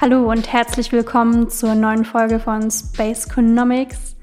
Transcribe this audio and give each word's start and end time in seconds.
Hallo 0.00 0.30
und 0.30 0.50
herzlich 0.50 0.92
willkommen 0.92 1.50
zur 1.50 1.74
neuen 1.74 2.06
Folge 2.06 2.40
von 2.40 2.70
Space 2.70 3.26
Economics, 3.26 4.16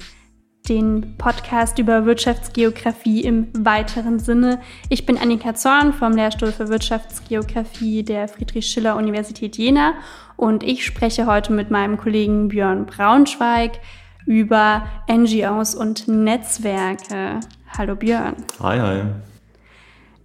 den 0.68 1.16
Podcast 1.20 1.78
über 1.78 2.04
Wirtschaftsgeografie 2.04 3.24
im 3.24 3.50
weiteren 3.54 4.18
Sinne. 4.18 4.60
Ich 4.90 5.06
bin 5.06 5.20
Annika 5.20 5.54
Zorn 5.54 5.94
vom 5.94 6.14
Lehrstuhl 6.14 6.52
für 6.52 6.70
Wirtschaftsgeografie 6.70 8.02
der 8.02 8.28
Friedrich-Schiller-Universität 8.28 9.56
Jena 9.56 9.94
und 10.36 10.64
ich 10.64 10.84
spreche 10.84 11.28
heute 11.28 11.54
mit 11.54 11.70
meinem 11.70 11.98
Kollegen 11.98 12.48
Björn 12.48 12.88
Braunschweig 12.88 13.74
über 14.26 14.88
NGOs 15.08 15.76
und 15.76 16.08
Netzwerke. 16.08 17.40
Hallo 17.78 17.96
Björn. 17.96 18.36
Hi, 18.64 18.80
hi. 18.80 19.02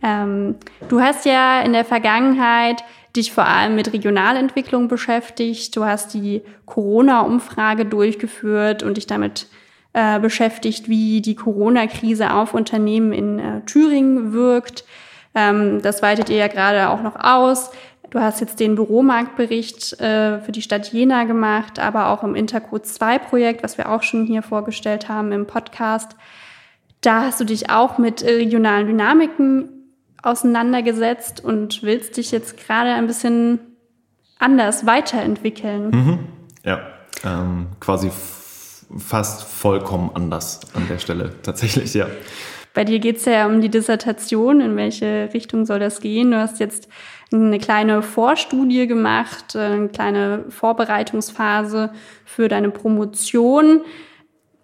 Ähm, 0.02 0.56
du 0.88 1.02
hast 1.02 1.26
ja 1.26 1.60
in 1.60 1.74
der 1.74 1.84
Vergangenheit 1.84 2.82
dich 3.16 3.32
vor 3.32 3.46
allem 3.46 3.74
mit 3.74 3.92
Regionalentwicklung 3.92 4.88
beschäftigt. 4.88 5.76
Du 5.76 5.84
hast 5.84 6.14
die 6.14 6.42
Corona-Umfrage 6.66 7.84
durchgeführt 7.84 8.82
und 8.82 8.96
dich 8.96 9.06
damit 9.06 9.48
äh, 9.92 10.18
beschäftigt, 10.20 10.88
wie 10.88 11.20
die 11.20 11.34
Corona-Krise 11.34 12.32
auf 12.32 12.54
Unternehmen 12.54 13.12
in 13.12 13.38
äh, 13.38 13.60
Thüringen 13.66 14.32
wirkt. 14.32 14.84
Ähm, 15.34 15.82
das 15.82 16.02
weitet 16.02 16.30
ihr 16.30 16.36
ja 16.36 16.48
gerade 16.48 16.88
auch 16.88 17.02
noch 17.02 17.16
aus. 17.16 17.70
Du 18.08 18.20
hast 18.20 18.40
jetzt 18.40 18.60
den 18.60 18.74
Büromarktbericht 18.74 20.00
äh, 20.00 20.40
für 20.40 20.52
die 20.52 20.62
Stadt 20.62 20.92
Jena 20.92 21.24
gemacht, 21.24 21.78
aber 21.78 22.08
auch 22.08 22.22
im 22.22 22.34
Intercode 22.34 22.86
2 22.86 23.18
Projekt, 23.18 23.62
was 23.62 23.78
wir 23.78 23.90
auch 23.90 24.02
schon 24.02 24.26
hier 24.26 24.42
vorgestellt 24.42 25.08
haben 25.08 25.32
im 25.32 25.46
Podcast. 25.46 26.16
Da 27.00 27.22
hast 27.22 27.40
du 27.40 27.44
dich 27.44 27.70
auch 27.70 27.98
mit 27.98 28.22
regionalen 28.22 28.86
Dynamiken 28.86 29.81
auseinandergesetzt 30.22 31.44
und 31.44 31.82
willst 31.82 32.16
dich 32.16 32.30
jetzt 32.30 32.56
gerade 32.56 32.90
ein 32.90 33.06
bisschen 33.06 33.58
anders 34.38 34.86
weiterentwickeln. 34.86 35.90
Mhm. 35.90 36.18
Ja, 36.64 36.80
ähm, 37.24 37.68
quasi 37.80 38.10
fast 38.98 39.44
vollkommen 39.44 40.10
anders 40.14 40.60
an 40.74 40.86
der 40.88 40.98
Stelle, 40.98 41.32
tatsächlich, 41.42 41.94
ja. 41.94 42.06
Bei 42.74 42.84
dir 42.84 43.00
geht 43.00 43.18
es 43.18 43.26
ja 43.26 43.46
um 43.46 43.60
die 43.60 43.68
Dissertation, 43.68 44.60
in 44.60 44.76
welche 44.76 45.28
Richtung 45.34 45.66
soll 45.66 45.78
das 45.78 46.00
gehen? 46.00 46.30
Du 46.30 46.38
hast 46.38 46.58
jetzt 46.58 46.88
eine 47.30 47.58
kleine 47.58 48.02
Vorstudie 48.02 48.86
gemacht, 48.86 49.54
eine 49.56 49.88
kleine 49.88 50.44
Vorbereitungsphase 50.48 51.92
für 52.24 52.48
deine 52.48 52.70
Promotion. 52.70 53.82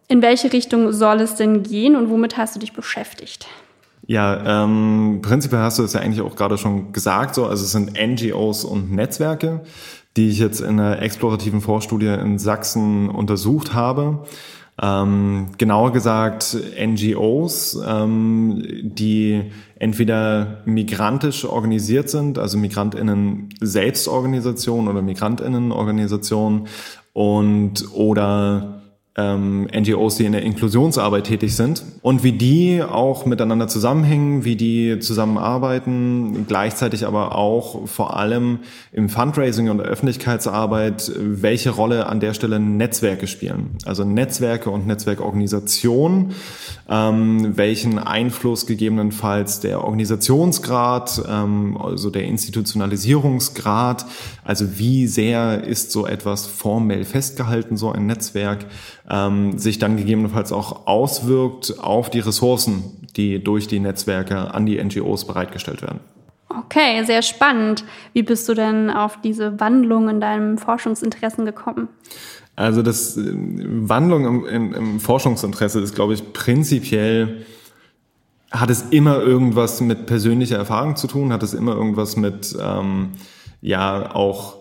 In 0.09 0.23
welche 0.23 0.53
Richtung 0.53 0.93
soll 0.93 1.21
es 1.21 1.35
denn 1.35 1.63
gehen 1.63 1.97
und 1.97 2.09
womit 2.09 2.39
hast 2.39 2.57
du 2.57 2.61
dich 2.61 2.73
beschäftigt? 2.73 3.47
Ja, 4.09 4.65
ähm, 4.65 5.19
prinzipiell 5.21 5.61
hast 5.61 5.79
du 5.79 5.83
es 5.83 5.93
ja 5.93 6.01
eigentlich 6.01 6.23
auch 6.23 6.35
gerade 6.35 6.57
schon 6.57 6.93
gesagt, 6.95 7.35
so, 7.35 7.45
also 7.45 7.63
es 7.63 7.73
sind 7.73 7.93
NGOs 7.93 8.65
und 8.65 8.91
Netzwerke, 8.91 9.61
die 10.17 10.31
ich 10.31 10.39
jetzt 10.39 10.63
in 10.63 10.81
einer 10.81 11.03
explorativen 11.03 11.61
Vorstudie 11.61 12.07
in 12.07 12.39
Sachsen 12.39 13.11
untersucht 13.11 13.75
habe. 13.75 14.25
Ähm, 14.81 15.49
genauer 15.59 15.93
gesagt 15.93 16.57
NGOs, 16.81 17.79
ähm, 17.87 18.63
die 18.83 19.53
entweder 19.79 20.63
migrantisch 20.65 21.45
organisiert 21.45 22.09
sind, 22.09 22.39
also 22.39 22.57
Migrantinnen 22.57 23.51
Selbstorganisationen 23.61 24.89
oder 24.89 25.03
Migrantinnenorganisationen 25.03 26.67
und 27.13 27.93
oder 27.93 28.79
ähm, 29.19 29.67
NGOs, 29.77 30.17
die 30.17 30.27
in 30.27 30.33
der 30.33 30.43
Inklusionsarbeit 30.43 31.25
tätig 31.25 31.57
sind 31.57 31.83
und 32.03 32.23
wie 32.23 32.33
die 32.33 32.83
auch 32.83 33.27
miteinander 33.27 33.67
zusammenhängen, 33.67 34.45
wie 34.45 34.55
die 34.55 35.01
zusammenarbeiten, 35.01 36.47
gleichzeitig 36.47 37.05
aber 37.05 37.35
auch 37.35 37.89
vor 37.89 38.17
allem 38.17 38.61
im 38.93 39.09
Fundraising 39.09 39.71
und 39.71 39.81
Öffentlichkeitsarbeit, 39.81 41.11
welche 41.17 41.71
Rolle 41.71 42.07
an 42.07 42.21
der 42.21 42.33
Stelle 42.33 42.61
Netzwerke 42.61 43.27
spielen. 43.27 43.71
Also 43.85 44.05
Netzwerke 44.05 44.71
und 44.71 44.87
Netzwerkorganisationen, 44.87 46.35
ähm, 46.89 47.57
welchen 47.57 47.99
Einfluss 47.99 48.67
gegebenenfalls 48.67 49.59
der 49.59 49.83
Organisationsgrad, 49.83 51.23
ähm, 51.29 51.77
also 51.77 52.11
der 52.11 52.23
Institutionalisierungsgrad, 52.25 54.07
also 54.45 54.79
wie 54.79 55.09
sehr 55.09 55.65
ist 55.65 55.91
so 55.91 56.07
etwas 56.07 56.47
formell 56.47 57.05
festgehalten, 57.05 57.77
so 57.77 57.91
ein 57.91 58.07
Netzwerk, 58.07 58.67
ähm, 59.11 59.59
sich 59.59 59.79
dann 59.79 59.97
gegebenenfalls 59.97 60.53
auch 60.53 60.87
auswirkt 60.87 61.79
auf 61.81 62.11
die 62.11 62.21
Ressourcen, 62.21 63.07
die 63.17 63.43
durch 63.43 63.67
die 63.67 63.81
Netzwerke 63.81 64.55
an 64.55 64.67
die 64.67 64.83
NGOs 64.83 65.27
bereitgestellt 65.27 65.83
werden. 65.83 66.01
Okay, 66.49 67.05
sehr 67.05 67.23
spannend. 67.23 67.85
Wie 68.13 68.23
bist 68.23 68.49
du 68.49 68.55
denn 68.55 68.91
auf 68.91 69.21
diese 69.23 69.61
Wandlung 69.61 70.09
in 70.09 70.21
deinem 70.21 70.59
Forschungsinteressen 70.59 71.45
gekommen? 71.45 71.89
Also 72.57 72.83
das 72.83 73.17
äh, 73.17 73.23
Wandlung 73.35 74.27
im, 74.27 74.47
im, 74.47 74.75
im 74.75 75.01
Forschungsinteresse 75.01 75.81
ist, 75.81 75.95
glaube 75.95 76.15
ich, 76.15 76.33
prinzipiell 76.33 77.47
hat 78.51 78.71
es 78.71 78.83
immer 78.91 79.21
irgendwas 79.21 79.81
mit 79.81 80.07
persönlicher 80.07 80.57
Erfahrung 80.57 80.97
zu 80.97 81.07
tun, 81.07 81.33
hat 81.33 81.43
es 81.43 81.55
immer 81.55 81.75
irgendwas 81.75 82.17
mit 82.17 82.57
ähm, 82.61 83.11
ja 83.61 84.15
auch 84.15 84.58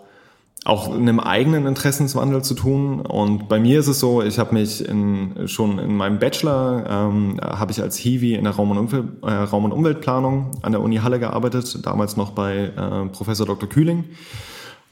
auch 0.66 0.94
einem 0.94 1.20
eigenen 1.20 1.66
Interessenswandel 1.66 2.44
zu 2.44 2.54
tun. 2.54 3.02
Und 3.02 3.48
bei 3.48 3.60
mir 3.60 3.80
ist 3.80 3.88
es 3.88 4.00
so, 4.00 4.22
ich 4.22 4.38
habe 4.38 4.54
mich 4.54 4.88
in, 4.88 5.48
schon 5.48 5.80
in 5.80 5.96
meinem 5.96 6.20
Bachelor, 6.20 6.86
ähm, 6.90 7.40
habe 7.42 7.72
ich 7.72 7.82
als 7.82 7.96
Hiwi 7.96 8.36
in 8.36 8.44
der 8.44 8.54
Raum- 8.54 8.72
und, 8.72 8.78
Umwelt, 8.78 9.06
äh, 9.24 9.32
Raum 9.32 9.66
und 9.66 9.72
Umweltplanung 9.72 10.52
an 10.62 10.74
der 10.74 10.82
Uni 10.82 10.98
Halle 10.98 11.20
gearbeitet, 11.20 11.86
damals 11.86 12.18
noch 12.18 12.32
bei 12.32 12.72
äh, 12.76 13.06
Professor 13.14 13.46
Dr. 13.46 13.70
Kühling. 13.70 14.06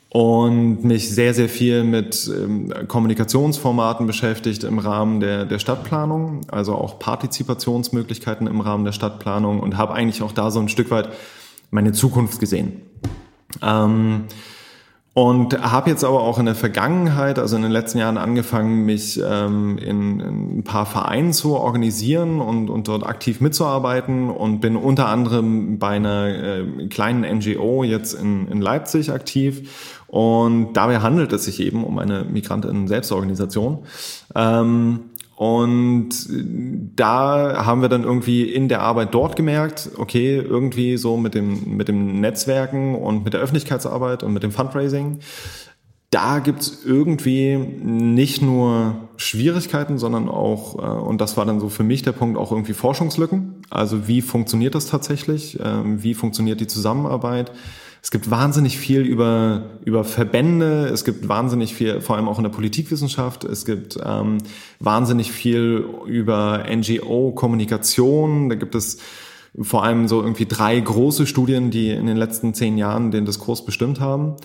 Und 0.10 0.86
mich 0.86 1.14
sehr, 1.14 1.34
sehr 1.34 1.50
viel 1.50 1.84
mit 1.84 2.32
ähm, 2.34 2.72
Kommunikationsformaten 2.88 4.08
beschäftigt 4.08 4.64
im 4.64 4.80
Rahmen 4.80 5.20
der, 5.20 5.44
der 5.44 5.60
Stadtplanung, 5.60 6.42
also 6.50 6.76
auch 6.76 7.00
Partizipationsmöglichkeiten 7.00 8.48
im 8.48 8.62
Rahmen 8.62 8.86
der 8.86 8.94
Stadtplanung 8.94 9.60
und 9.60 9.76
habe 9.76 9.94
eigentlich 9.94 10.22
auch 10.22 10.32
da 10.32 10.52
so 10.52 10.62
ein 10.62 10.70
Stück 10.70 10.90
weit 10.90 11.10
meine 11.70 11.92
Zukunft 11.92 12.40
gesehen. 12.40 12.82
Ähm, 13.62 14.24
und 15.16 15.58
habe 15.62 15.90
jetzt 15.90 16.04
aber 16.04 16.20
auch 16.20 16.40
in 16.40 16.46
der 16.46 16.56
Vergangenheit, 16.56 17.40
also 17.40 17.56
in 17.56 17.62
den 17.62 17.72
letzten 17.72 18.00
Jahren 18.00 18.18
angefangen, 18.18 18.86
mich 18.86 19.18
ähm, 19.26 19.78
in, 19.78 20.20
in 20.20 20.58
ein 20.58 20.64
paar 20.66 20.86
Vereinen 20.86 21.32
zu 21.32 21.56
organisieren 21.56 22.42
und, 22.42 22.70
und 22.70 22.90
dort 22.90 23.06
aktiv 23.06 23.40
mitzuarbeiten 23.40 24.30
und 24.30 24.60
bin 24.60 24.76
unter 24.76 25.08
anderem 25.08 25.80
bei 25.80 25.92
einer 25.92 26.28
äh, 26.28 26.88
kleinen 26.90 27.22
NGO 27.38 27.86
jetzt 27.86 28.12
in, 28.14 28.50
in 28.50 28.60
Leipzig 28.60 29.10
aktiv. 29.10 30.04
Und 30.08 30.74
dabei 30.74 31.00
handelt 31.00 31.32
es 31.32 31.46
sich 31.46 31.62
eben 31.62 31.86
um 31.86 31.98
eine 31.98 32.26
Migrantinnen-Selbstorganisation. 32.26 33.86
Ähm, 34.36 35.00
und 35.36 36.10
da 36.96 37.66
haben 37.66 37.82
wir 37.82 37.90
dann 37.90 38.04
irgendwie 38.04 38.44
in 38.44 38.70
der 38.70 38.82
Arbeit 38.82 39.14
dort 39.14 39.36
gemerkt, 39.36 39.90
okay, 39.98 40.38
irgendwie 40.38 40.96
so 40.96 41.18
mit 41.18 41.36
dem, 41.36 41.76
mit 41.76 41.90
dem 41.90 42.22
Netzwerken 42.22 42.96
und 42.96 43.26
mit 43.26 43.34
der 43.34 43.42
Öffentlichkeitsarbeit 43.42 44.24
und 44.24 44.32
mit 44.34 44.44
dem 44.44 44.52
Fundraising, 44.52 45.20
da 46.10 46.40
gibt's 46.40 46.84
irgendwie 46.86 47.58
nicht 47.58 48.42
nur 48.42 48.96
Schwierigkeiten, 49.18 49.98
sondern 49.98 50.30
auch, 50.30 50.76
äh, 50.76 50.82
und 50.82 51.20
das 51.20 51.36
war 51.36 51.46
dann 51.46 51.60
so 51.60 51.68
für 51.68 51.84
mich 51.84 52.04
der 52.04 52.14
Punkt, 52.14 52.38
auch 52.38 52.54
irgendwie 52.54 52.74
Forschungslücken. 52.74 53.56
Also 53.70 54.08
wie 54.08 54.22
funktioniert 54.22 54.76
das 54.76 54.86
tatsächlich? 54.86 55.60
Ähm, 55.62 56.02
wie 56.02 56.14
funktioniert 56.14 56.62
die 56.62 56.68
Zusammenarbeit? 56.68 57.52
Es 58.06 58.12
gibt 58.12 58.30
wahnsinnig 58.30 58.78
viel 58.78 59.02
über, 59.02 59.64
über 59.84 60.04
Verbände, 60.04 60.86
es 60.94 61.06
gibt 61.06 61.28
wahnsinnig 61.28 61.74
viel, 61.74 62.02
vor 62.02 62.16
allem 62.16 62.28
auch 62.28 62.38
in 62.38 62.44
der 62.44 62.52
Politikwissenschaft, 62.52 63.44
es 63.46 63.66
gibt 63.66 63.98
ähm, 64.06 64.38
wahnsinnig 64.80 65.32
viel 65.32 65.84
über 66.06 66.66
NGO-Kommunikation, 66.70 68.50
da 68.50 68.54
gibt 68.54 68.76
es 68.76 69.00
vor 69.60 69.84
allem 69.84 70.08
so 70.08 70.22
irgendwie 70.22 70.46
drei 70.46 70.80
große 70.80 71.26
Studien, 71.26 71.72
die 71.72 71.90
in 71.90 72.06
den 72.06 72.16
letzten 72.16 72.54
zehn 72.54 72.78
Jahren 72.78 73.10
den 73.10 73.26
Diskurs 73.26 73.66
bestimmt 73.66 74.00
haben. 74.00 74.36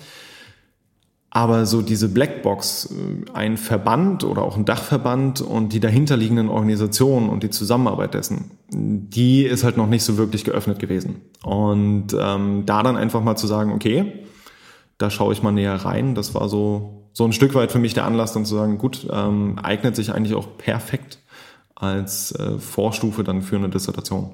Aber 1.33 1.65
so 1.65 1.81
diese 1.81 2.09
Blackbox, 2.09 2.89
äh, 2.91 3.31
ein 3.33 3.57
Verband 3.57 4.25
oder 4.25 4.43
auch 4.43 4.57
ein 4.57 4.65
Dachverband 4.65 5.39
und 5.39 5.71
die 5.71 5.79
dahinterliegenden 5.79 6.49
Organisationen 6.49 7.29
und 7.29 7.41
die 7.43 7.49
Zusammenarbeit 7.49 8.13
dessen, 8.13 8.51
die 8.69 9.43
ist 9.43 9.63
halt 9.63 9.77
noch 9.77 9.87
nicht 9.87 10.03
so 10.03 10.17
wirklich 10.17 10.43
geöffnet 10.43 10.79
gewesen. 10.79 11.21
Und 11.43 12.07
ähm, 12.19 12.63
da 12.65 12.83
dann 12.83 12.97
einfach 12.97 13.23
mal 13.23 13.37
zu 13.37 13.47
sagen, 13.47 13.71
okay, 13.71 14.25
da 14.97 15.09
schaue 15.09 15.31
ich 15.33 15.41
mal 15.41 15.53
näher 15.53 15.75
rein, 15.75 16.15
das 16.15 16.35
war 16.35 16.49
so, 16.49 17.07
so 17.13 17.23
ein 17.23 17.33
Stück 17.33 17.55
weit 17.55 17.71
für 17.71 17.79
mich 17.79 17.93
der 17.93 18.05
Anlass, 18.05 18.33
dann 18.33 18.45
zu 18.45 18.55
sagen, 18.55 18.77
gut, 18.77 19.07
ähm, 19.09 19.57
eignet 19.57 19.95
sich 19.95 20.13
eigentlich 20.13 20.35
auch 20.35 20.57
perfekt 20.57 21.19
als 21.75 22.33
äh, 22.33 22.59
Vorstufe 22.59 23.23
dann 23.23 23.41
für 23.41 23.55
eine 23.55 23.69
Dissertation. 23.69 24.33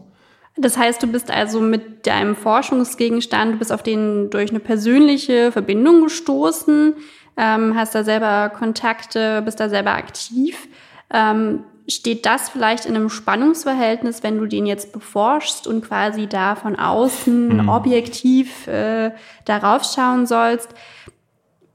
Das 0.58 0.78
heißt, 0.78 1.02
du 1.04 1.08
bist 1.08 1.30
also 1.30 1.60
mit 1.60 2.08
deinem 2.08 2.36
Forschungsgegenstand, 2.36 3.54
du 3.54 3.58
bist 3.60 3.72
auf 3.72 3.84
den 3.84 4.30
durch 4.30 4.50
eine 4.50 4.60
persönliche 4.60 5.52
Verbindung 5.52 6.04
gestoßen, 6.04 6.96
ähm, 7.38 7.76
hast 7.76 7.94
da 7.94 8.04
selber 8.04 8.50
Kontakte, 8.50 9.42
bist 9.44 9.60
da 9.60 9.70
selber 9.70 9.92
aktiv. 9.92 10.68
Ähm, 11.14 11.64
steht 11.88 12.26
das 12.26 12.50
vielleicht 12.50 12.86
in 12.86 12.96
einem 12.96 13.10
Spannungsverhältnis, 13.10 14.24
wenn 14.24 14.38
du 14.40 14.46
den 14.46 14.66
jetzt 14.66 14.92
beforschst 14.92 15.68
und 15.68 15.86
quasi 15.86 16.28
da 16.28 16.56
von 16.56 16.76
außen 16.76 17.64
mhm. 17.64 17.70
objektiv 17.70 18.68
äh, 18.68 19.12
darauf 19.46 19.84
schauen 19.84 20.26
sollst? 20.26 20.74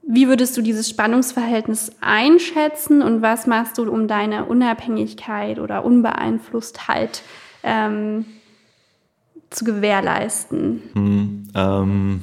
wie 0.05 0.27
würdest 0.27 0.55
du 0.57 0.61
dieses 0.61 0.89
Spannungsverhältnis 0.89 1.93
einschätzen 2.01 3.01
und 3.01 3.21
was 3.21 3.47
machst 3.47 3.77
du, 3.77 3.89
um 3.89 4.07
deine 4.07 4.45
Unabhängigkeit 4.45 5.59
oder 5.59 5.85
Unbeeinflusstheit 5.85 7.21
ähm, 7.63 8.25
zu 9.53 9.65
gewährleisten? 9.65 10.81
Hm, 10.93 11.43
ähm, 11.55 12.21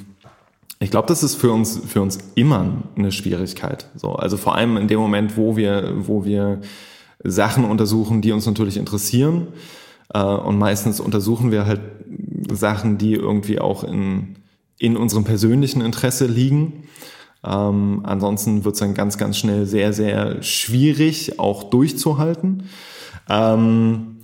ich 0.78 0.90
glaube, 0.90 1.08
das 1.08 1.22
ist 1.22 1.34
für 1.34 1.52
uns, 1.52 1.80
für 1.86 2.00
uns 2.00 2.18
immer 2.34 2.82
eine 2.96 3.12
Schwierigkeit. 3.12 3.90
So, 3.96 4.14
also 4.14 4.36
vor 4.36 4.54
allem 4.54 4.76
in 4.76 4.88
dem 4.88 4.98
Moment, 4.98 5.36
wo 5.36 5.56
wir, 5.56 5.92
wo 5.96 6.24
wir 6.24 6.60
Sachen 7.22 7.64
untersuchen, 7.64 8.22
die 8.22 8.32
uns 8.32 8.46
natürlich 8.46 8.76
interessieren. 8.76 9.48
Äh, 10.12 10.22
und 10.22 10.58
meistens 10.58 11.00
untersuchen 11.00 11.50
wir 11.50 11.66
halt 11.66 11.80
Sachen, 12.50 12.98
die 12.98 13.12
irgendwie 13.12 13.60
auch 13.60 13.84
in, 13.84 14.36
in 14.78 14.96
unserem 14.96 15.24
persönlichen 15.24 15.82
Interesse 15.82 16.26
liegen. 16.26 16.84
Ähm, 17.44 18.00
ansonsten 18.04 18.64
wird 18.64 18.74
es 18.74 18.80
dann 18.80 18.94
ganz, 18.94 19.18
ganz 19.18 19.38
schnell 19.38 19.66
sehr, 19.66 19.92
sehr 19.92 20.42
schwierig, 20.42 21.38
auch 21.38 21.64
durchzuhalten. 21.64 22.64
Ähm, 23.28 24.19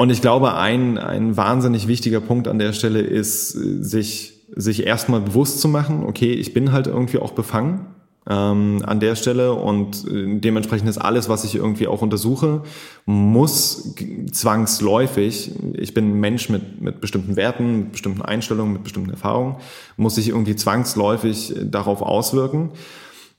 und 0.00 0.08
ich 0.08 0.22
glaube, 0.22 0.54
ein, 0.54 0.96
ein 0.96 1.36
wahnsinnig 1.36 1.86
wichtiger 1.86 2.22
Punkt 2.22 2.48
an 2.48 2.58
der 2.58 2.72
Stelle 2.72 3.00
ist, 3.00 3.50
sich, 3.50 4.32
sich 4.56 4.86
erstmal 4.86 5.20
bewusst 5.20 5.60
zu 5.60 5.68
machen, 5.68 6.04
okay, 6.06 6.32
ich 6.32 6.54
bin 6.54 6.72
halt 6.72 6.86
irgendwie 6.86 7.18
auch 7.18 7.32
befangen 7.32 7.84
ähm, 8.26 8.82
an 8.86 8.98
der 8.98 9.14
Stelle 9.14 9.52
und 9.52 10.08
äh, 10.10 10.40
dementsprechend 10.40 10.88
ist 10.88 10.96
alles, 10.96 11.28
was 11.28 11.44
ich 11.44 11.54
irgendwie 11.54 11.86
auch 11.86 12.00
untersuche, 12.00 12.62
muss 13.04 13.94
zwangsläufig, 14.32 15.52
ich 15.74 15.92
bin 15.92 16.12
ein 16.12 16.20
Mensch 16.20 16.48
mit, 16.48 16.80
mit 16.80 17.02
bestimmten 17.02 17.36
Werten, 17.36 17.80
mit 17.80 17.92
bestimmten 17.92 18.22
Einstellungen, 18.22 18.72
mit 18.72 18.84
bestimmten 18.84 19.10
Erfahrungen, 19.10 19.56
muss 19.98 20.14
sich 20.14 20.30
irgendwie 20.30 20.56
zwangsläufig 20.56 21.54
äh, 21.54 21.66
darauf 21.66 22.00
auswirken. 22.00 22.70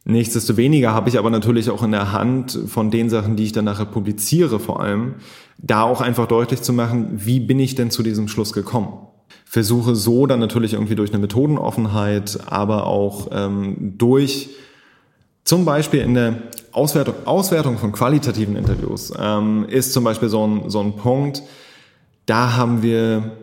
Nichtsdestoweniger 0.03 0.93
habe 0.93 1.09
ich 1.09 1.19
aber 1.19 1.29
natürlich 1.29 1.69
auch 1.69 1.83
in 1.83 1.91
der 1.91 2.11
Hand 2.11 2.57
von 2.67 2.89
den 2.89 3.09
Sachen, 3.09 3.35
die 3.35 3.43
ich 3.43 3.51
dann 3.51 3.65
nachher 3.65 3.85
publiziere 3.85 4.59
vor 4.59 4.81
allem, 4.81 5.15
da 5.59 5.83
auch 5.83 6.01
einfach 6.01 6.27
deutlich 6.27 6.63
zu 6.63 6.73
machen, 6.73 7.25
wie 7.25 7.39
bin 7.39 7.59
ich 7.59 7.75
denn 7.75 7.91
zu 7.91 8.01
diesem 8.01 8.27
Schluss 8.27 8.51
gekommen? 8.51 9.07
Versuche 9.45 9.95
so 9.95 10.25
dann 10.25 10.39
natürlich 10.39 10.73
irgendwie 10.73 10.95
durch 10.95 11.11
eine 11.11 11.19
Methodenoffenheit, 11.19 12.39
aber 12.47 12.87
auch 12.87 13.27
ähm, 13.31 13.93
durch 13.97 14.49
zum 15.43 15.65
Beispiel 15.65 16.01
in 16.01 16.13
der 16.13 16.35
Auswertung, 16.71 17.15
Auswertung 17.25 17.77
von 17.77 17.91
qualitativen 17.91 18.55
Interviews 18.55 19.13
ähm, 19.19 19.65
ist 19.67 19.93
zum 19.93 20.03
Beispiel 20.03 20.29
so 20.29 20.47
ein, 20.47 20.69
so 20.69 20.79
ein 20.79 20.95
Punkt, 20.95 21.43
da 22.25 22.55
haben 22.55 22.81
wir 22.81 23.37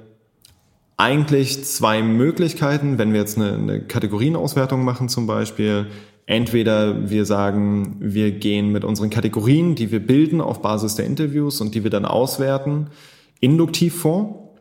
eigentlich 0.97 1.65
zwei 1.65 2.03
Möglichkeiten, 2.03 2.99
wenn 2.99 3.13
wir 3.13 3.21
jetzt 3.21 3.37
eine, 3.37 3.55
eine 3.55 3.81
Kategorienauswertung 3.81 4.85
machen 4.85 5.09
zum 5.09 5.27
Beispiel. 5.27 5.87
Entweder 6.29 7.09
wir 7.09 7.25
sagen, 7.25 7.97
wir 8.01 8.33
gehen 8.33 8.71
mit 8.71 8.85
unseren 8.85 9.09
Kategorien, 9.09 9.75
die 9.77 9.91
wir 9.91 10.07
bilden 10.07 10.43
auf 10.43 10.61
Basis 10.61 10.95
der 10.95 11.07
Interviews 11.07 11.63
und 11.63 11.75
die 11.75 11.85
wir 11.85 11.91
dann 11.91 12.05
auswerten, 12.05 12.89
induktiv 13.41 13.95
vor. 13.95 14.53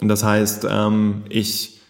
Und 0.00 0.08
das 0.08 0.24
heißt, 0.24 0.66
ähm, 0.70 1.24
ich 1.28 1.80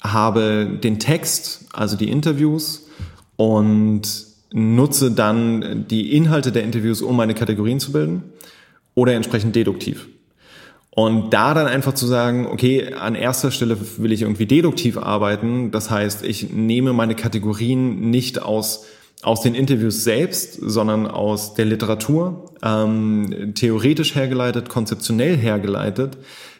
habe 0.00 0.78
den 0.82 0.98
Text, 0.98 1.66
also 1.74 1.98
die 1.98 2.08
Interviews, 2.08 2.88
und 3.36 4.26
nutze 4.54 5.10
dann 5.10 5.84
die 5.90 6.16
Inhalte 6.16 6.50
der 6.50 6.62
Interviews, 6.62 7.02
um 7.02 7.14
meine 7.14 7.34
Kategorien 7.34 7.78
zu 7.78 7.92
bilden 7.92 8.22
oder 8.94 9.12
entsprechend 9.12 9.54
deduktiv. 9.54 10.08
Und 10.96 11.34
da 11.34 11.52
dann 11.52 11.66
einfach 11.66 11.92
zu 11.92 12.06
sagen, 12.06 12.46
okay, 12.46 12.94
an 12.94 13.14
erster 13.14 13.50
Stelle 13.50 13.76
will 13.98 14.12
ich 14.12 14.22
irgendwie 14.22 14.46
deduktiv 14.46 14.96
arbeiten. 14.96 15.70
Das 15.70 15.90
heißt, 15.90 16.24
ich 16.24 16.54
nehme 16.54 16.94
meine 16.94 17.14
Kategorien 17.14 18.08
nicht 18.08 18.40
aus, 18.40 18.86
aus 19.22 19.42
den 19.42 19.54
Interviews 19.54 20.04
selbst, 20.04 20.54
sondern 20.54 21.06
aus 21.06 21.52
der 21.52 21.66
Literatur, 21.66 22.50
ähm, 22.62 23.52
theoretisch 23.54 24.14
hergeleitet, 24.14 24.70
konzeptionell 24.70 25.36
hergeleitet. 25.36 26.16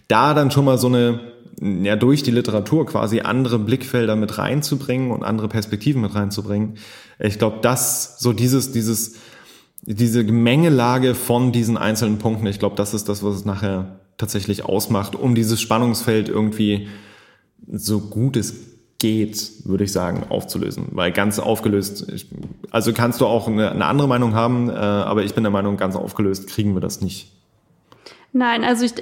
Da 0.06 0.34
dann 0.34 0.50
schon 0.50 0.66
mal 0.66 0.76
so 0.76 0.88
eine 0.88 1.32
ja 1.58 1.96
durch 1.96 2.22
die 2.22 2.30
Literatur 2.30 2.84
quasi 2.84 3.20
andere 3.20 3.58
Blickfelder 3.58 4.16
mit 4.16 4.36
reinzubringen 4.36 5.12
und 5.12 5.22
andere 5.22 5.48
Perspektiven 5.48 6.02
mit 6.02 6.14
reinzubringen. 6.14 6.74
Ich 7.18 7.38
glaube, 7.38 7.60
das 7.62 8.18
so 8.18 8.34
dieses 8.34 8.70
dieses 8.70 9.14
diese 9.80 10.26
Gemengelage 10.26 11.14
von 11.14 11.52
diesen 11.52 11.78
einzelnen 11.78 12.18
Punkten, 12.18 12.46
ich 12.48 12.58
glaube, 12.58 12.76
das 12.76 12.92
ist 12.92 13.08
das, 13.08 13.22
was 13.22 13.36
es 13.36 13.44
nachher 13.46 14.00
tatsächlich 14.18 14.64
ausmacht, 14.64 15.14
um 15.14 15.34
dieses 15.34 15.60
Spannungsfeld 15.60 16.28
irgendwie 16.28 16.88
so 17.70 18.00
gut 18.00 18.36
es 18.36 18.54
geht, 18.98 19.66
würde 19.66 19.84
ich 19.84 19.92
sagen, 19.92 20.24
aufzulösen. 20.28 20.88
Weil 20.92 21.12
ganz 21.12 21.38
aufgelöst, 21.38 22.10
ich, 22.12 22.28
also 22.70 22.92
kannst 22.92 23.20
du 23.20 23.26
auch 23.26 23.46
eine, 23.48 23.70
eine 23.70 23.84
andere 23.84 24.08
Meinung 24.08 24.34
haben, 24.34 24.70
äh, 24.70 24.72
aber 24.72 25.24
ich 25.24 25.34
bin 25.34 25.44
der 25.44 25.50
Meinung, 25.50 25.76
ganz 25.76 25.96
aufgelöst 25.96 26.48
kriegen 26.48 26.74
wir 26.74 26.80
das 26.80 27.00
nicht. 27.00 27.32
Nein, 28.32 28.64
also 28.64 28.84
ich, 28.84 28.94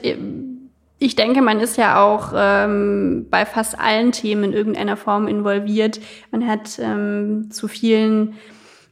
ich 0.98 1.16
denke, 1.16 1.42
man 1.42 1.60
ist 1.60 1.76
ja 1.76 2.02
auch 2.02 2.32
ähm, 2.34 3.26
bei 3.30 3.46
fast 3.46 3.78
allen 3.78 4.12
Themen 4.12 4.44
in 4.44 4.52
irgendeiner 4.52 4.96
Form 4.96 5.28
involviert. 5.28 6.00
Man 6.30 6.46
hat 6.46 6.78
ähm, 6.80 7.50
zu 7.50 7.68
vielen 7.68 8.34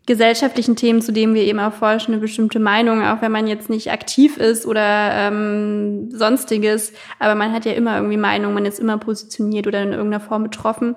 gesellschaftlichen 0.06 0.74
Themen, 0.74 1.00
zu 1.00 1.12
denen 1.12 1.34
wir 1.34 1.42
eben 1.42 1.58
erforschen, 1.58 2.12
eine 2.12 2.20
bestimmte 2.20 2.58
Meinung, 2.58 3.04
auch 3.04 3.22
wenn 3.22 3.32
man 3.32 3.46
jetzt 3.46 3.70
nicht 3.70 3.92
aktiv 3.92 4.36
ist 4.36 4.66
oder 4.66 5.12
ähm, 5.12 6.10
sonstiges. 6.10 6.92
Aber 7.18 7.34
man 7.34 7.52
hat 7.52 7.64
ja 7.64 7.72
immer 7.72 7.96
irgendwie 7.96 8.16
Meinung, 8.16 8.52
man 8.54 8.66
ist 8.66 8.80
immer 8.80 8.98
positioniert 8.98 9.66
oder 9.66 9.82
in 9.82 9.92
irgendeiner 9.92 10.20
Form 10.20 10.42
betroffen. 10.42 10.96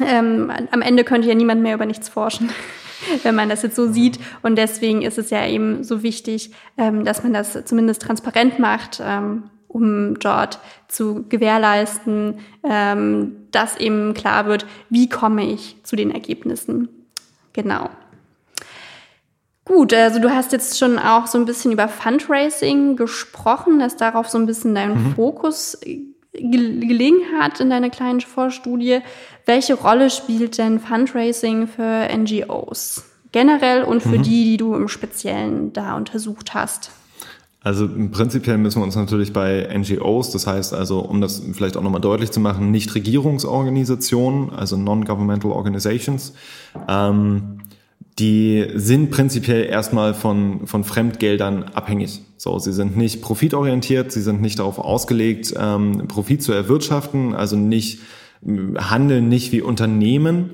Ähm, 0.00 0.52
am 0.70 0.82
Ende 0.82 1.04
könnte 1.04 1.28
ja 1.28 1.34
niemand 1.34 1.62
mehr 1.62 1.74
über 1.74 1.86
nichts 1.86 2.08
forschen, 2.08 2.50
wenn 3.24 3.34
man 3.34 3.48
das 3.48 3.62
jetzt 3.62 3.76
so 3.76 3.90
sieht. 3.90 4.18
Und 4.42 4.56
deswegen 4.56 5.02
ist 5.02 5.18
es 5.18 5.30
ja 5.30 5.46
eben 5.46 5.82
so 5.82 6.02
wichtig, 6.02 6.52
ähm, 6.78 7.04
dass 7.04 7.22
man 7.24 7.32
das 7.32 7.64
zumindest 7.64 8.02
transparent 8.02 8.58
macht. 8.58 9.00
Ähm, 9.04 9.50
um 9.66 10.16
dort 10.20 10.60
zu 10.86 11.24
gewährleisten, 11.28 12.38
ähm, 12.62 13.48
dass 13.50 13.76
eben 13.76 14.14
klar 14.14 14.46
wird, 14.46 14.66
wie 14.88 15.08
komme 15.08 15.50
ich 15.50 15.82
zu 15.82 15.96
den 15.96 16.12
Ergebnissen. 16.12 16.88
Genau. 17.52 17.90
Gut, 19.64 19.94
also 19.94 20.20
du 20.20 20.30
hast 20.30 20.52
jetzt 20.52 20.78
schon 20.78 20.98
auch 20.98 21.26
so 21.26 21.38
ein 21.38 21.46
bisschen 21.46 21.72
über 21.72 21.88
Fundraising 21.88 22.96
gesprochen, 22.96 23.78
dass 23.78 23.96
darauf 23.96 24.28
so 24.28 24.36
ein 24.36 24.46
bisschen 24.46 24.74
dein 24.74 24.92
mhm. 24.92 25.14
Fokus 25.14 25.78
gelegen 26.32 27.18
hat 27.38 27.60
in 27.60 27.70
deiner 27.70 27.90
kleinen 27.90 28.20
Vorstudie. 28.20 29.00
Welche 29.46 29.74
Rolle 29.74 30.10
spielt 30.10 30.58
denn 30.58 30.80
Fundraising 30.80 31.66
für 31.66 32.08
NGOs 32.14 33.04
generell 33.32 33.84
und 33.84 34.02
für 34.02 34.18
mhm. 34.18 34.22
die, 34.22 34.44
die 34.44 34.56
du 34.56 34.74
im 34.74 34.88
Speziellen 34.88 35.72
da 35.72 35.96
untersucht 35.96 36.54
hast? 36.54 36.90
Also 37.64 37.88
prinzipiell 38.12 38.58
müssen 38.58 38.80
wir 38.80 38.84
uns 38.84 38.94
natürlich 38.94 39.32
bei 39.32 39.66
NGOs, 39.74 40.30
das 40.32 40.46
heißt 40.46 40.74
also, 40.74 41.00
um 41.00 41.22
das 41.22 41.42
vielleicht 41.54 41.78
auch 41.78 41.82
nochmal 41.82 42.02
deutlich 42.02 42.30
zu 42.30 42.38
machen, 42.38 42.70
Nichtregierungsorganisationen, 42.70 44.50
also 44.50 44.76
Non-Governmental 44.76 45.50
Organizations, 45.50 46.34
ähm, 46.86 47.60
die 48.18 48.66
sind 48.74 49.10
prinzipiell 49.10 49.64
erstmal 49.64 50.14
von, 50.14 50.66
von 50.66 50.84
Fremdgeldern 50.84 51.64
abhängig. 51.74 52.20
So, 52.36 52.58
sie 52.58 52.72
sind 52.72 52.96
nicht 52.96 53.22
profitorientiert, 53.22 54.12
sie 54.12 54.22
sind 54.22 54.40
nicht 54.40 54.58
darauf 54.58 54.78
ausgelegt, 54.78 55.54
ähm, 55.58 56.06
Profit 56.08 56.42
zu 56.42 56.52
erwirtschaften, 56.52 57.34
also 57.34 57.56
nicht 57.56 58.00
handeln 58.44 59.28
nicht 59.28 59.52
wie 59.52 59.62
Unternehmen, 59.62 60.50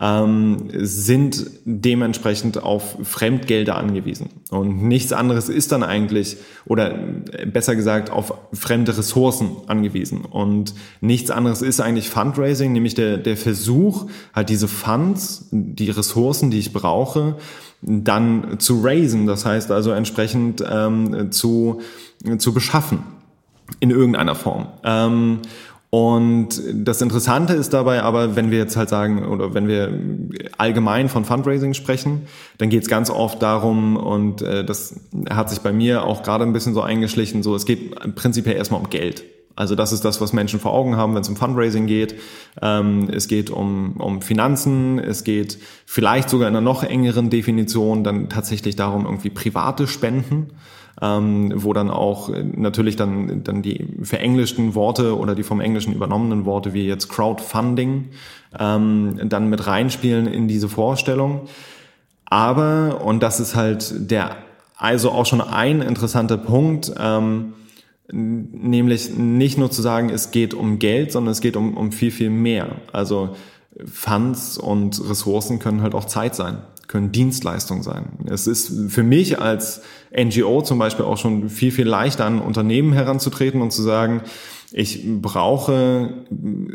ähm, 0.00 0.68
sind 0.72 1.50
dementsprechend 1.64 2.62
auf 2.62 2.96
Fremdgelder 3.02 3.76
angewiesen. 3.76 4.30
Und 4.50 4.82
nichts 4.82 5.12
anderes 5.12 5.48
ist 5.48 5.72
dann 5.72 5.82
eigentlich, 5.82 6.38
oder 6.64 6.94
besser 7.46 7.76
gesagt, 7.76 8.10
auf 8.10 8.32
fremde 8.52 8.96
Ressourcen 8.96 9.50
angewiesen. 9.66 10.24
Und 10.24 10.74
nichts 11.02 11.30
anderes 11.30 11.60
ist 11.60 11.80
eigentlich 11.80 12.08
Fundraising, 12.08 12.72
nämlich 12.72 12.94
der, 12.94 13.18
der 13.18 13.36
Versuch, 13.36 14.06
halt 14.34 14.48
diese 14.48 14.68
Funds, 14.68 15.48
die 15.50 15.90
Ressourcen, 15.90 16.50
die 16.50 16.58
ich 16.58 16.72
brauche, 16.72 17.36
dann 17.82 18.58
zu 18.58 18.82
raisen, 18.82 19.26
das 19.26 19.44
heißt 19.44 19.70
also 19.70 19.90
entsprechend 19.92 20.62
ähm, 20.68 21.30
zu, 21.32 21.80
zu 22.38 22.52
beschaffen 22.52 23.02
in 23.78 23.90
irgendeiner 23.90 24.34
Form. 24.34 24.68
Ähm, 24.84 25.40
und 25.90 26.62
das 26.72 27.02
Interessante 27.02 27.54
ist 27.54 27.72
dabei 27.72 28.04
aber, 28.04 28.36
wenn 28.36 28.52
wir 28.52 28.58
jetzt 28.58 28.76
halt 28.76 28.88
sagen, 28.88 29.26
oder 29.26 29.54
wenn 29.54 29.66
wir 29.66 29.92
allgemein 30.56 31.08
von 31.08 31.24
Fundraising 31.24 31.74
sprechen, 31.74 32.26
dann 32.58 32.70
geht 32.70 32.82
es 32.82 32.88
ganz 32.88 33.10
oft 33.10 33.42
darum, 33.42 33.96
und 33.96 34.40
äh, 34.40 34.64
das 34.64 35.00
hat 35.28 35.50
sich 35.50 35.60
bei 35.60 35.72
mir 35.72 36.04
auch 36.04 36.22
gerade 36.22 36.44
ein 36.44 36.52
bisschen 36.52 36.74
so 36.74 36.82
eingeschlichen, 36.82 37.42
so 37.42 37.56
es 37.56 37.66
geht 37.66 38.14
prinzipiell 38.14 38.56
erstmal 38.56 38.80
um 38.80 38.88
Geld. 38.88 39.24
Also 39.56 39.74
das 39.74 39.92
ist 39.92 40.04
das, 40.04 40.20
was 40.20 40.32
Menschen 40.32 40.60
vor 40.60 40.72
Augen 40.72 40.96
haben, 40.96 41.14
wenn 41.14 41.22
es 41.22 41.28
um 41.28 41.34
Fundraising 41.34 41.86
geht. 41.86 42.14
Ähm, 42.62 43.10
es 43.12 43.26
geht 43.26 43.50
um, 43.50 43.96
um 43.96 44.22
Finanzen, 44.22 45.00
es 45.00 45.24
geht 45.24 45.58
vielleicht 45.86 46.30
sogar 46.30 46.48
in 46.48 46.54
einer 46.54 46.64
noch 46.64 46.84
engeren 46.84 47.30
Definition 47.30 48.04
dann 48.04 48.28
tatsächlich 48.28 48.76
darum, 48.76 49.06
irgendwie 49.06 49.30
private 49.30 49.88
Spenden 49.88 50.52
ähm, 51.02 51.52
wo 51.54 51.72
dann 51.72 51.90
auch 51.90 52.30
natürlich 52.56 52.96
dann, 52.96 53.42
dann 53.42 53.62
die 53.62 53.86
verenglischten 54.02 54.74
Worte 54.74 55.16
oder 55.16 55.34
die 55.34 55.42
vom 55.42 55.60
Englischen 55.60 55.94
übernommenen 55.94 56.44
Worte 56.44 56.74
wie 56.74 56.86
jetzt 56.86 57.08
Crowdfunding 57.08 58.08
ähm, 58.58 59.20
dann 59.24 59.48
mit 59.48 59.66
reinspielen 59.66 60.26
in 60.26 60.48
diese 60.48 60.68
Vorstellung. 60.68 61.42
Aber, 62.26 63.02
und 63.04 63.22
das 63.22 63.40
ist 63.40 63.56
halt 63.56 64.10
der, 64.10 64.36
also 64.76 65.10
auch 65.10 65.26
schon 65.26 65.40
ein 65.40 65.82
interessanter 65.82 66.38
Punkt, 66.38 66.92
ähm, 66.98 67.54
nämlich 68.12 69.16
nicht 69.16 69.58
nur 69.58 69.70
zu 69.70 69.82
sagen, 69.82 70.10
es 70.10 70.30
geht 70.30 70.54
um 70.54 70.78
Geld, 70.78 71.12
sondern 71.12 71.32
es 71.32 71.40
geht 71.40 71.56
um, 71.56 71.76
um 71.76 71.92
viel, 71.92 72.10
viel 72.10 72.30
mehr. 72.30 72.76
Also 72.92 73.36
Funds 73.84 74.58
und 74.58 75.00
Ressourcen 75.08 75.58
können 75.58 75.82
halt 75.82 75.94
auch 75.94 76.04
Zeit 76.04 76.34
sein, 76.34 76.58
können 76.90 77.12
Dienstleistungen 77.12 77.84
sein. 77.84 78.18
Es 78.26 78.48
ist 78.48 78.72
für 78.88 79.04
mich 79.04 79.40
als 79.40 79.80
NGO 80.12 80.60
zum 80.60 80.80
Beispiel 80.80 81.04
auch 81.04 81.18
schon 81.18 81.48
viel, 81.48 81.70
viel 81.70 81.86
leichter 81.86 82.24
an 82.24 82.40
Unternehmen 82.40 82.92
heranzutreten 82.92 83.62
und 83.62 83.70
zu 83.70 83.82
sagen, 83.82 84.22
ich 84.72 85.04
brauche 85.06 86.26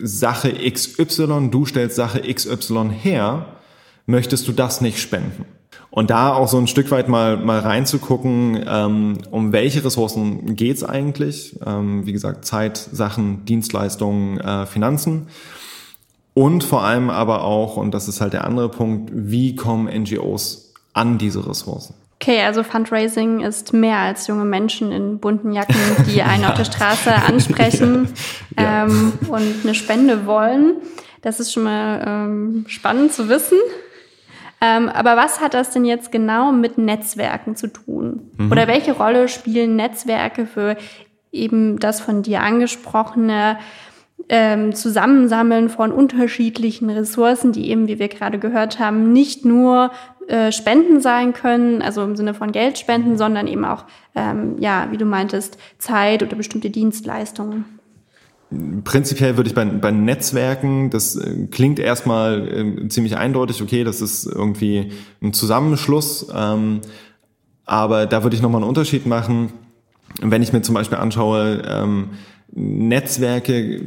Sache 0.01 0.53
XY, 0.71 1.49
du 1.51 1.65
stellst 1.65 1.97
Sache 1.97 2.21
XY 2.33 2.91
her, 2.97 3.57
möchtest 4.05 4.47
du 4.47 4.53
das 4.53 4.79
nicht 4.79 4.99
spenden? 4.99 5.45
Und 5.89 6.09
da 6.09 6.33
auch 6.33 6.47
so 6.47 6.57
ein 6.57 6.67
Stück 6.67 6.91
weit 6.91 7.09
mal, 7.09 7.35
mal 7.35 7.59
reinzugucken, 7.59 8.63
ähm, 8.65 9.17
um 9.31 9.51
welche 9.51 9.83
Ressourcen 9.83 10.55
geht's 10.55 10.83
eigentlich? 10.85 11.59
Ähm, 11.65 12.05
wie 12.05 12.13
gesagt, 12.13 12.45
Zeit, 12.45 12.77
Sachen, 12.77 13.43
Dienstleistungen, 13.43 14.39
äh, 14.39 14.65
Finanzen. 14.65 15.27
Und 16.35 16.65
vor 16.65 16.83
allem 16.83 17.09
aber 17.09 17.43
auch, 17.43 17.77
und 17.77 17.93
das 17.93 18.09
ist 18.09 18.19
halt 18.19 18.33
der 18.33 18.43
andere 18.43 18.69
Punkt, 18.69 19.09
wie 19.13 19.55
kommen 19.55 19.87
NGOs 19.87 20.73
an 20.93 21.17
diese 21.17 21.47
Ressourcen? 21.47 21.95
Okay, 22.21 22.41
also 22.41 22.63
Fundraising 22.63 23.39
ist 23.39 23.71
mehr 23.71 23.99
als 23.99 24.27
junge 24.27 24.43
Menschen 24.43 24.91
in 24.91 25.19
bunten 25.19 25.53
Jacken, 25.53 25.75
die 26.13 26.21
einen 26.21 26.43
ja. 26.43 26.49
auf 26.49 26.55
der 26.55 26.65
Straße 26.65 27.13
ansprechen 27.13 28.09
ja. 28.59 28.83
ähm, 28.83 29.13
und 29.29 29.63
eine 29.63 29.73
Spende 29.73 30.25
wollen. 30.25 30.75
Das 31.21 31.39
ist 31.39 31.53
schon 31.53 31.63
mal 31.63 32.03
ähm, 32.05 32.65
spannend 32.67 33.13
zu 33.13 33.29
wissen. 33.29 33.57
Ähm, 34.59 34.89
aber 34.89 35.15
was 35.15 35.39
hat 35.39 35.53
das 35.53 35.71
denn 35.71 35.85
jetzt 35.85 36.11
genau 36.11 36.51
mit 36.51 36.77
Netzwerken 36.77 37.55
zu 37.55 37.67
tun? 37.71 38.31
Mhm. 38.37 38.51
Oder 38.51 38.67
welche 38.67 38.91
Rolle 38.91 39.29
spielen 39.29 39.77
Netzwerke 39.77 40.45
für 40.45 40.75
eben 41.31 41.79
das 41.79 42.01
von 42.01 42.23
dir 42.23 42.41
angesprochene 42.41 43.57
ähm, 44.29 44.73
Zusammensammeln 44.73 45.69
von 45.69 45.91
unterschiedlichen 45.91 46.89
Ressourcen, 46.89 47.51
die 47.51 47.69
eben, 47.69 47.87
wie 47.87 47.99
wir 47.99 48.07
gerade 48.07 48.39
gehört 48.39 48.79
haben, 48.79 49.13
nicht 49.13 49.45
nur 49.45 49.91
äh, 50.27 50.51
Spenden 50.51 51.01
sein 51.01 51.33
können, 51.33 51.81
also 51.81 52.03
im 52.03 52.15
Sinne 52.15 52.33
von 52.33 52.51
Geldspenden, 52.51 53.17
sondern 53.17 53.47
eben 53.47 53.65
auch, 53.65 53.85
ähm, 54.15 54.55
ja, 54.59 54.87
wie 54.89 54.97
du 54.97 55.05
meintest, 55.05 55.57
Zeit 55.77 56.23
oder 56.23 56.35
bestimmte 56.35 56.71
Dienstleistungen. 56.71 57.65
Prinzipiell 58.83 59.37
würde 59.37 59.49
ich 59.49 59.55
bei, 59.55 59.65
bei 59.65 59.91
Netzwerken, 59.91 60.89
das 60.89 61.15
äh, 61.15 61.47
klingt 61.51 61.77
erstmal 61.77 62.47
äh, 62.47 62.87
ziemlich 62.87 63.17
eindeutig, 63.17 63.61
okay, 63.61 63.83
das 63.83 64.01
ist 64.01 64.25
irgendwie 64.25 64.91
ein 65.21 65.33
Zusammenschluss, 65.33 66.27
ähm, 66.33 66.81
aber 67.65 68.05
da 68.05 68.23
würde 68.23 68.35
ich 68.35 68.41
nochmal 68.41 68.61
einen 68.61 68.69
Unterschied 68.69 69.05
machen. 69.05 69.51
Wenn 70.21 70.41
ich 70.41 70.53
mir 70.53 70.61
zum 70.61 70.75
Beispiel 70.75 70.97
anschaue, 70.97 71.61
ähm, 71.67 72.09
Netzwerke 72.53 73.81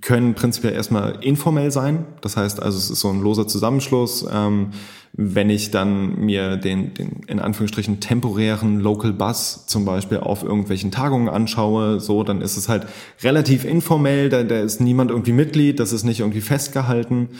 können 0.00 0.34
prinzipiell 0.34 0.72
erstmal 0.72 1.18
informell 1.22 1.70
sein. 1.70 2.06
Das 2.20 2.36
heißt 2.36 2.62
also, 2.62 2.78
es 2.78 2.90
ist 2.90 3.00
so 3.00 3.10
ein 3.10 3.20
loser 3.20 3.46
Zusammenschluss. 3.46 4.26
Ähm, 4.32 4.70
wenn 5.12 5.50
ich 5.50 5.70
dann 5.70 6.20
mir 6.20 6.56
den, 6.56 6.94
den 6.94 7.22
in 7.26 7.40
Anführungsstrichen 7.40 7.98
temporären 7.98 8.78
Local 8.78 9.12
Bus 9.12 9.66
zum 9.66 9.84
Beispiel 9.84 10.18
auf 10.18 10.42
irgendwelchen 10.44 10.90
Tagungen 10.90 11.28
anschaue, 11.28 11.98
so, 11.98 12.22
dann 12.22 12.40
ist 12.40 12.56
es 12.56 12.68
halt 12.68 12.86
relativ 13.22 13.64
informell, 13.64 14.28
da, 14.28 14.44
da 14.44 14.60
ist 14.60 14.80
niemand 14.80 15.10
irgendwie 15.10 15.32
Mitglied, 15.32 15.80
das 15.80 15.92
ist 15.92 16.04
nicht 16.04 16.20
irgendwie 16.20 16.40
festgehalten. 16.40 17.30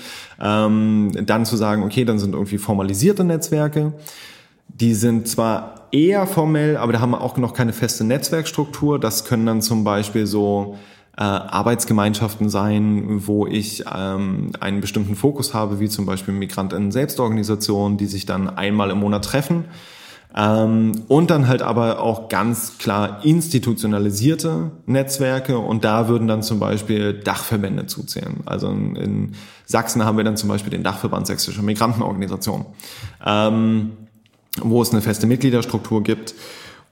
Ähm, 0.40 1.12
dann 1.24 1.44
zu 1.44 1.56
sagen, 1.56 1.82
okay, 1.84 2.04
dann 2.04 2.18
sind 2.18 2.34
irgendwie 2.34 2.58
formalisierte 2.58 3.22
Netzwerke. 3.22 3.92
Die 4.68 4.94
sind 4.94 5.28
zwar 5.28 5.88
eher 5.90 6.26
formell, 6.26 6.76
aber 6.76 6.92
da 6.92 7.00
haben 7.00 7.10
wir 7.10 7.20
auch 7.20 7.36
noch 7.36 7.54
keine 7.54 7.72
feste 7.72 8.04
Netzwerkstruktur. 8.04 8.98
Das 8.98 9.24
können 9.24 9.46
dann 9.46 9.62
zum 9.62 9.84
Beispiel 9.84 10.26
so 10.26 10.76
äh, 11.16 11.22
Arbeitsgemeinschaften 11.22 12.48
sein, 12.48 13.26
wo 13.26 13.46
ich 13.46 13.84
ähm, 13.92 14.52
einen 14.60 14.80
bestimmten 14.80 15.16
Fokus 15.16 15.52
habe, 15.52 15.80
wie 15.80 15.88
zum 15.88 16.06
Beispiel 16.06 16.32
Migranten 16.32 16.92
Selbstorganisationen, 16.92 17.98
die 17.98 18.06
sich 18.06 18.24
dann 18.24 18.48
einmal 18.48 18.90
im 18.90 18.98
Monat 18.98 19.24
treffen. 19.24 19.64
Ähm, 20.36 20.92
und 21.08 21.30
dann 21.30 21.48
halt 21.48 21.62
aber 21.62 22.00
auch 22.00 22.28
ganz 22.28 22.76
klar 22.78 23.24
institutionalisierte 23.24 24.70
Netzwerke 24.86 25.58
und 25.58 25.84
da 25.84 26.06
würden 26.06 26.28
dann 26.28 26.42
zum 26.42 26.60
Beispiel 26.60 27.14
Dachverbände 27.14 27.86
zuzählen. 27.86 28.40
Also 28.44 28.68
in, 28.68 28.94
in 28.94 29.32
Sachsen 29.64 30.04
haben 30.04 30.18
wir 30.18 30.24
dann 30.24 30.36
zum 30.36 30.50
Beispiel 30.50 30.70
den 30.70 30.82
Dachverband 30.82 31.26
sächsischer 31.26 31.62
Migrantenorganisationen, 31.62 32.66
ähm, 33.24 33.92
wo 34.62 34.82
es 34.82 34.92
eine 34.92 35.02
feste 35.02 35.26
Mitgliederstruktur 35.26 36.02
gibt. 36.02 36.34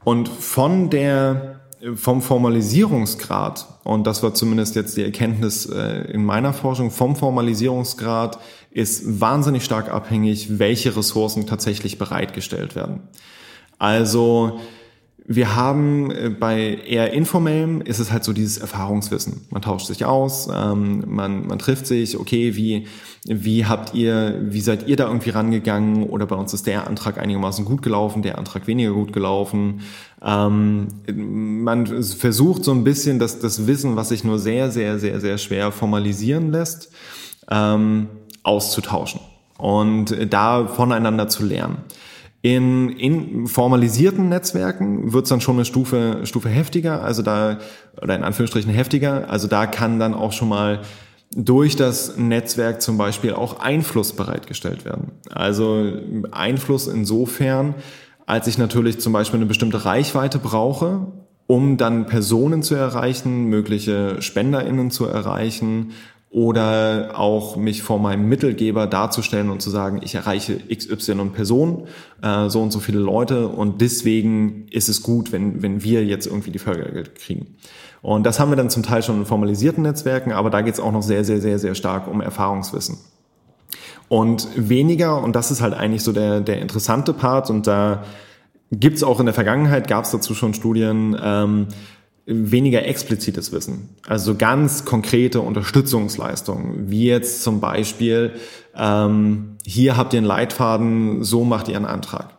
Und 0.05 0.29
von 0.29 0.91
der 0.91 1.61
vom 1.95 2.23
Formalisierungsgrad, 2.23 3.67
und 3.85 4.07
das 4.07 4.23
war 4.23 4.35
zumindest 4.35 4.75
jetzt 4.77 4.97
die 4.97 5.03
Erkenntnis 5.03 5.67
äh, 5.67 6.11
in 6.11 6.25
meiner 6.25 6.53
Forschung, 6.53 6.91
vom 6.91 7.17
Formalisierungsgrad 7.17 8.39
ist 8.71 9.21
wahnsinnig 9.21 9.65
stark 9.65 9.91
abhängig, 9.91 10.59
welche 10.59 10.97
Ressourcen 10.97 11.47
tatsächlich 11.47 11.99
bereitgestellt 11.99 12.75
werden. 12.75 13.01
Also 13.79 14.59
wir 15.29 15.57
haben 15.57 16.11
äh, 16.13 16.31
bei 16.31 16.79
eher 16.87 17.13
informellem 17.13 17.81
ist 17.81 17.99
es 17.99 18.13
halt 18.13 18.23
so 18.23 18.33
dieses 18.33 18.59
Erfahrungswissen. 18.59 19.47
Man 19.51 19.61
tauscht 19.61 19.87
sich 19.87 20.05
aus, 20.05 20.49
ähm, 20.53 21.03
man, 21.07 21.47
man 21.47 21.59
trifft 21.59 21.87
sich, 21.87 22.19
okay, 22.19 22.55
wie, 22.55 22.87
wie 23.25 23.67
habt 23.67 23.95
ihr, 23.95 24.39
wie 24.41 24.61
seid 24.61 24.87
ihr 24.87 24.97
da 24.97 25.09
irgendwie 25.09 25.31
rangegangen? 25.31 26.05
Oder 26.05 26.27
bei 26.27 26.37
uns 26.37 26.55
ist 26.55 26.67
der 26.69 26.87
Antrag 26.87 27.19
einigermaßen 27.19 27.65
gut 27.65 27.83
gelaufen, 27.83 28.23
der 28.23 28.39
Antrag 28.39 28.69
weniger 28.69 28.93
gut 28.93 29.13
gelaufen. 29.13 29.81
Ähm, 30.23 30.89
man 31.13 31.87
versucht 32.03 32.65
so 32.65 32.71
ein 32.71 32.85
bisschen 32.85 33.19
das, 33.19 33.41
das 33.41 33.67
Wissen, 33.67 33.97
was 33.97 34.11
sich 34.11 34.23
nur 34.23 34.39
sehr, 34.39 34.71
sehr, 34.71 35.01
sehr, 35.01 35.21
sehr 35.21 35.39
schwer 35.39 35.73
formalisieren 35.73 36.53
lässt, 36.53 36.93
ähm, 37.51 38.07
auszutauschen 38.45 39.21
und 39.59 40.15
da 40.31 40.69
voneinander 40.69 41.29
zu 41.29 41.45
lernen. 41.45 41.79
In, 42.47 42.91
in 42.91 43.49
formalisierten 43.49 44.29
Netzwerken 44.29 45.13
wird 45.13 45.25
es 45.25 45.31
dann 45.31 45.41
schon 45.41 45.57
eine 45.57 45.65
Stufe, 45.65 46.21
Stufe 46.23 46.49
heftiger, 46.49 47.03
also 47.03 47.23
da, 47.23 47.59
oder 48.01 48.15
in 48.15 48.23
Anführungsstrichen 48.23 48.71
heftiger, 48.71 49.29
also 49.29 49.49
da 49.49 49.67
kann 49.67 49.99
dann 49.99 50.15
auch 50.15 50.31
schon 50.31 50.49
mal 50.49 50.83
durch 51.35 51.75
das 51.75 52.17
Netzwerk 52.17 52.83
zum 52.83 52.99
Beispiel 52.99 53.33
auch 53.33 53.59
Einfluss 53.59 54.13
bereitgestellt 54.13 54.85
werden. 54.85 55.11
Also 55.29 55.93
Einfluss 56.31 56.87
insofern, 56.87 57.75
als 58.27 58.47
ich 58.47 58.59
natürlich 58.59 59.01
zum 59.01 59.13
Beispiel 59.13 59.41
eine 59.41 59.47
bestimmte 59.47 59.85
Reichweite 59.85 60.39
brauche, 60.39 61.09
um 61.49 61.77
dann 61.77 62.07
Personen 62.07 62.63
zu 62.63 62.77
erreichen, 62.77 63.47
mögliche 63.47 64.23
SpenderInnen 64.23 64.93
zu 64.93 65.07
erreichen 65.07 65.95
oder 66.37 67.13
auch 67.15 67.57
mich 67.57 67.83
vor 67.83 67.99
meinem 67.99 68.29
Mittelgeber 68.29 68.87
darzustellen 68.87 69.49
und 69.49 69.63
zu 69.63 69.71
sagen, 69.71 70.01
ich 70.03 70.15
erreiche 70.15 70.59
XY 70.69 71.31
Personen, 71.33 71.85
äh, 72.21 72.51
so 72.51 72.61
und 72.61 72.73
so 72.73 72.79
viele 72.79 72.99
Leute 72.99 73.49
und 73.49 73.81
deswegen 73.81 74.69
ist 74.69 74.91
es 74.91 75.03
gut, 75.03 75.33
wenn, 75.33 75.63
wenn 75.63 75.83
wir 75.83 76.05
jetzt 76.05 76.27
irgendwie 76.27 76.51
die 76.51 76.59
Fördergelder 76.59 77.09
kriegen. 77.09 77.57
Und 78.03 78.25
das 78.27 78.39
haben 78.39 78.51
wir 78.51 78.57
dann 78.57 78.69
zum 78.69 78.83
Teil 78.83 79.03
schon 79.03 79.17
in 79.17 79.25
formalisierten 79.25 79.83
Netzwerken, 79.83 80.33
aber 80.33 80.51
da 80.51 80.61
geht 80.61 80.75
es 80.75 80.81
auch 80.81 80.93
noch 80.93 81.03
sehr, 81.03 81.25
sehr, 81.25 81.41
sehr, 81.41 81.59
sehr 81.59 81.75
stark 81.75 82.07
um 82.07 82.21
Erfahrungswissen. 82.21 82.99
Und 84.09 84.47
weniger, 84.57 85.23
und 85.23 85.35
das 85.35 85.51
ist 85.51 85.63
halt 85.63 85.73
eigentlich 85.73 86.03
so 86.03 86.13
der, 86.13 86.43
der 86.43 86.61
interessante 86.61 87.15
Part, 87.15 87.49
und 87.49 87.67
da 87.67 88.05
gibt's 88.71 89.03
auch 89.03 89.21
in 89.21 89.27
der 89.27 89.35
Vergangenheit, 89.35 89.89
gab's 89.89 90.11
dazu 90.11 90.35
schon 90.35 90.53
Studien, 90.53 91.17
ähm, 91.19 91.69
weniger 92.27 92.85
explizites 92.85 93.53
Wissen. 93.53 93.89
Also 94.07 94.35
ganz 94.35 94.85
konkrete 94.85 95.41
Unterstützungsleistungen, 95.41 96.91
wie 96.91 97.07
jetzt 97.07 97.45
zum 97.45 97.61
Beispiel, 97.61 98.33
ähm, 98.77 99.57
hier 99.65 99.97
habt 99.97 100.13
ihr 100.13 100.19
einen 100.19 100.27
Leitfaden, 100.27 101.23
so 101.23 101.45
macht 101.45 101.69
ihr 101.69 101.77
einen 101.77 101.85
Antrag. 101.85 102.31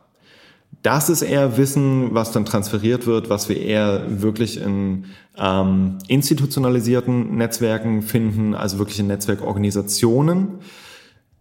Das 0.83 1.09
ist 1.09 1.21
eher 1.21 1.57
Wissen, 1.57 2.13
was 2.13 2.31
dann 2.31 2.45
transferiert 2.45 3.07
wird, 3.07 3.29
was 3.29 3.49
wir 3.49 3.59
eher 3.59 4.21
wirklich 4.21 4.61
in 4.61 5.05
ähm, 5.37 5.97
institutionalisierten 6.07 7.35
Netzwerken 7.35 8.01
finden, 8.01 8.53
also 8.55 8.79
wirklich 8.79 8.99
in 8.99 9.07
Netzwerkorganisationen 9.07 10.59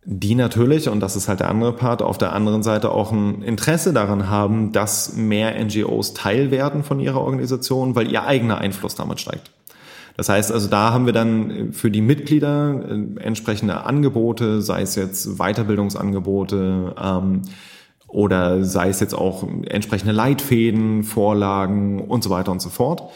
die 0.08 0.36
natürlich, 0.36 0.88
und 0.88 1.00
das 1.00 1.16
ist 1.16 1.28
halt 1.28 1.40
der 1.40 1.50
andere 1.50 1.72
Part, 1.72 2.00
auf 2.00 2.16
der 2.16 2.32
anderen 2.32 2.62
Seite 2.62 2.92
auch 2.92 3.10
ein 3.10 3.42
Interesse 3.42 3.92
daran 3.92 4.30
haben, 4.30 4.70
dass 4.70 5.16
mehr 5.16 5.62
NGOs 5.62 6.14
Teil 6.14 6.52
werden 6.52 6.84
von 6.84 7.00
ihrer 7.00 7.20
Organisation, 7.20 7.96
weil 7.96 8.10
ihr 8.12 8.24
eigener 8.24 8.58
Einfluss 8.58 8.94
damit 8.94 9.20
steigt. 9.20 9.50
Das 10.16 10.28
heißt 10.28 10.52
also, 10.52 10.68
da 10.68 10.92
haben 10.92 11.06
wir 11.06 11.12
dann 11.12 11.72
für 11.72 11.90
die 11.90 12.02
Mitglieder 12.02 12.82
äh, 12.88 13.20
entsprechende 13.20 13.84
Angebote, 13.84 14.62
sei 14.62 14.82
es 14.82 14.94
jetzt 14.94 15.38
Weiterbildungsangebote, 15.38 16.94
ähm, 17.02 17.42
oder 18.06 18.62
sei 18.62 18.88
es 18.88 19.00
jetzt 19.00 19.14
auch 19.14 19.44
entsprechende 19.66 20.12
Leitfäden, 20.12 21.02
Vorlagen 21.02 22.00
und 22.00 22.22
so 22.22 22.30
weiter 22.30 22.52
und 22.52 22.62
so 22.62 22.70
fort. 22.70 23.10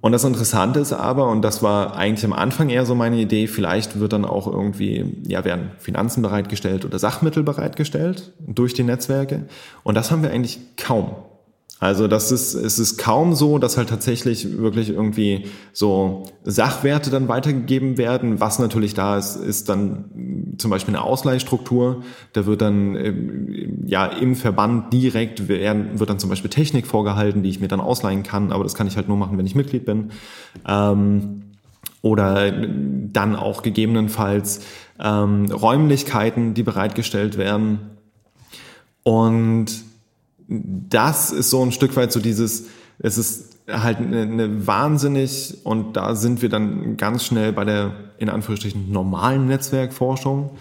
Und 0.00 0.12
das 0.12 0.22
Interessante 0.22 0.78
ist 0.78 0.92
aber, 0.92 1.28
und 1.28 1.42
das 1.42 1.62
war 1.62 1.96
eigentlich 1.96 2.24
am 2.24 2.32
Anfang 2.32 2.70
eher 2.70 2.86
so 2.86 2.94
meine 2.94 3.16
Idee, 3.16 3.48
vielleicht 3.48 3.98
wird 3.98 4.12
dann 4.12 4.24
auch 4.24 4.46
irgendwie, 4.46 5.16
ja, 5.26 5.44
werden 5.44 5.72
Finanzen 5.78 6.22
bereitgestellt 6.22 6.84
oder 6.84 6.98
Sachmittel 6.98 7.42
bereitgestellt 7.42 8.32
durch 8.38 8.74
die 8.74 8.84
Netzwerke. 8.84 9.46
Und 9.82 9.96
das 9.96 10.10
haben 10.10 10.22
wir 10.22 10.30
eigentlich 10.30 10.60
kaum. 10.76 11.16
Also 11.80 12.08
das 12.08 12.32
ist, 12.32 12.54
es 12.54 12.80
ist 12.80 12.98
kaum 12.98 13.34
so, 13.34 13.58
dass 13.58 13.76
halt 13.76 13.88
tatsächlich 13.88 14.58
wirklich 14.58 14.88
irgendwie 14.90 15.46
so 15.72 16.24
Sachwerte 16.42 17.10
dann 17.10 17.28
weitergegeben 17.28 17.98
werden. 17.98 18.40
Was 18.40 18.58
natürlich 18.58 18.94
da 18.94 19.16
ist, 19.16 19.36
ist 19.36 19.68
dann 19.68 20.54
zum 20.58 20.72
Beispiel 20.72 20.96
eine 20.96 21.04
Ausleihstruktur. 21.04 22.02
Da 22.32 22.46
wird 22.46 22.62
dann 22.62 22.96
ähm, 22.96 23.84
ja 23.86 24.06
im 24.06 24.34
Verband 24.34 24.92
direkt 24.92 25.48
werden, 25.48 26.00
wird 26.00 26.10
dann 26.10 26.18
zum 26.18 26.30
Beispiel 26.30 26.50
Technik 26.50 26.86
vorgehalten, 26.86 27.44
die 27.44 27.50
ich 27.50 27.60
mir 27.60 27.68
dann 27.68 27.80
ausleihen 27.80 28.24
kann. 28.24 28.50
Aber 28.50 28.64
das 28.64 28.74
kann 28.74 28.88
ich 28.88 28.96
halt 28.96 29.06
nur 29.06 29.16
machen, 29.16 29.38
wenn 29.38 29.46
ich 29.46 29.54
Mitglied 29.54 29.84
bin. 29.84 30.10
Ähm, 30.66 31.42
oder 32.02 32.50
dann 32.50 33.36
auch 33.36 33.62
gegebenenfalls 33.62 34.62
ähm, 34.98 35.46
Räumlichkeiten, 35.46 36.54
die 36.54 36.64
bereitgestellt 36.64 37.38
werden. 37.38 37.78
Und 39.04 39.87
das 40.48 41.30
ist 41.30 41.50
so 41.50 41.62
ein 41.62 41.72
Stück 41.72 41.94
weit 41.96 42.10
so 42.10 42.20
dieses, 42.20 42.66
es 42.98 43.18
ist 43.18 43.58
halt 43.70 43.98
eine, 43.98 44.22
eine 44.22 44.66
wahnsinnig, 44.66 45.58
und 45.64 45.96
da 45.96 46.14
sind 46.14 46.40
wir 46.42 46.48
dann 46.48 46.96
ganz 46.96 47.24
schnell 47.24 47.52
bei 47.52 47.64
der, 47.64 47.92
in 48.18 48.30
Anführungsstrichen, 48.30 48.90
normalen 48.90 49.46
Netzwerkforschung, 49.46 50.52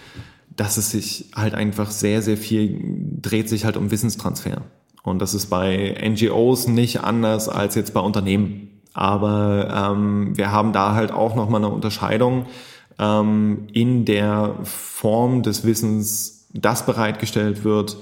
dass 0.56 0.77
es 0.77 0.91
sich 0.91 1.32
halt 1.36 1.53
einfach 1.53 1.91
sehr, 1.91 2.22
sehr 2.22 2.38
viel 2.38 2.79
dreht 3.22 3.48
sich 3.48 3.63
halt 3.63 3.77
um 3.77 3.91
Wissenstransfer. 3.91 4.63
Und 5.03 5.20
das 5.20 5.34
ist 5.34 5.48
bei 5.48 5.96
NGOs 6.03 6.67
nicht 6.67 7.01
anders 7.01 7.48
als 7.48 7.75
jetzt 7.75 7.94
bei 7.94 8.01
Unternehmen. 8.01 8.82
Aber 8.94 9.94
ähm, 9.94 10.36
wir 10.36 10.51
haben 10.51 10.74
da 10.74 10.96
halt 10.96 11.12
auch 11.12 11.36
nochmal 11.36 11.63
eine 11.63 11.72
Unterscheidung 11.72 12.48
ähm, 13.00 13.67
in 13.72 14.03
der 14.03 14.56
Form 14.63 15.44
des 15.44 15.63
Wissens, 15.63 16.48
das 16.53 16.86
bereitgestellt 16.86 17.63
wird, 17.63 17.98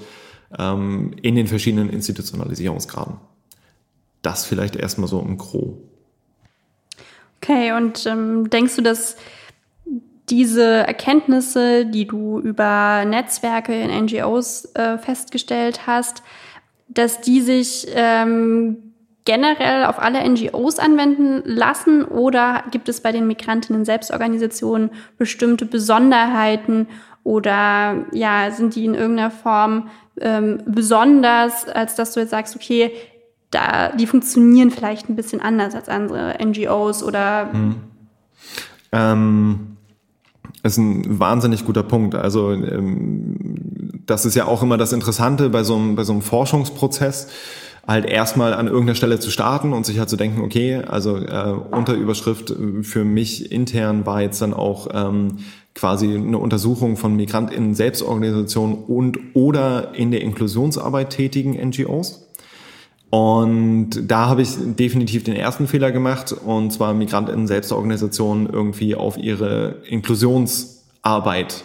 ähm, 0.58 1.14
in 1.22 1.34
den 1.34 1.46
verschiedenen 1.46 1.90
Institutionalisierungsgraden. 1.90 3.16
Das 4.22 4.44
vielleicht 4.44 4.76
erstmal 4.76 5.08
so 5.08 5.20
im 5.20 5.38
Gro. 5.38 5.78
Okay, 7.42 7.72
und 7.72 8.06
ähm, 8.06 8.50
denkst 8.50 8.76
du, 8.76 8.82
dass 8.82 9.16
diese 10.28 10.64
Erkenntnisse, 10.64 11.86
die 11.86 12.06
du 12.06 12.40
über 12.40 13.04
Netzwerke 13.04 13.80
in 13.80 14.04
NGOs 14.04 14.74
äh, 14.74 14.98
festgestellt 14.98 15.86
hast, 15.86 16.22
dass 16.88 17.20
die 17.20 17.40
sich 17.40 17.86
ähm, 17.94 18.94
generell 19.24 19.84
auf 19.84 19.98
alle 19.98 20.26
NGOs 20.28 20.78
anwenden 20.78 21.42
lassen 21.44 22.04
oder 22.04 22.64
gibt 22.70 22.88
es 22.88 23.00
bei 23.00 23.12
den 23.12 23.26
Migrantinnen 23.26 23.84
Selbstorganisationen 23.84 24.90
bestimmte 25.18 25.66
Besonderheiten 25.66 26.88
oder 27.26 28.04
ja, 28.12 28.52
sind 28.52 28.76
die 28.76 28.84
in 28.84 28.94
irgendeiner 28.94 29.32
Form 29.32 29.88
ähm, 30.20 30.62
besonders, 30.64 31.68
als 31.68 31.96
dass 31.96 32.12
du 32.12 32.20
jetzt 32.20 32.30
sagst, 32.30 32.54
okay, 32.54 32.92
da, 33.50 33.90
die 33.90 34.06
funktionieren 34.06 34.70
vielleicht 34.70 35.08
ein 35.08 35.16
bisschen 35.16 35.40
anders 35.40 35.74
als 35.74 35.88
andere 35.88 36.36
NGOs 36.40 37.02
oder. 37.02 37.52
Hm. 37.52 37.74
Ähm, 38.92 39.76
ist 40.62 40.76
ein 40.78 41.18
wahnsinnig 41.18 41.64
guter 41.64 41.82
Punkt. 41.82 42.14
Also 42.14 42.52
ähm, 42.52 44.02
das 44.06 44.24
ist 44.24 44.36
ja 44.36 44.46
auch 44.46 44.62
immer 44.62 44.76
das 44.76 44.92
Interessante 44.92 45.48
bei 45.48 45.64
so 45.64 45.74
einem, 45.74 45.96
bei 45.96 46.04
so 46.04 46.12
einem 46.12 46.22
Forschungsprozess 46.22 47.28
halt 47.86 48.04
erstmal 48.04 48.52
an 48.52 48.66
irgendeiner 48.66 48.96
Stelle 48.96 49.20
zu 49.20 49.30
starten 49.30 49.72
und 49.72 49.86
sich 49.86 49.98
halt 49.98 50.08
zu 50.08 50.16
denken, 50.16 50.40
okay, 50.40 50.76
also 50.76 51.16
äh, 51.16 51.54
Unterüberschrift 51.70 52.54
für 52.82 53.04
mich 53.04 53.52
intern 53.52 54.06
war 54.06 54.22
jetzt 54.22 54.42
dann 54.42 54.52
auch 54.52 54.88
ähm, 54.92 55.38
quasi 55.74 56.14
eine 56.14 56.38
Untersuchung 56.38 56.96
von 56.96 57.14
MigrantInnen 57.14 57.74
Selbstorganisationen 57.74 58.76
und 58.76 59.18
oder 59.34 59.94
in 59.94 60.10
der 60.10 60.22
Inklusionsarbeit 60.22 61.10
tätigen 61.10 61.52
NGOs. 61.68 62.26
Und 63.10 63.90
da 64.10 64.26
habe 64.26 64.42
ich 64.42 64.50
definitiv 64.58 65.22
den 65.22 65.36
ersten 65.36 65.68
Fehler 65.68 65.92
gemacht, 65.92 66.32
und 66.32 66.72
zwar 66.72 66.92
MigrantInnen 66.92 67.46
Selbstorganisationen 67.46 68.48
irgendwie 68.48 68.96
auf 68.96 69.16
ihre 69.16 69.82
Inklusionsarbeit 69.88 71.62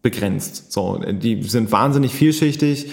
begrenzt. 0.00 0.72
So, 0.72 0.98
die 0.98 1.42
sind 1.42 1.70
wahnsinnig 1.70 2.14
vielschichtig. 2.14 2.92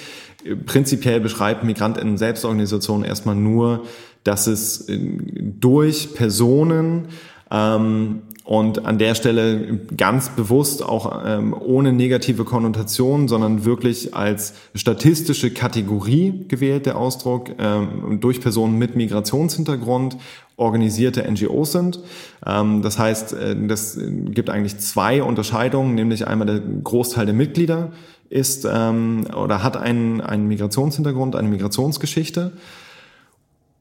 Prinzipiell 0.66 1.20
beschreibt 1.20 1.64
MigrantInnen 1.64 2.18
Selbstorganisationen 2.18 3.06
erstmal 3.06 3.36
nur, 3.36 3.86
dass 4.24 4.48
es 4.48 4.86
durch 4.88 6.14
Personen 6.16 7.08
ähm, 7.50 8.22
und 8.44 8.86
an 8.86 8.98
der 8.98 9.14
Stelle 9.14 9.80
ganz 9.98 10.30
bewusst 10.30 10.82
auch 10.82 11.22
ähm, 11.26 11.54
ohne 11.54 11.92
negative 11.92 12.46
Konnotation, 12.46 13.28
sondern 13.28 13.66
wirklich 13.66 14.16
als 14.16 14.54
statistische 14.74 15.52
Kategorie 15.52 16.46
gewählt 16.48 16.86
der 16.86 16.98
Ausdruck, 16.98 17.52
ähm, 17.60 18.20
durch 18.22 18.40
Personen 18.40 18.78
mit 18.78 18.96
Migrationshintergrund 18.96 20.18
organisierte 20.58 21.24
NGOs 21.32 21.72
sind. 21.72 22.00
Ähm, 22.46 22.82
das 22.82 23.00
heißt, 23.00 23.34
äh, 23.34 23.68
das 23.68 23.98
gibt 24.00 24.50
eigentlich 24.50 24.78
zwei 24.80 25.24
Unterscheidungen, 25.24 25.96
nämlich 25.96 26.28
einmal 26.28 26.48
der 26.48 26.60
Großteil 26.60 27.26
der 27.26 27.36
Mitglieder 27.36 27.94
ist 28.30 28.68
ähm, 28.70 29.26
oder 29.34 29.64
hat 29.64 29.78
einen, 29.78 30.20
einen 30.20 30.48
Migrationshintergrund, 30.48 31.36
eine 31.36 31.48
Migrationsgeschichte 31.48 32.52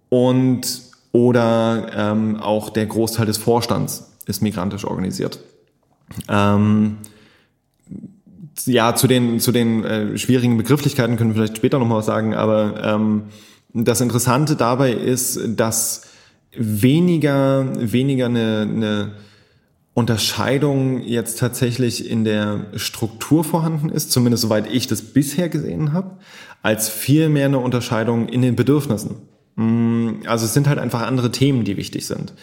und 0.08 0.82
oder 1.10 1.90
ähm, 1.96 2.36
auch 2.36 2.68
der 2.68 2.86
Großteil 2.86 3.26
des 3.26 3.38
Vorstands 3.38 4.12
ist 4.26 4.42
migrantisch 4.42 4.84
organisiert. 4.84 5.40
Ja, 8.66 8.94
zu 8.94 9.06
den, 9.06 9.40
zu 9.40 9.50
den 9.52 9.84
äh, 9.84 10.18
schwierigen 10.18 10.56
Begrifflichkeiten 10.56 11.16
können 11.16 11.30
wir 11.30 11.36
vielleicht 11.36 11.56
später 11.56 11.78
nochmal 11.78 11.98
was 11.98 12.06
sagen, 12.06 12.34
aber 12.34 13.00
das 13.72 14.00
Interessante 14.00 14.56
dabei 14.56 14.92
ist, 14.92 15.38
dass 15.56 16.02
weniger, 16.58 17.66
weniger 17.76 18.26
eine, 18.26 18.62
eine 18.62 19.12
Unterscheidung 19.94 21.00
jetzt 21.02 21.38
tatsächlich 21.38 22.10
in 22.10 22.24
der 22.24 22.66
Struktur 22.74 23.44
vorhanden 23.44 23.88
ist, 23.88 24.12
zumindest 24.12 24.42
soweit 24.42 24.70
ich 24.70 24.86
das 24.86 25.00
bisher 25.00 25.48
gesehen 25.48 25.92
habe, 25.92 26.18
als 26.62 26.88
vielmehr 26.88 27.46
eine 27.46 27.58
Unterscheidung 27.58 28.28
in 28.28 28.42
den 28.42 28.56
Bedürfnissen. 28.56 29.16
Mm, 29.54 30.22
also 30.26 30.44
es 30.44 30.52
sind 30.52 30.68
halt 30.68 30.78
einfach 30.78 31.00
andere 31.00 31.32
Themen, 31.32 31.64
die 31.64 31.76
wichtig 31.76 32.06
sind. 32.06 32.34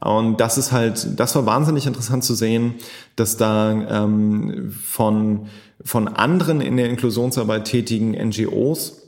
Und 0.00 0.38
das 0.38 0.58
ist 0.58 0.70
halt, 0.70 1.18
das 1.18 1.34
war 1.34 1.46
wahnsinnig 1.46 1.86
interessant 1.86 2.24
zu 2.24 2.34
sehen, 2.34 2.74
dass 3.16 3.36
da 3.36 4.04
ähm, 4.04 4.70
von, 4.70 5.46
von 5.82 6.08
anderen 6.08 6.60
in 6.60 6.76
der 6.76 6.90
Inklusionsarbeit 6.90 7.64
tätigen 7.64 8.10
NGOs 8.10 9.02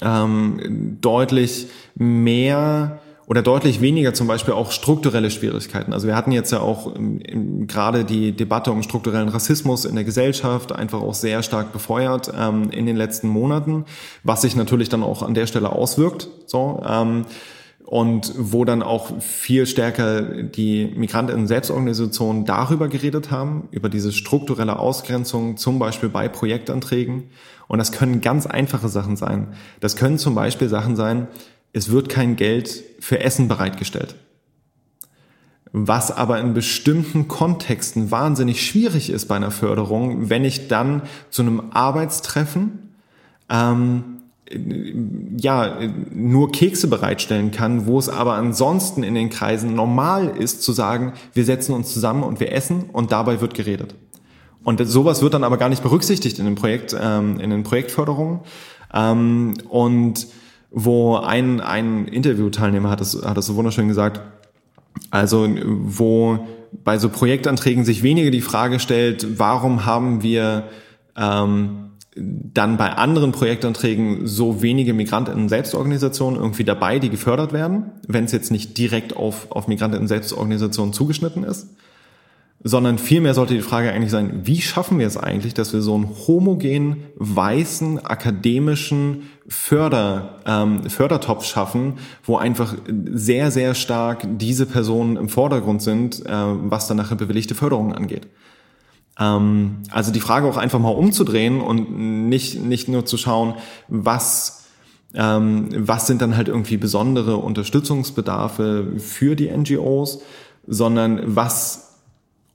ähm, 0.00 0.98
deutlich 1.00 1.66
mehr 1.94 3.00
oder 3.32 3.40
deutlich 3.40 3.80
weniger 3.80 4.12
zum 4.12 4.26
Beispiel 4.26 4.52
auch 4.52 4.72
strukturelle 4.72 5.30
Schwierigkeiten. 5.30 5.94
Also 5.94 6.06
wir 6.06 6.14
hatten 6.14 6.32
jetzt 6.32 6.52
ja 6.52 6.60
auch 6.60 6.94
ähm, 6.94 7.66
gerade 7.66 8.04
die 8.04 8.32
Debatte 8.32 8.70
um 8.70 8.82
strukturellen 8.82 9.30
Rassismus 9.30 9.86
in 9.86 9.94
der 9.94 10.04
Gesellschaft 10.04 10.70
einfach 10.70 11.00
auch 11.00 11.14
sehr 11.14 11.42
stark 11.42 11.72
befeuert 11.72 12.30
ähm, 12.38 12.68
in 12.68 12.84
den 12.84 12.94
letzten 12.94 13.28
Monaten, 13.28 13.86
was 14.22 14.42
sich 14.42 14.54
natürlich 14.54 14.90
dann 14.90 15.02
auch 15.02 15.22
an 15.22 15.32
der 15.32 15.46
Stelle 15.46 15.72
auswirkt. 15.72 16.28
So. 16.44 16.82
Ähm, 16.86 17.24
und 17.86 18.34
wo 18.36 18.66
dann 18.66 18.82
auch 18.82 19.18
viel 19.20 19.64
stärker 19.64 20.20
die 20.42 20.92
Migrantinnen 20.94 21.46
Selbstorganisationen 21.46 22.44
darüber 22.44 22.88
geredet 22.88 23.30
haben, 23.30 23.66
über 23.70 23.88
diese 23.88 24.12
strukturelle 24.12 24.78
Ausgrenzung, 24.78 25.56
zum 25.56 25.78
Beispiel 25.78 26.10
bei 26.10 26.28
Projektanträgen. 26.28 27.30
Und 27.66 27.78
das 27.78 27.92
können 27.92 28.20
ganz 28.20 28.44
einfache 28.44 28.90
Sachen 28.90 29.16
sein. 29.16 29.54
Das 29.80 29.96
können 29.96 30.18
zum 30.18 30.34
Beispiel 30.34 30.68
Sachen 30.68 30.96
sein, 30.96 31.28
es 31.72 31.90
wird 31.90 32.08
kein 32.08 32.36
Geld 32.36 32.82
für 33.00 33.20
Essen 33.20 33.48
bereitgestellt. 33.48 34.16
Was 35.72 36.10
aber 36.10 36.38
in 36.38 36.52
bestimmten 36.52 37.28
Kontexten 37.28 38.10
wahnsinnig 38.10 38.64
schwierig 38.64 39.08
ist 39.08 39.26
bei 39.26 39.36
einer 39.36 39.50
Förderung, 39.50 40.28
wenn 40.28 40.44
ich 40.44 40.68
dann 40.68 41.02
zu 41.30 41.42
einem 41.42 41.62
Arbeitstreffen 41.70 42.94
ähm, 43.48 44.04
ja, 45.38 45.78
nur 46.14 46.52
Kekse 46.52 46.88
bereitstellen 46.88 47.52
kann, 47.52 47.86
wo 47.86 47.98
es 47.98 48.10
aber 48.10 48.34
ansonsten 48.34 49.02
in 49.02 49.14
den 49.14 49.30
Kreisen 49.30 49.74
normal 49.74 50.28
ist 50.36 50.62
zu 50.62 50.72
sagen, 50.72 51.14
wir 51.32 51.44
setzen 51.44 51.74
uns 51.74 51.92
zusammen 51.92 52.22
und 52.22 52.38
wir 52.38 52.52
essen 52.52 52.90
und 52.92 53.12
dabei 53.12 53.40
wird 53.40 53.54
geredet. 53.54 53.94
Und 54.62 54.86
sowas 54.86 55.22
wird 55.22 55.34
dann 55.34 55.44
aber 55.44 55.56
gar 55.56 55.70
nicht 55.70 55.82
berücksichtigt 55.82 56.38
in 56.38 56.44
den 56.44 56.54
Projekt, 56.54 56.94
ähm, 57.00 57.40
in 57.40 57.50
den 57.50 57.62
Projektförderungen. 57.62 58.40
Ähm, 58.92 59.54
und 59.68 60.26
wo 60.72 61.16
ein, 61.16 61.60
ein 61.60 62.06
Interviewteilnehmer 62.06 62.90
hat 62.90 63.00
es, 63.00 63.22
hat 63.22 63.36
es 63.38 63.46
so 63.46 63.56
wunderschön 63.56 63.88
gesagt, 63.88 64.20
also 65.10 65.48
wo 65.64 66.46
bei 66.84 66.98
so 66.98 67.08
Projektanträgen 67.08 67.84
sich 67.84 68.02
weniger 68.02 68.30
die 68.30 68.40
Frage 68.40 68.80
stellt, 68.80 69.38
warum 69.38 69.84
haben 69.84 70.22
wir 70.22 70.64
ähm, 71.16 71.90
dann 72.14 72.76
bei 72.76 72.90
anderen 72.90 73.32
Projektanträgen 73.32 74.26
so 74.26 74.62
wenige 74.62 74.92
Migrantinnen 74.92 75.48
Selbstorganisationen 75.48 76.38
irgendwie 76.38 76.64
dabei, 76.64 76.98
die 76.98 77.10
gefördert 77.10 77.52
werden, 77.52 77.92
wenn 78.06 78.24
es 78.24 78.32
jetzt 78.32 78.50
nicht 78.50 78.76
direkt 78.76 79.16
auf, 79.16 79.50
auf 79.50 79.68
Migrantinnen 79.68 80.08
Selbstorganisationen 80.08 80.92
zugeschnitten 80.92 81.44
ist 81.44 81.68
sondern 82.64 82.98
vielmehr 82.98 83.34
sollte 83.34 83.54
die 83.54 83.60
Frage 83.60 83.92
eigentlich 83.92 84.12
sein, 84.12 84.42
wie 84.44 84.60
schaffen 84.60 84.98
wir 84.98 85.06
es 85.06 85.16
eigentlich, 85.16 85.52
dass 85.54 85.72
wir 85.72 85.82
so 85.82 85.94
einen 85.94 86.08
homogenen, 86.26 87.04
weißen, 87.16 88.04
akademischen 88.04 89.24
Förder, 89.48 90.38
ähm, 90.46 90.88
Fördertopf 90.88 91.44
schaffen, 91.44 91.94
wo 92.22 92.36
einfach 92.36 92.76
sehr, 93.12 93.50
sehr 93.50 93.74
stark 93.74 94.26
diese 94.38 94.66
Personen 94.66 95.16
im 95.16 95.28
Vordergrund 95.28 95.82
sind, 95.82 96.24
äh, 96.24 96.30
was 96.30 96.86
dann 96.86 96.98
nachher 96.98 97.16
bewilligte 97.16 97.56
Förderung 97.56 97.92
angeht. 97.92 98.28
Ähm, 99.18 99.78
also 99.90 100.12
die 100.12 100.20
Frage 100.20 100.46
auch 100.46 100.56
einfach 100.56 100.78
mal 100.78 100.90
umzudrehen 100.90 101.60
und 101.60 102.28
nicht, 102.28 102.62
nicht 102.62 102.88
nur 102.88 103.04
zu 103.04 103.16
schauen, 103.16 103.54
was 103.88 104.60
ähm, 105.14 105.68
was 105.76 106.06
sind 106.06 106.22
dann 106.22 106.36
halt 106.36 106.48
irgendwie 106.48 106.78
besondere 106.78 107.36
Unterstützungsbedarfe 107.36 108.94
für 108.96 109.36
die 109.36 109.50
NGOs, 109.50 110.22
sondern 110.66 111.36
was 111.36 111.91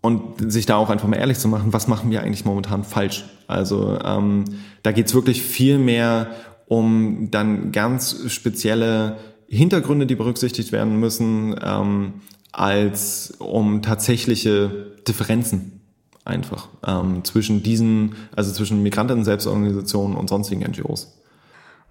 und 0.07 0.49
sich 0.49 0.65
da 0.65 0.77
auch 0.77 0.89
einfach 0.89 1.09
mal 1.09 1.17
ehrlich 1.17 1.37
zu 1.37 1.49
machen, 1.49 1.73
was 1.73 1.89
machen 1.89 2.09
wir 2.11 2.21
eigentlich 2.21 2.45
momentan 2.45 2.85
falsch. 2.85 3.25
Also 3.45 3.99
ähm, 4.01 4.45
da 4.81 4.93
geht's 4.93 5.13
wirklich 5.13 5.41
viel 5.41 5.79
mehr 5.79 6.29
um 6.69 7.27
dann 7.29 7.73
ganz 7.73 8.23
spezielle 8.31 9.17
Hintergründe, 9.49 10.05
die 10.05 10.15
berücksichtigt 10.15 10.71
werden 10.71 10.97
müssen, 10.97 11.59
ähm, 11.61 12.21
als 12.53 13.33
um 13.39 13.81
tatsächliche 13.81 14.95
Differenzen 15.05 15.81
einfach 16.23 16.69
ähm, 16.85 17.25
zwischen 17.25 17.61
diesen, 17.61 18.15
also 18.33 18.53
zwischen 18.53 18.81
Migranten-Selbstorganisationen 18.83 20.15
und 20.15 20.29
sonstigen 20.29 20.61
NGOs. 20.61 21.17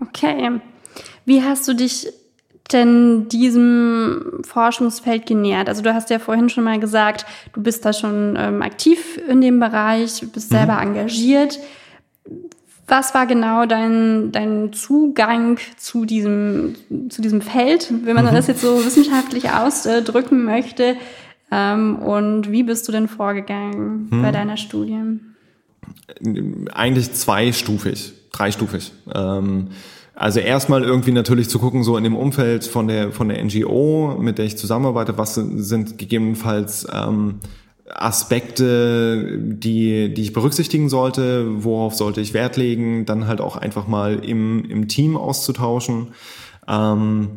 Okay. 0.00 0.58
Wie 1.26 1.42
hast 1.42 1.68
du 1.68 1.74
dich 1.74 2.08
denn 2.72 3.28
diesem 3.28 4.40
Forschungsfeld 4.46 5.26
genähert? 5.26 5.68
Also 5.68 5.82
du 5.82 5.94
hast 5.94 6.10
ja 6.10 6.18
vorhin 6.18 6.48
schon 6.48 6.64
mal 6.64 6.80
gesagt, 6.80 7.26
du 7.52 7.62
bist 7.62 7.84
da 7.84 7.92
schon 7.92 8.36
ähm, 8.38 8.62
aktiv 8.62 9.20
in 9.28 9.40
dem 9.40 9.60
Bereich, 9.60 10.22
bist 10.32 10.50
selber 10.50 10.74
mhm. 10.74 10.88
engagiert. 10.88 11.58
Was 12.88 13.14
war 13.14 13.26
genau 13.26 13.66
dein, 13.66 14.30
dein 14.30 14.72
Zugang 14.72 15.58
zu 15.76 16.04
diesem, 16.04 16.76
zu 17.08 17.20
diesem 17.20 17.40
Feld, 17.40 17.92
wenn 18.04 18.14
man 18.14 18.26
mhm. 18.26 18.34
das 18.34 18.46
jetzt 18.46 18.60
so 18.60 18.84
wissenschaftlich 18.84 19.50
ausdrücken 19.50 20.44
möchte? 20.44 20.96
Ähm, 21.50 21.96
und 21.98 22.50
wie 22.50 22.62
bist 22.62 22.86
du 22.88 22.92
denn 22.92 23.08
vorgegangen 23.08 24.08
mhm. 24.10 24.22
bei 24.22 24.32
deiner 24.32 24.56
Studie? 24.56 25.00
Eigentlich 26.72 27.12
zweistufig, 27.12 28.12
dreistufig. 28.32 28.92
Ähm, 29.14 29.68
also 30.16 30.40
erstmal 30.40 30.82
irgendwie 30.82 31.12
natürlich 31.12 31.50
zu 31.50 31.58
gucken, 31.58 31.84
so 31.84 31.98
in 31.98 32.04
dem 32.04 32.16
Umfeld 32.16 32.64
von 32.64 32.88
der, 32.88 33.12
von 33.12 33.28
der 33.28 33.44
NGO, 33.44 34.16
mit 34.18 34.38
der 34.38 34.46
ich 34.46 34.56
zusammenarbeite, 34.56 35.18
was 35.18 35.34
sind 35.34 35.98
gegebenenfalls 35.98 36.86
ähm, 36.90 37.40
Aspekte, 37.94 39.38
die, 39.38 40.12
die 40.14 40.22
ich 40.22 40.32
berücksichtigen 40.32 40.88
sollte, 40.88 41.62
worauf 41.62 41.94
sollte 41.94 42.22
ich 42.22 42.32
Wert 42.32 42.56
legen, 42.56 43.04
dann 43.04 43.26
halt 43.26 43.42
auch 43.42 43.56
einfach 43.56 43.86
mal 43.88 44.24
im, 44.24 44.64
im 44.64 44.88
Team 44.88 45.18
auszutauschen. 45.18 46.08
Ähm, 46.66 47.32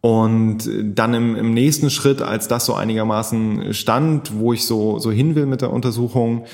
und 0.00 0.58
dann 0.80 1.14
im, 1.14 1.34
im 1.34 1.52
nächsten 1.54 1.90
Schritt, 1.90 2.22
als 2.22 2.46
das 2.46 2.66
so 2.66 2.74
einigermaßen 2.74 3.74
stand, 3.74 4.38
wo 4.38 4.52
ich 4.52 4.64
so, 4.64 5.00
so 5.00 5.10
hin 5.10 5.34
will 5.34 5.46
mit 5.46 5.60
der 5.60 5.72
Untersuchung, 5.72 6.44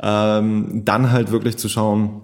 ähm, 0.00 0.82
dann 0.84 1.12
halt 1.12 1.30
wirklich 1.30 1.56
zu 1.58 1.68
schauen, 1.68 2.22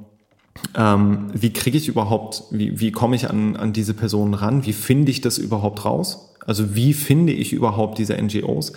ähm, 0.76 1.26
wie 1.32 1.52
kriege 1.52 1.76
ich 1.76 1.88
überhaupt, 1.88 2.44
wie, 2.50 2.80
wie 2.80 2.92
komme 2.92 3.16
ich 3.16 3.30
an, 3.30 3.56
an 3.56 3.72
diese 3.72 3.94
Personen 3.94 4.34
ran? 4.34 4.66
Wie 4.66 4.72
finde 4.72 5.10
ich 5.10 5.20
das 5.20 5.38
überhaupt 5.38 5.84
raus? 5.84 6.34
Also 6.46 6.74
wie 6.74 6.94
finde 6.94 7.32
ich 7.32 7.52
überhaupt 7.52 7.98
diese 7.98 8.16
NGOs? 8.20 8.72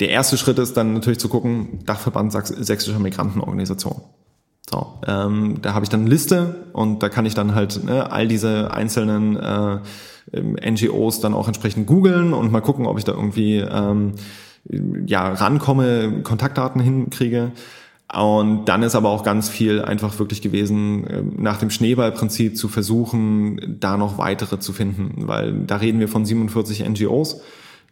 Der 0.00 0.08
erste 0.10 0.36
Schritt 0.36 0.58
ist 0.58 0.76
dann 0.76 0.94
natürlich 0.94 1.18
zu 1.20 1.28
gucken, 1.28 1.80
Dachverband 1.84 2.32
Sächsischer 2.32 2.98
Migrantenorganisation. 2.98 4.00
So, 4.68 4.94
ähm, 5.06 5.58
da 5.60 5.74
habe 5.74 5.84
ich 5.84 5.90
dann 5.90 6.00
eine 6.00 6.10
Liste 6.10 6.66
und 6.72 7.02
da 7.02 7.08
kann 7.08 7.26
ich 7.26 7.34
dann 7.34 7.54
halt 7.54 7.84
ne, 7.84 8.10
all 8.10 8.26
diese 8.26 8.72
einzelnen 8.72 9.36
äh, 9.36 9.80
NGOs 10.70 11.20
dann 11.20 11.34
auch 11.34 11.46
entsprechend 11.46 11.86
googeln 11.86 12.32
und 12.32 12.50
mal 12.50 12.62
gucken, 12.62 12.86
ob 12.86 12.98
ich 12.98 13.04
da 13.04 13.12
irgendwie 13.12 13.58
ähm, 13.58 14.14
ja 15.06 15.32
rankomme, 15.32 16.22
Kontaktdaten 16.22 16.80
hinkriege. 16.80 17.52
Und 18.12 18.66
dann 18.66 18.82
ist 18.82 18.94
aber 18.94 19.08
auch 19.08 19.22
ganz 19.22 19.48
viel 19.48 19.80
einfach 19.80 20.18
wirklich 20.18 20.42
gewesen, 20.42 21.06
ähm, 21.08 21.32
nach 21.38 21.56
dem 21.58 21.70
Schneeballprinzip 21.70 22.56
zu 22.58 22.68
versuchen, 22.68 23.78
da 23.80 23.96
noch 23.96 24.18
weitere 24.18 24.58
zu 24.58 24.72
finden, 24.72 25.26
weil 25.28 25.52
da 25.66 25.76
reden 25.76 25.98
wir 25.98 26.08
von 26.08 26.26
47 26.26 26.86
NGOs. 26.86 27.40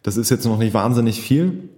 Das 0.03 0.17
ist 0.17 0.29
jetzt 0.29 0.45
noch 0.45 0.59
nicht 0.59 0.73
wahnsinnig 0.73 1.21
viel. 1.21 1.69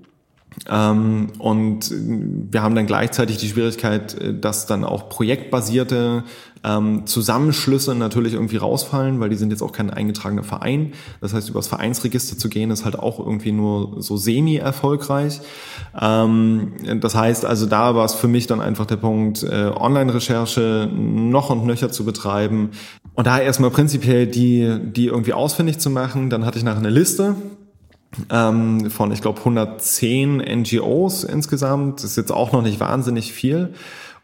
Ähm, 0.69 1.29
und 1.39 1.91
wir 1.91 2.61
haben 2.61 2.75
dann 2.75 2.85
gleichzeitig 2.85 3.37
die 3.37 3.47
Schwierigkeit, 3.47 4.13
äh, 4.15 4.33
dass 4.37 4.65
dann 4.65 4.83
auch 4.83 5.09
projektbasierte 5.09 6.23
ähm, 6.63 7.05
Zusammenschlüsse 7.05 7.93
natürlich 7.93 8.33
irgendwie 8.33 8.57
rausfallen, 8.57 9.19
weil 9.19 9.29
die 9.29 9.35
sind 9.35 9.51
jetzt 9.51 9.61
auch 9.61 9.73
kein 9.73 9.89
eingetragener 9.89 10.43
Verein. 10.43 10.93
Das 11.19 11.33
heißt, 11.33 11.49
übers 11.49 11.67
Vereinsregister 11.67 12.37
zu 12.37 12.49
gehen, 12.49 12.71
ist 12.71 12.85
halt 12.85 12.97
auch 12.97 13.19
irgendwie 13.19 13.51
nur 13.51 14.01
so 14.01 14.15
semi-erfolgreich. 14.15 15.41
Ähm, 15.99 16.73
das 17.01 17.15
heißt 17.15 17.45
also, 17.45 17.65
da 17.65 17.95
war 17.95 18.05
es 18.05 18.13
für 18.13 18.27
mich 18.29 18.47
dann 18.47 18.61
einfach 18.61 18.85
der 18.85 18.97
Punkt, 18.97 19.43
äh, 19.43 19.71
Online-Recherche 19.75 20.89
noch 20.93 21.49
und 21.49 21.65
nöcher 21.65 21.91
zu 21.91 22.05
betreiben. 22.05 22.71
Und 23.13 23.27
da 23.27 23.39
erstmal 23.39 23.69
prinzipiell 23.69 24.25
die, 24.25 24.79
die 24.81 25.07
irgendwie 25.07 25.33
ausfindig 25.33 25.79
zu 25.79 25.89
machen. 25.89 26.29
Dann 26.29 26.45
hatte 26.45 26.57
ich 26.57 26.63
nachher 26.63 26.79
eine 26.79 26.89
Liste 26.89 27.35
ähm, 28.29 28.89
von, 28.89 29.11
ich 29.11 29.21
glaube, 29.21 29.39
110 29.39 30.37
NGOs 30.37 31.23
insgesamt. 31.23 31.99
Das 31.99 32.11
ist 32.11 32.17
jetzt 32.17 32.31
auch 32.31 32.51
noch 32.51 32.61
nicht 32.61 32.79
wahnsinnig 32.79 33.33
viel. 33.33 33.73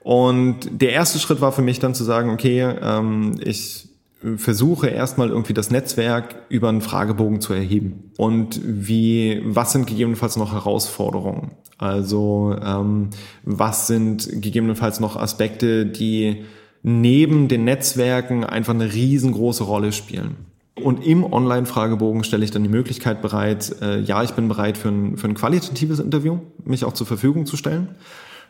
Und 0.02 0.82
der 0.82 0.91
erste 0.91 1.19
Schritt 1.19 1.41
war 1.41 1.52
für 1.52 1.62
mich 1.62 1.80
dann 1.80 1.93
zu 1.93 2.04
sagen, 2.04 2.30
okay, 2.30 2.62
ähm, 2.82 3.36
ich 3.43 3.89
versuche 4.36 4.88
erstmal 4.88 5.30
irgendwie 5.30 5.54
das 5.54 5.71
Netzwerk 5.71 6.36
über 6.49 6.69
einen 6.69 6.82
Fragebogen 6.82 7.41
zu 7.41 7.54
erheben. 7.54 8.12
Und 8.17 8.60
wie, 8.63 9.41
was 9.45 9.71
sind 9.71 9.88
gegebenenfalls 9.88 10.36
noch 10.36 10.54
Herausforderungen? 10.54 11.52
Also 11.78 12.56
ähm, 12.62 13.12
was 13.43 13.88
sind 13.88 14.41
gegebenenfalls 14.41 14.99
noch 14.99 15.15
Aspekte, 15.15 15.86
die 15.86 16.43
neben 16.84 17.47
den 17.47 17.63
Netzwerken 17.63 18.43
einfach 18.43 18.73
eine 18.73 18.91
riesengroße 18.91 19.63
Rolle 19.63 19.93
spielen? 19.93 20.36
Und 20.89 21.06
im 21.06 21.23
Online-Fragebogen 21.23 22.23
stelle 22.23 22.43
ich 22.43 22.49
dann 22.49 22.63
die 22.63 22.69
Möglichkeit 22.69 23.21
bereit, 23.21 23.75
äh, 23.80 23.99
ja, 23.99 24.23
ich 24.23 24.32
bin 24.32 24.47
bereit 24.47 24.75
für 24.75 24.89
ein, 24.89 25.17
für 25.17 25.28
ein 25.28 25.36
qualitatives 25.36 25.99
Interview, 25.99 26.39
mich 26.65 26.84
auch 26.84 26.93
zur 26.93 27.06
Verfügung 27.06 27.45
zu 27.45 27.58
stellen. 27.58 27.89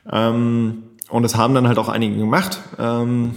Ähm, 0.10 0.84
und 1.10 1.24
das 1.24 1.36
haben 1.36 1.54
dann 1.54 1.68
halt 1.68 1.78
auch 1.78 1.90
einige 1.90 2.16
gemacht, 2.16 2.62
ähm, 2.80 3.32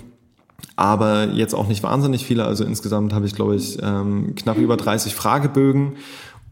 aber 0.76 1.30
jetzt 1.32 1.52
auch 1.52 1.66
nicht 1.66 1.82
wahnsinnig 1.82 2.24
viele. 2.24 2.44
Also 2.44 2.62
insgesamt 2.62 3.12
habe 3.12 3.26
ich, 3.26 3.34
glaube 3.34 3.56
ich, 3.56 3.76
ähm, 3.82 4.36
knapp 4.36 4.56
über 4.56 4.76
30 4.76 5.16
Fragebögen 5.16 5.94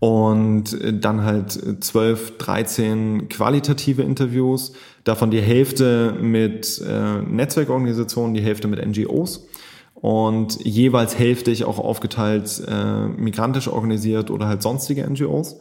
und 0.00 0.76
dann 0.90 1.22
halt 1.22 1.52
12, 1.84 2.36
13 2.38 3.28
qualitative 3.28 4.02
Interviews, 4.02 4.72
davon 5.04 5.30
die 5.30 5.40
Hälfte 5.40 6.16
mit 6.20 6.82
äh, 6.84 7.22
Netzwerkorganisationen, 7.22 8.34
die 8.34 8.42
Hälfte 8.42 8.66
mit 8.66 8.84
NGOs 8.84 9.46
und 9.94 10.64
jeweils 10.64 11.18
hälftig 11.18 11.64
auch 11.64 11.78
aufgeteilt 11.78 12.62
äh, 12.66 13.06
migrantisch 13.06 13.68
organisiert 13.68 14.30
oder 14.30 14.46
halt 14.46 14.62
sonstige 14.62 15.08
NGOs. 15.08 15.56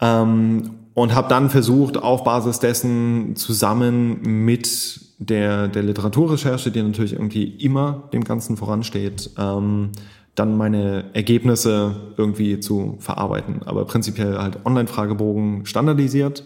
Ähm, 0.00 0.70
und 0.94 1.14
habe 1.14 1.28
dann 1.28 1.50
versucht, 1.50 1.96
auf 1.96 2.22
Basis 2.22 2.60
dessen 2.60 3.34
zusammen 3.34 4.20
mit 4.22 5.00
der, 5.18 5.68
der 5.68 5.82
Literaturrecherche, 5.82 6.70
die 6.70 6.82
natürlich 6.82 7.14
irgendwie 7.14 7.44
immer 7.44 8.04
dem 8.12 8.24
Ganzen 8.24 8.56
voransteht, 8.56 9.30
ähm, 9.36 9.90
dann 10.34 10.56
meine 10.56 11.06
Ergebnisse 11.12 12.12
irgendwie 12.16 12.60
zu 12.60 12.96
verarbeiten. 12.98 13.62
Aber 13.64 13.84
prinzipiell 13.84 14.38
halt 14.38 14.64
Online-Fragebogen 14.64 15.66
standardisiert, 15.66 16.44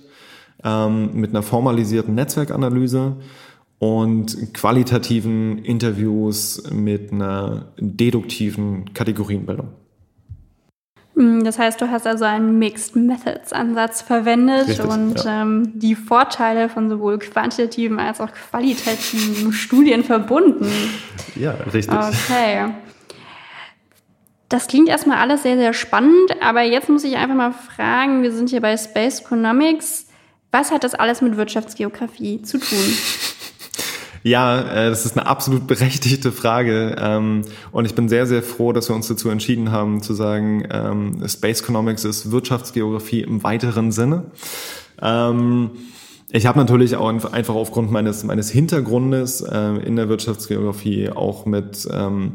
ähm, 0.64 1.14
mit 1.14 1.30
einer 1.30 1.42
formalisierten 1.42 2.14
Netzwerkanalyse 2.14 3.16
und 3.78 4.54
qualitativen 4.54 5.58
Interviews 5.58 6.62
mit 6.70 7.12
einer 7.12 7.72
deduktiven 7.78 8.92
Kategorienbildung. 8.92 9.68
Hm, 11.18 11.42
das 11.42 11.58
heißt, 11.58 11.80
du 11.80 11.90
hast 11.90 12.06
also 12.06 12.24
einen 12.24 12.58
Mixed 12.58 12.94
Methods 12.94 13.52
Ansatz 13.52 14.02
verwendet 14.02 14.68
Richtig, 14.68 14.86
und 14.86 15.24
ja. 15.24 15.42
ähm, 15.42 15.72
die 15.74 15.96
Vorteile 15.96 16.68
von 16.68 16.88
sowohl 16.88 17.18
quantitativen 17.18 17.98
als 17.98 18.20
auch 18.20 18.30
qualitativen 18.32 19.52
Studien 19.52 20.04
verbunden. 20.04 20.70
Ja, 21.34 21.52
richtig. 21.72 21.92
Okay. 21.92 22.72
Das 24.48 24.66
klingt 24.66 24.88
erstmal 24.88 25.18
alles 25.18 25.42
sehr, 25.42 25.56
sehr 25.56 25.72
spannend, 25.72 26.36
aber 26.40 26.62
jetzt 26.62 26.88
muss 26.88 27.04
ich 27.04 27.16
einfach 27.16 27.34
mal 27.34 27.52
fragen, 27.52 28.22
wir 28.22 28.32
sind 28.32 28.48
hier 28.48 28.62
bei 28.62 28.76
Space 28.76 29.20
Economics. 29.20 30.06
Was 30.52 30.70
hat 30.70 30.84
das 30.84 30.94
alles 30.94 31.20
mit 31.20 31.36
Wirtschaftsgeografie 31.36 32.42
zu 32.42 32.58
tun? 32.58 32.78
Ja, 34.22 34.60
äh, 34.60 34.90
das 34.90 35.04
ist 35.06 35.16
eine 35.16 35.26
absolut 35.26 35.66
berechtigte 35.66 36.32
Frage. 36.32 36.96
Ähm, 36.98 37.42
und 37.72 37.84
ich 37.84 37.94
bin 37.94 38.08
sehr, 38.08 38.26
sehr 38.26 38.42
froh, 38.42 38.72
dass 38.72 38.88
wir 38.88 38.96
uns 38.96 39.08
dazu 39.08 39.28
entschieden 39.28 39.70
haben, 39.70 40.02
zu 40.02 40.14
sagen, 40.14 40.66
ähm, 40.70 41.22
Space 41.26 41.62
Economics 41.62 42.04
ist 42.04 42.30
Wirtschaftsgeografie 42.30 43.22
im 43.22 43.42
weiteren 43.42 43.92
Sinne. 43.92 44.30
Ähm, 45.00 45.70
ich 46.30 46.46
habe 46.46 46.58
natürlich 46.58 46.96
auch 46.96 47.08
einfach 47.08 47.54
aufgrund 47.54 47.90
meines, 47.90 48.22
meines 48.24 48.50
Hintergrundes 48.50 49.40
äh, 49.40 49.76
in 49.84 49.96
der 49.96 50.08
Wirtschaftsgeografie 50.08 51.10
auch 51.10 51.46
mit 51.46 51.88
ähm, 51.90 52.32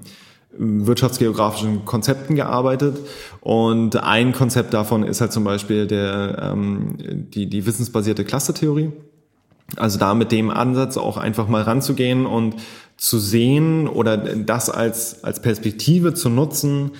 wirtschaftsgeografischen 0.57 1.85
Konzepten 1.85 2.35
gearbeitet 2.35 2.97
und 3.41 3.95
ein 3.97 4.33
Konzept 4.33 4.73
davon 4.73 5.03
ist 5.03 5.21
halt 5.21 5.31
zum 5.31 5.43
Beispiel 5.43 5.87
der, 5.87 6.51
ähm, 6.53 6.95
die, 7.33 7.47
die 7.47 7.65
wissensbasierte 7.65 8.23
Clustertheorie. 8.23 8.91
Also 9.77 9.99
da 9.99 10.13
mit 10.13 10.31
dem 10.31 10.49
Ansatz 10.49 10.97
auch 10.97 11.17
einfach 11.17 11.47
mal 11.47 11.63
ranzugehen 11.63 12.25
und 12.25 12.55
zu 12.97 13.19
sehen 13.19 13.87
oder 13.87 14.17
das 14.17 14.69
als, 14.69 15.23
als 15.23 15.41
Perspektive 15.41 16.13
zu 16.13 16.29
nutzen, 16.29 16.91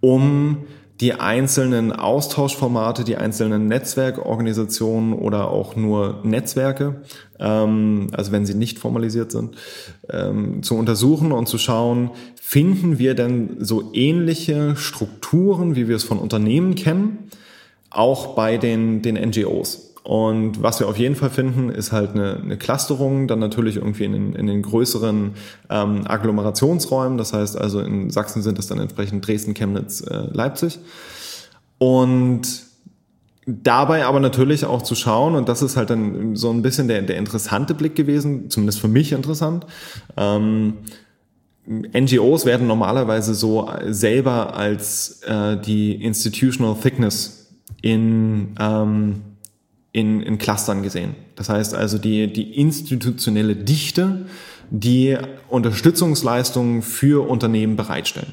um 0.00 0.64
die 1.00 1.14
einzelnen 1.14 1.90
Austauschformate, 1.90 3.02
die 3.02 3.16
einzelnen 3.16 3.66
Netzwerkorganisationen 3.66 5.14
oder 5.14 5.48
auch 5.48 5.74
nur 5.74 6.20
Netzwerke, 6.22 7.02
ähm, 7.40 8.06
also 8.12 8.30
wenn 8.30 8.46
sie 8.46 8.54
nicht 8.54 8.78
formalisiert 8.78 9.32
sind, 9.32 9.56
ähm, 10.08 10.62
zu 10.62 10.76
untersuchen 10.76 11.32
und 11.32 11.48
zu 11.48 11.58
schauen, 11.58 12.10
finden 12.40 13.00
wir 13.00 13.14
denn 13.14 13.56
so 13.58 13.90
ähnliche 13.92 14.76
Strukturen, 14.76 15.74
wie 15.74 15.88
wir 15.88 15.96
es 15.96 16.04
von 16.04 16.18
Unternehmen 16.18 16.76
kennen, 16.76 17.30
auch 17.90 18.36
bei 18.36 18.56
den, 18.56 19.02
den 19.02 19.16
NGOs. 19.16 19.91
Und 20.04 20.62
was 20.62 20.80
wir 20.80 20.88
auf 20.88 20.98
jeden 20.98 21.14
Fall 21.14 21.30
finden, 21.30 21.68
ist 21.70 21.92
halt 21.92 22.10
eine, 22.10 22.36
eine 22.36 22.56
Clusterung, 22.56 23.28
dann 23.28 23.38
natürlich 23.38 23.76
irgendwie 23.76 24.04
in 24.04 24.12
den, 24.12 24.32
in 24.34 24.46
den 24.48 24.62
größeren 24.62 25.34
ähm, 25.70 26.06
Agglomerationsräumen. 26.06 27.18
Das 27.18 27.32
heißt 27.32 27.56
also 27.56 27.80
in 27.80 28.10
Sachsen 28.10 28.42
sind 28.42 28.58
es 28.58 28.66
dann 28.66 28.80
entsprechend 28.80 29.26
Dresden, 29.26 29.54
Chemnitz, 29.54 30.00
äh, 30.00 30.26
Leipzig. 30.32 30.80
Und 31.78 32.64
dabei 33.46 34.04
aber 34.04 34.18
natürlich 34.18 34.64
auch 34.64 34.82
zu 34.82 34.94
schauen, 34.94 35.36
und 35.36 35.48
das 35.48 35.62
ist 35.62 35.76
halt 35.76 35.90
dann 35.90 36.34
so 36.34 36.50
ein 36.50 36.62
bisschen 36.62 36.88
der, 36.88 37.02
der 37.02 37.16
interessante 37.16 37.74
Blick 37.74 37.94
gewesen, 37.94 38.50
zumindest 38.50 38.80
für 38.80 38.88
mich 38.88 39.12
interessant. 39.12 39.66
Ähm, 40.16 40.78
NGOs 41.66 42.44
werden 42.44 42.66
normalerweise 42.66 43.34
so 43.34 43.70
selber 43.86 44.56
als 44.56 45.22
äh, 45.22 45.56
die 45.58 45.94
Institutional 45.94 46.74
Thickness 46.74 47.52
in 47.82 48.56
ähm, 48.58 49.22
in, 49.92 50.22
in 50.22 50.38
Clustern 50.38 50.82
gesehen. 50.82 51.14
Das 51.36 51.48
heißt 51.48 51.74
also 51.74 51.98
die, 51.98 52.32
die 52.32 52.58
institutionelle 52.58 53.56
Dichte, 53.56 54.26
die 54.70 55.18
Unterstützungsleistungen 55.48 56.82
für 56.82 57.28
Unternehmen 57.28 57.76
bereitstellen. 57.76 58.32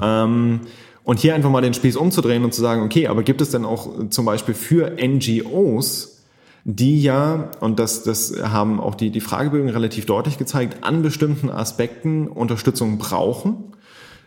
Ähm, 0.00 0.60
und 1.04 1.18
hier 1.18 1.34
einfach 1.34 1.50
mal 1.50 1.60
den 1.60 1.74
Spieß 1.74 1.96
umzudrehen 1.96 2.44
und 2.44 2.54
zu 2.54 2.60
sagen, 2.60 2.82
okay, 2.82 3.08
aber 3.08 3.22
gibt 3.22 3.40
es 3.40 3.50
denn 3.50 3.64
auch 3.64 4.08
zum 4.10 4.24
Beispiel 4.24 4.54
für 4.54 4.96
NGOs, 4.96 6.22
die 6.64 7.02
ja, 7.02 7.50
und 7.60 7.80
das, 7.80 8.04
das 8.04 8.34
haben 8.40 8.80
auch 8.80 8.94
die, 8.94 9.10
die 9.10 9.20
Fragebögen 9.20 9.68
relativ 9.68 10.06
deutlich 10.06 10.38
gezeigt, 10.38 10.84
an 10.84 11.02
bestimmten 11.02 11.50
Aspekten 11.50 12.28
Unterstützung 12.28 12.98
brauchen, 12.98 13.74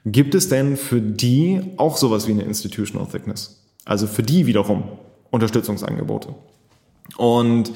gibt 0.06 0.36
es 0.36 0.50
denn 0.50 0.76
für 0.76 1.02
die 1.02 1.62
auch 1.78 1.96
sowas 1.96 2.28
wie 2.28 2.34
eine 2.34 2.44
Institutional 2.44 3.08
Thickness? 3.08 3.64
Also 3.86 4.06
für 4.06 4.22
die 4.22 4.46
wiederum 4.46 4.84
Unterstützungsangebote. 5.36 6.34
Und 7.18 7.72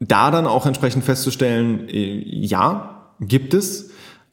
da 0.00 0.30
dann 0.30 0.46
auch 0.46 0.66
entsprechend 0.66 1.04
festzustellen, 1.04 1.88
äh, 1.88 2.22
ja, 2.24 3.10
gibt 3.20 3.54
es, 3.54 3.90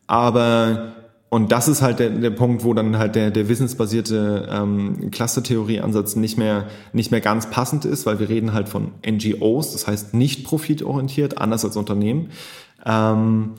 aber 0.08 0.94
und 1.30 1.54
das 1.54 1.70
ist 1.70 1.82
halt 1.82 2.00
der, 2.00 2.10
der 2.10 2.30
Punkt, 2.32 2.66
wo 2.66 2.74
dann 2.74 2.98
halt 2.98 3.16
der, 3.16 3.32
der 3.32 3.48
wissensbasierte 3.48 4.50
ähm, 4.52 5.12
Clustertheorie-Ansatz 5.12 6.18
nicht 6.18 6.38
mehr, 6.38 6.68
nicht 6.92 7.10
mehr 7.10 7.22
ganz 7.22 7.50
passend 7.50 7.86
ist, 7.86 8.06
weil 8.06 8.20
wir 8.20 8.28
reden 8.28 8.52
halt 8.52 8.68
von 8.68 8.92
NGOs, 9.10 9.72
das 9.72 9.88
heißt 9.88 10.14
nicht 10.14 10.44
profitorientiert, 10.44 11.38
anders 11.38 11.64
als 11.64 11.78
Unternehmen. 11.78 12.32
Ähm, 12.86 13.52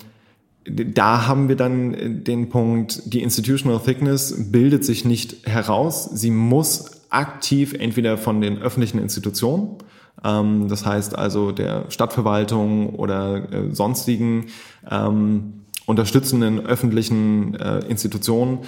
da 0.66 1.26
haben 1.26 1.48
wir 1.48 1.56
dann 1.56 2.24
den 2.24 2.50
Punkt, 2.50 3.12
die 3.12 3.22
Institutional 3.22 3.80
Thickness 3.80 4.52
bildet 4.52 4.84
sich 4.84 5.06
nicht 5.06 5.46
heraus, 5.46 6.10
sie 6.12 6.30
muss 6.30 6.91
aktiv 7.12 7.74
entweder 7.74 8.18
von 8.18 8.40
den 8.40 8.60
öffentlichen 8.60 8.98
Institutionen, 8.98 9.78
ähm, 10.24 10.68
das 10.68 10.86
heißt 10.86 11.16
also 11.16 11.52
der 11.52 11.90
Stadtverwaltung 11.90 12.90
oder 12.90 13.52
äh, 13.52 13.74
sonstigen 13.74 14.46
ähm, 14.90 15.64
unterstützenden 15.86 16.64
öffentlichen 16.64 17.54
äh, 17.54 17.80
Institutionen 17.80 18.60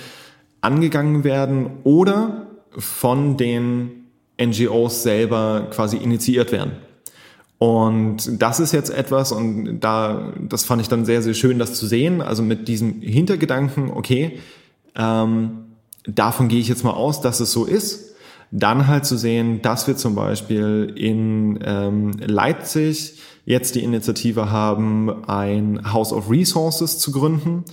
angegangen 0.61 1.24
werden 1.24 1.70
oder 1.85 2.46
von 2.76 3.37
den 3.37 4.07
NGOs 4.40 5.02
selber 5.02 5.68
quasi 5.70 5.96
initiiert 5.96 6.50
werden. 6.52 6.72
Und 7.59 8.42
das 8.42 8.61
ist 8.61 8.72
jetzt 8.72 8.90
etwas, 8.90 9.30
und 9.30 9.80
da, 9.80 10.33
das 10.40 10.64
fand 10.64 10.83
ich 10.83 10.88
dann 10.88 11.04
sehr, 11.04 11.22
sehr 11.22 11.35
schön, 11.35 11.59
das 11.59 11.74
zu 11.74 11.87
sehen. 11.87 12.20
Also 12.20 12.42
mit 12.42 12.66
diesem 12.66 13.00
Hintergedanken, 13.00 13.90
okay, 13.90 14.40
ähm, 14.96 15.64
davon 16.04 16.48
gehe 16.48 16.61
ich 16.61 16.68
jetzt 16.68 16.85
mal 16.85 16.92
aus, 16.92 17.20
dass 17.20 17.40
es 17.40 17.52
so 17.52 17.64
ist. 17.64 18.13
Dann 18.57 18.87
halt 18.87 19.05
zu 19.05 19.17
sehen, 19.17 19.62
dass 19.62 19.88
wir 19.88 19.97
zum 19.97 20.14
Beispiel 20.14 20.93
in 20.95 21.59
ähm, 21.64 22.12
Leipzig 22.25 23.19
jetzt 23.45 23.75
die 23.75 23.83
Initiative 23.83 24.53
haben, 24.53 25.25
ein 25.27 25.93
House 25.93 26.12
of 26.12 26.31
Resources 26.31 27.01
zu 27.01 27.11
gründen. 27.11 27.64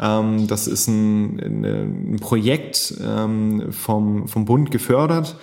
Ähm, 0.00 0.48
das 0.48 0.66
ist 0.66 0.88
ein, 0.88 1.38
ein 1.38 2.16
Projekt 2.20 2.94
ähm, 3.00 3.70
vom, 3.70 4.26
vom 4.26 4.44
Bund 4.44 4.72
gefördert, 4.72 5.36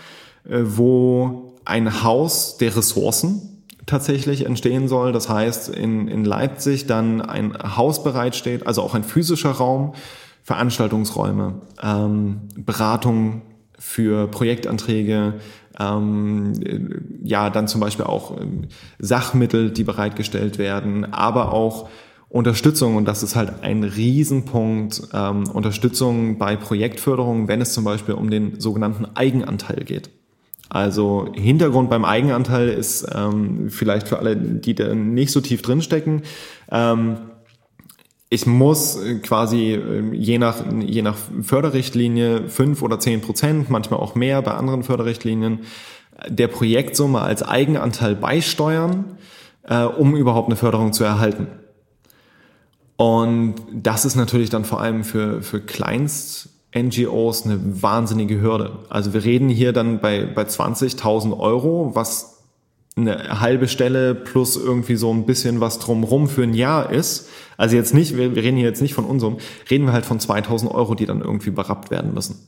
äh, 0.44 0.60
wo 0.62 1.56
ein 1.64 2.04
Haus 2.04 2.58
der 2.58 2.76
Ressourcen 2.76 3.64
tatsächlich 3.86 4.46
entstehen 4.46 4.90
soll. 4.90 5.14
Das 5.14 5.30
heißt, 5.30 5.70
in, 5.70 6.10
in 6.10 6.26
Leipzig 6.26 6.86
dann 6.86 7.22
ein 7.22 7.58
Haus 7.78 8.04
bereitsteht, 8.04 8.68
also 8.68 8.82
auch 8.82 8.94
ein 8.94 9.06
physischer 9.06 9.52
Raum, 9.52 9.94
Veranstaltungsräume, 10.44 11.62
ähm, 11.82 12.42
Beratung 12.58 13.44
für 13.82 14.28
Projektanträge, 14.28 15.34
ähm, 15.80 16.54
ja, 17.24 17.50
dann 17.50 17.68
zum 17.68 17.82
Beispiel 17.82 18.06
auch 18.06 18.40
ähm, 18.40 18.68
Sachmittel, 19.00 19.72
die 19.72 19.84
bereitgestellt 19.84 20.60
werden, 20.60 21.12
aber 21.12 21.52
auch 21.52 21.90
Unterstützung, 22.30 22.96
und 22.96 23.06
das 23.08 23.24
ist 23.24 23.36
halt 23.36 23.64
ein 23.64 23.84
Riesenpunkt, 23.84 25.02
ähm, 25.14 25.50
Unterstützung 25.50 26.38
bei 26.38 26.56
Projektförderung, 26.56 27.48
wenn 27.48 27.60
es 27.60 27.74
zum 27.74 27.84
Beispiel 27.84 28.14
um 28.14 28.30
den 28.30 28.60
sogenannten 28.60 29.06
Eigenanteil 29.16 29.84
geht. 29.84 30.12
Also 30.70 31.30
Hintergrund 31.34 31.90
beim 31.90 32.06
Eigenanteil 32.06 32.70
ist 32.70 33.06
ähm, 33.14 33.70
vielleicht 33.70 34.08
für 34.08 34.20
alle, 34.20 34.38
die 34.38 34.76
da 34.76 34.94
nicht 34.94 35.32
so 35.32 35.42
tief 35.42 35.64
drinstecken, 35.64 36.22
ähm, 36.72 37.18
ich 38.34 38.46
muss 38.46 38.96
äh, 38.96 39.20
quasi 39.20 39.74
ähm, 39.74 40.14
je 40.14 40.40
nach, 40.40 40.64
je 40.80 41.04
nach 41.04 41.18
Förderrichtlinie 41.44 42.48
fünf 42.48 42.82
oder 42.82 42.98
zehn 42.98 43.22
Prozent, 43.22 43.70
manchmal 43.70 44.00
auch 44.00 44.16
mehr 44.16 44.42
bei 44.42 44.54
anderen 44.54 44.84
Förderrichtlinien, 44.84 45.60
der 46.28 46.48
Projektsumme 46.48 47.20
als 47.20 47.44
Eigenanteil 47.44 48.16
beisteuern, 48.16 49.18
äh, 49.64 49.84
um 49.84 50.16
überhaupt 50.16 50.48
eine 50.48 50.56
Förderung 50.56 50.94
zu 50.94 51.04
erhalten. 51.04 51.48
Und 52.96 53.56
das 53.74 54.06
ist 54.06 54.16
natürlich 54.16 54.50
dann 54.50 54.64
vor 54.64 54.80
allem 54.80 55.04
für, 55.04 55.42
für 55.42 55.60
Kleinst-NGOs 55.60 57.46
eine 57.46 57.60
wahnsinnige 57.82 58.40
Hürde. 58.40 58.80
Also 58.88 59.14
wir 59.14 59.26
reden 59.26 59.50
hier 59.50 59.74
dann 59.74 60.00
bei, 60.00 60.24
bei 60.24 60.44
20.000 60.44 61.38
Euro, 61.38 61.92
was 61.96 62.41
eine 62.98 63.40
halbe 63.40 63.68
Stelle 63.68 64.16
plus 64.16 64.58
irgendwie 64.58 64.96
so 64.96 65.14
ein 65.14 65.26
bisschen 65.26 65.62
was 65.62 65.80
drumrum 65.80 66.28
für 66.28 66.44
ein 66.44 66.54
Jahr 66.54 66.92
ist. 66.92 67.30
Also 67.58 67.76
jetzt 67.76 67.94
nicht, 67.94 68.18
wir, 68.18 68.36
wir 68.36 68.44
reden 68.44 68.58
hier 68.58 68.68
jetzt 68.68 68.82
nicht 68.82 68.94
von 68.94 69.06
unserem, 69.06 69.38
reden 69.70 69.86
wir 69.86 69.94
halt 69.94 70.06
von 70.06 70.20
2000 70.20 70.72
Euro, 70.72 70.96
die 70.96 71.06
dann 71.06 71.22
irgendwie 71.22 71.52
berappt 71.52 71.90
werden 71.90 72.14
müssen. 72.14 72.48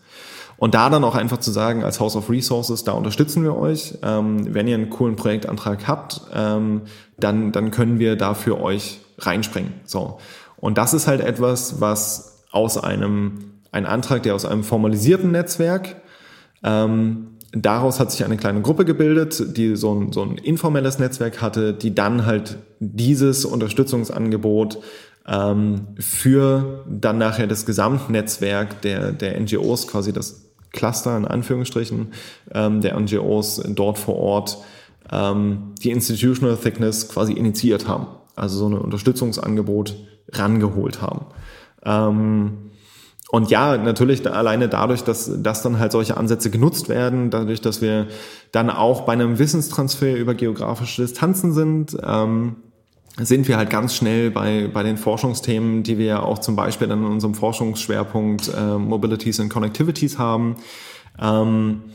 Und 0.57 0.75
da 0.75 0.89
dann 0.89 1.03
auch 1.03 1.15
einfach 1.15 1.39
zu 1.39 1.51
sagen, 1.51 1.83
als 1.83 1.99
House 1.99 2.15
of 2.15 2.29
Resources, 2.29 2.83
da 2.83 2.91
unterstützen 2.91 3.43
wir 3.43 3.55
euch. 3.55 3.95
Ähm, 4.03 4.53
wenn 4.53 4.67
ihr 4.67 4.75
einen 4.75 4.89
coolen 4.89 5.15
Projektantrag 5.15 5.87
habt, 5.87 6.21
ähm, 6.33 6.83
dann, 7.17 7.51
dann 7.51 7.71
können 7.71 7.99
wir 7.99 8.15
da 8.15 8.33
für 8.33 8.61
euch 8.61 8.99
reinspringen. 9.19 9.73
So. 9.85 10.19
Und 10.57 10.77
das 10.77 10.93
ist 10.93 11.07
halt 11.07 11.21
etwas, 11.21 11.81
was 11.81 12.43
aus 12.51 12.77
einem, 12.77 13.59
ein 13.71 13.85
Antrag, 13.85 14.23
der 14.23 14.35
aus 14.35 14.45
einem 14.45 14.63
formalisierten 14.63 15.31
Netzwerk 15.31 15.97
ähm, 16.63 17.32
daraus 17.53 17.99
hat 17.99 18.11
sich 18.11 18.25
eine 18.25 18.37
kleine 18.37 18.61
Gruppe 18.61 18.83
gebildet, 18.83 19.57
die 19.57 19.75
so 19.75 19.93
ein, 19.93 20.11
so 20.11 20.23
ein 20.23 20.37
informelles 20.37 20.99
Netzwerk 20.99 21.41
hatte, 21.41 21.73
die 21.73 21.93
dann 21.95 22.25
halt 22.25 22.57
dieses 22.79 23.45
Unterstützungsangebot 23.45 24.79
ähm, 25.27 25.87
für 25.99 26.83
dann 26.89 27.17
nachher 27.17 27.47
das 27.47 27.65
Gesamtnetzwerk 27.65 28.81
der, 28.81 29.11
der 29.11 29.39
NGOs, 29.39 29.87
quasi 29.87 30.11
das 30.11 30.49
Cluster 30.71 31.15
in 31.15 31.25
Anführungsstrichen 31.25 32.07
ähm, 32.51 32.81
der 32.81 32.99
NGOs 32.99 33.61
dort 33.69 33.99
vor 33.99 34.15
Ort, 34.15 34.57
ähm, 35.11 35.73
die 35.83 35.91
Institutional 35.91 36.57
Thickness 36.57 37.07
quasi 37.07 37.33
initiiert 37.33 37.87
haben. 37.87 38.07
also 38.35 38.57
so 38.57 38.67
ein 38.67 38.73
Unterstützungsangebot 38.73 39.95
rangeholt 40.31 41.01
haben. 41.01 41.27
Ähm, 41.85 42.71
und 43.33 43.49
ja, 43.49 43.77
natürlich 43.77 44.31
alleine 44.31 44.69
dadurch, 44.69 45.03
dass, 45.03 45.41
dass 45.41 45.63
dann 45.63 45.79
halt 45.79 45.91
solche 45.91 46.17
Ansätze 46.17 46.51
genutzt 46.51 46.87
werden, 46.87 47.31
dadurch, 47.31 47.61
dass 47.61 47.81
wir 47.81 48.05
dann 48.51 48.69
auch 48.69 49.05
bei 49.05 49.13
einem 49.13 49.39
Wissenstransfer 49.39 50.15
über 50.15 50.35
geografische 50.35 51.01
Distanzen 51.01 51.51
sind, 51.51 51.97
ähm, 52.05 52.57
sind 53.17 53.47
wir 53.47 53.57
halt 53.57 53.71
ganz 53.71 53.95
schnell 53.95 54.29
bei, 54.29 54.69
bei 54.71 54.83
den 54.83 54.97
Forschungsthemen, 54.97 55.81
die 55.81 55.97
wir 55.97 56.05
ja 56.05 56.21
auch 56.21 56.37
zum 56.37 56.55
Beispiel 56.55 56.87
dann 56.87 57.03
in 57.03 57.11
unserem 57.11 57.33
Forschungsschwerpunkt 57.33 58.51
äh, 58.55 58.77
Mobilities 58.77 59.39
and 59.39 59.49
Connectivities 59.51 60.19
haben. 60.19 60.57
Ähm, 61.19 61.85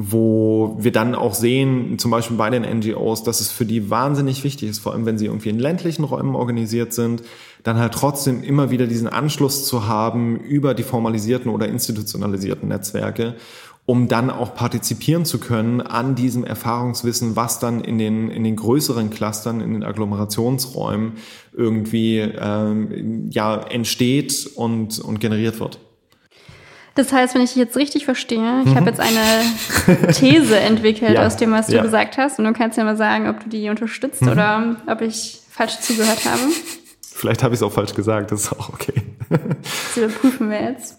wo 0.00 0.76
wir 0.78 0.92
dann 0.92 1.16
auch 1.16 1.34
sehen, 1.34 1.98
zum 1.98 2.12
Beispiel 2.12 2.36
bei 2.36 2.50
den 2.50 2.62
NGOs, 2.62 3.24
dass 3.24 3.40
es 3.40 3.50
für 3.50 3.64
die 3.64 3.90
wahnsinnig 3.90 4.44
wichtig 4.44 4.70
ist, 4.70 4.78
vor 4.78 4.92
allem 4.92 5.06
wenn 5.06 5.18
sie 5.18 5.26
irgendwie 5.26 5.48
in 5.48 5.58
ländlichen 5.58 6.04
Räumen 6.04 6.36
organisiert 6.36 6.92
sind, 6.92 7.24
dann 7.64 7.78
halt 7.78 7.94
trotzdem 7.94 8.44
immer 8.44 8.70
wieder 8.70 8.86
diesen 8.86 9.08
Anschluss 9.08 9.66
zu 9.66 9.88
haben 9.88 10.36
über 10.36 10.74
die 10.74 10.84
formalisierten 10.84 11.50
oder 11.50 11.66
institutionalisierten 11.66 12.68
Netzwerke, 12.68 13.34
um 13.86 14.06
dann 14.06 14.30
auch 14.30 14.54
partizipieren 14.54 15.24
zu 15.24 15.40
können 15.40 15.80
an 15.80 16.14
diesem 16.14 16.44
Erfahrungswissen, 16.44 17.34
was 17.34 17.58
dann 17.58 17.80
in 17.80 17.98
den, 17.98 18.30
in 18.30 18.44
den 18.44 18.54
größeren 18.54 19.10
Clustern, 19.10 19.60
in 19.60 19.72
den 19.72 19.82
Agglomerationsräumen 19.82 21.14
irgendwie 21.56 22.18
ähm, 22.18 23.30
ja, 23.30 23.56
entsteht 23.56 24.48
und, 24.54 25.00
und 25.00 25.18
generiert 25.18 25.58
wird. 25.58 25.80
Das 26.98 27.12
heißt, 27.12 27.36
wenn 27.36 27.42
ich 27.42 27.50
dich 27.50 27.58
jetzt 27.58 27.76
richtig 27.76 28.06
verstehe, 28.06 28.62
ich 28.64 28.72
mhm. 28.72 28.74
habe 28.74 28.90
jetzt 28.90 28.98
eine 28.98 30.12
These 30.14 30.58
entwickelt 30.58 31.14
ja. 31.14 31.24
aus 31.24 31.36
dem, 31.36 31.52
was 31.52 31.68
du 31.68 31.76
ja. 31.76 31.82
gesagt 31.82 32.18
hast. 32.18 32.40
Und 32.40 32.44
du 32.44 32.52
kannst 32.52 32.76
ja 32.76 32.82
mal 32.82 32.96
sagen, 32.96 33.28
ob 33.28 33.38
du 33.38 33.48
die 33.48 33.70
unterstützt 33.70 34.22
mhm. 34.22 34.32
oder 34.32 34.76
ob 34.88 35.00
ich 35.00 35.40
falsch 35.48 35.78
zugehört 35.78 36.24
habe. 36.24 36.40
Vielleicht 37.00 37.44
habe 37.44 37.54
ich 37.54 37.60
es 37.60 37.62
auch 37.62 37.70
falsch 37.70 37.94
gesagt, 37.94 38.32
das 38.32 38.42
ist 38.42 38.52
auch 38.52 38.70
okay. 38.70 39.00
Das 39.30 39.96
überprüfen 39.96 40.50
wir 40.50 40.60
jetzt. 40.60 40.98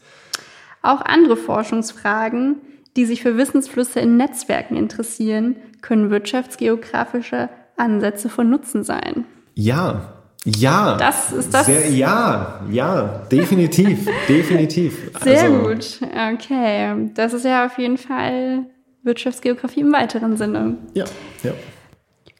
Auch 0.83 1.01
andere 1.01 1.35
Forschungsfragen, 1.35 2.61
die 2.95 3.03
sich 3.03 3.21
für 3.21 3.35
Wissensflüsse 3.35 3.99
in 3.99 4.15
Netzwerken 4.15 4.77
interessieren, 4.77 5.57
können 5.81 6.11
wirtschaftsgeografische 6.11 7.49
Ansätze 7.75 8.29
von 8.29 8.49
Nutzen 8.49 8.85
sein. 8.85 9.25
Ja, 9.53 10.18
ja. 10.57 10.97
Das 10.97 11.31
ist 11.31 11.53
das. 11.53 11.65
Sehr, 11.65 11.89
ja, 11.89 12.61
ja, 12.71 13.23
definitiv, 13.31 14.07
definitiv. 14.29 15.11
Sehr 15.21 15.43
also, 15.43 15.57
gut. 15.59 15.99
Okay. 16.33 17.09
Das 17.13 17.33
ist 17.33 17.45
ja 17.45 17.65
auf 17.65 17.77
jeden 17.77 17.97
Fall 17.97 18.65
Wirtschaftsgeografie 19.03 19.81
im 19.81 19.93
weiteren 19.93 20.37
Sinne. 20.37 20.77
Ja, 20.93 21.05
ja. 21.43 21.51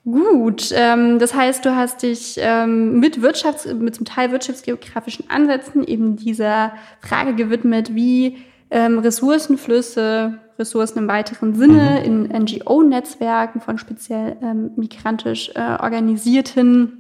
Gut, 0.06 0.74
ähm, 0.74 1.20
das 1.20 1.34
heißt, 1.34 1.66
du 1.66 1.76
hast 1.76 2.04
dich 2.04 2.38
ähm, 2.40 3.00
mit 3.00 3.22
Wirtschafts-, 3.22 3.74
mit 3.74 3.96
zum 3.96 4.06
Teil 4.06 4.32
wirtschaftsgeografischen 4.32 5.30
Ansätzen 5.30 5.84
eben 5.84 6.16
dieser 6.16 6.72
Frage 7.02 7.36
gewidmet, 7.36 7.94
wie 7.94 8.38
ähm, 8.72 9.00
Ressourcenflüsse, 9.00 10.40
Ressourcen 10.58 11.00
im 11.00 11.08
weiteren 11.08 11.54
Sinne 11.54 12.02
mhm. 12.06 12.26
in 12.32 12.44
NGO-Netzwerken 12.44 13.62
von 13.62 13.78
speziell 13.78 14.38
ähm, 14.42 14.72
migrantisch 14.76 15.52
äh, 15.56 15.78
organisierten 15.82 16.99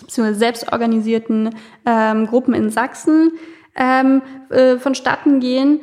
beziehungsweise 0.00 0.38
selbstorganisierten 0.38 1.54
ähm, 1.86 2.26
Gruppen 2.26 2.54
in 2.54 2.70
Sachsen 2.70 3.32
ähm, 3.76 4.22
äh, 4.50 4.76
vonstatten 4.76 5.40
gehen. 5.40 5.80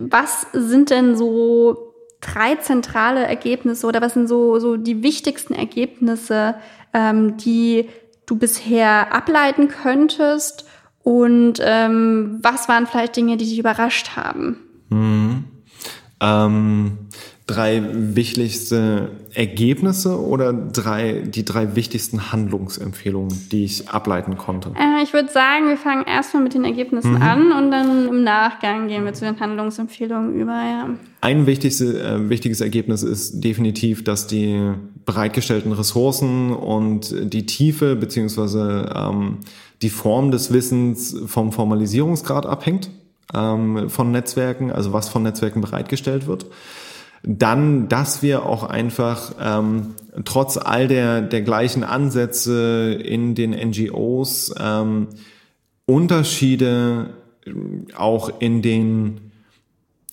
Was 0.00 0.46
sind 0.52 0.90
denn 0.90 1.16
so 1.16 1.94
drei 2.20 2.56
zentrale 2.56 3.26
Ergebnisse 3.26 3.86
oder 3.86 4.00
was 4.00 4.14
sind 4.14 4.28
so, 4.28 4.58
so 4.58 4.76
die 4.76 5.02
wichtigsten 5.02 5.54
Ergebnisse, 5.54 6.56
ähm, 6.92 7.36
die 7.36 7.88
du 8.26 8.36
bisher 8.36 9.14
ableiten 9.14 9.68
könntest? 9.68 10.66
Und 11.02 11.60
ähm, 11.60 12.40
was 12.42 12.68
waren 12.68 12.86
vielleicht 12.86 13.16
Dinge, 13.16 13.36
die 13.36 13.44
dich 13.44 13.58
überrascht 13.58 14.16
haben? 14.16 14.58
Mhm. 14.90 15.44
Ähm, 16.20 16.98
drei 17.46 17.80
wichtigste 17.92 19.10
Ergebnisse 19.32 20.20
oder 20.20 20.52
drei, 20.52 21.22
die 21.26 21.44
drei 21.44 21.76
wichtigsten 21.76 22.32
Handlungsempfehlungen, 22.32 23.48
die 23.52 23.64
ich 23.64 23.88
ableiten 23.88 24.36
konnte? 24.36 24.70
Äh, 24.70 25.04
ich 25.04 25.12
würde 25.12 25.30
sagen, 25.30 25.68
wir 25.68 25.76
fangen 25.76 26.04
erstmal 26.06 26.42
mit 26.42 26.54
den 26.54 26.64
Ergebnissen 26.64 27.14
mhm. 27.14 27.22
an 27.22 27.52
und 27.52 27.70
dann 27.70 28.08
im 28.08 28.24
Nachgang 28.24 28.88
gehen 28.88 29.04
wir 29.04 29.12
zu 29.12 29.24
den 29.24 29.38
Handlungsempfehlungen 29.38 30.34
über. 30.34 30.52
Ja. 30.52 30.88
Ein 31.20 31.46
wichtigste, 31.46 32.02
äh, 32.02 32.28
wichtiges 32.28 32.60
Ergebnis 32.60 33.04
ist 33.04 33.44
definitiv, 33.44 34.02
dass 34.02 34.26
die 34.26 34.72
bereitgestellten 35.04 35.70
Ressourcen 35.70 36.52
und 36.52 37.14
die 37.32 37.46
Tiefe 37.46 37.94
beziehungsweise 37.94 38.92
ähm, 38.92 39.38
die 39.82 39.90
Form 39.90 40.32
des 40.32 40.52
Wissens 40.52 41.16
vom 41.26 41.52
Formalisierungsgrad 41.52 42.44
abhängt 42.44 42.90
ähm, 43.32 43.88
von 43.88 44.10
Netzwerken, 44.10 44.72
also 44.72 44.92
was 44.92 45.08
von 45.08 45.22
Netzwerken 45.22 45.60
bereitgestellt 45.60 46.26
wird. 46.26 46.46
Dann, 47.26 47.88
dass 47.88 48.22
wir 48.22 48.46
auch 48.46 48.62
einfach 48.62 49.34
ähm, 49.40 49.94
trotz 50.24 50.56
all 50.56 50.86
der, 50.86 51.20
der 51.20 51.42
gleichen 51.42 51.82
Ansätze 51.82 52.92
in 52.92 53.34
den 53.34 53.50
NGOs 53.50 54.54
ähm, 54.58 55.08
Unterschiede 55.86 57.10
auch 57.96 58.40
in 58.40 58.62
den 58.62 59.20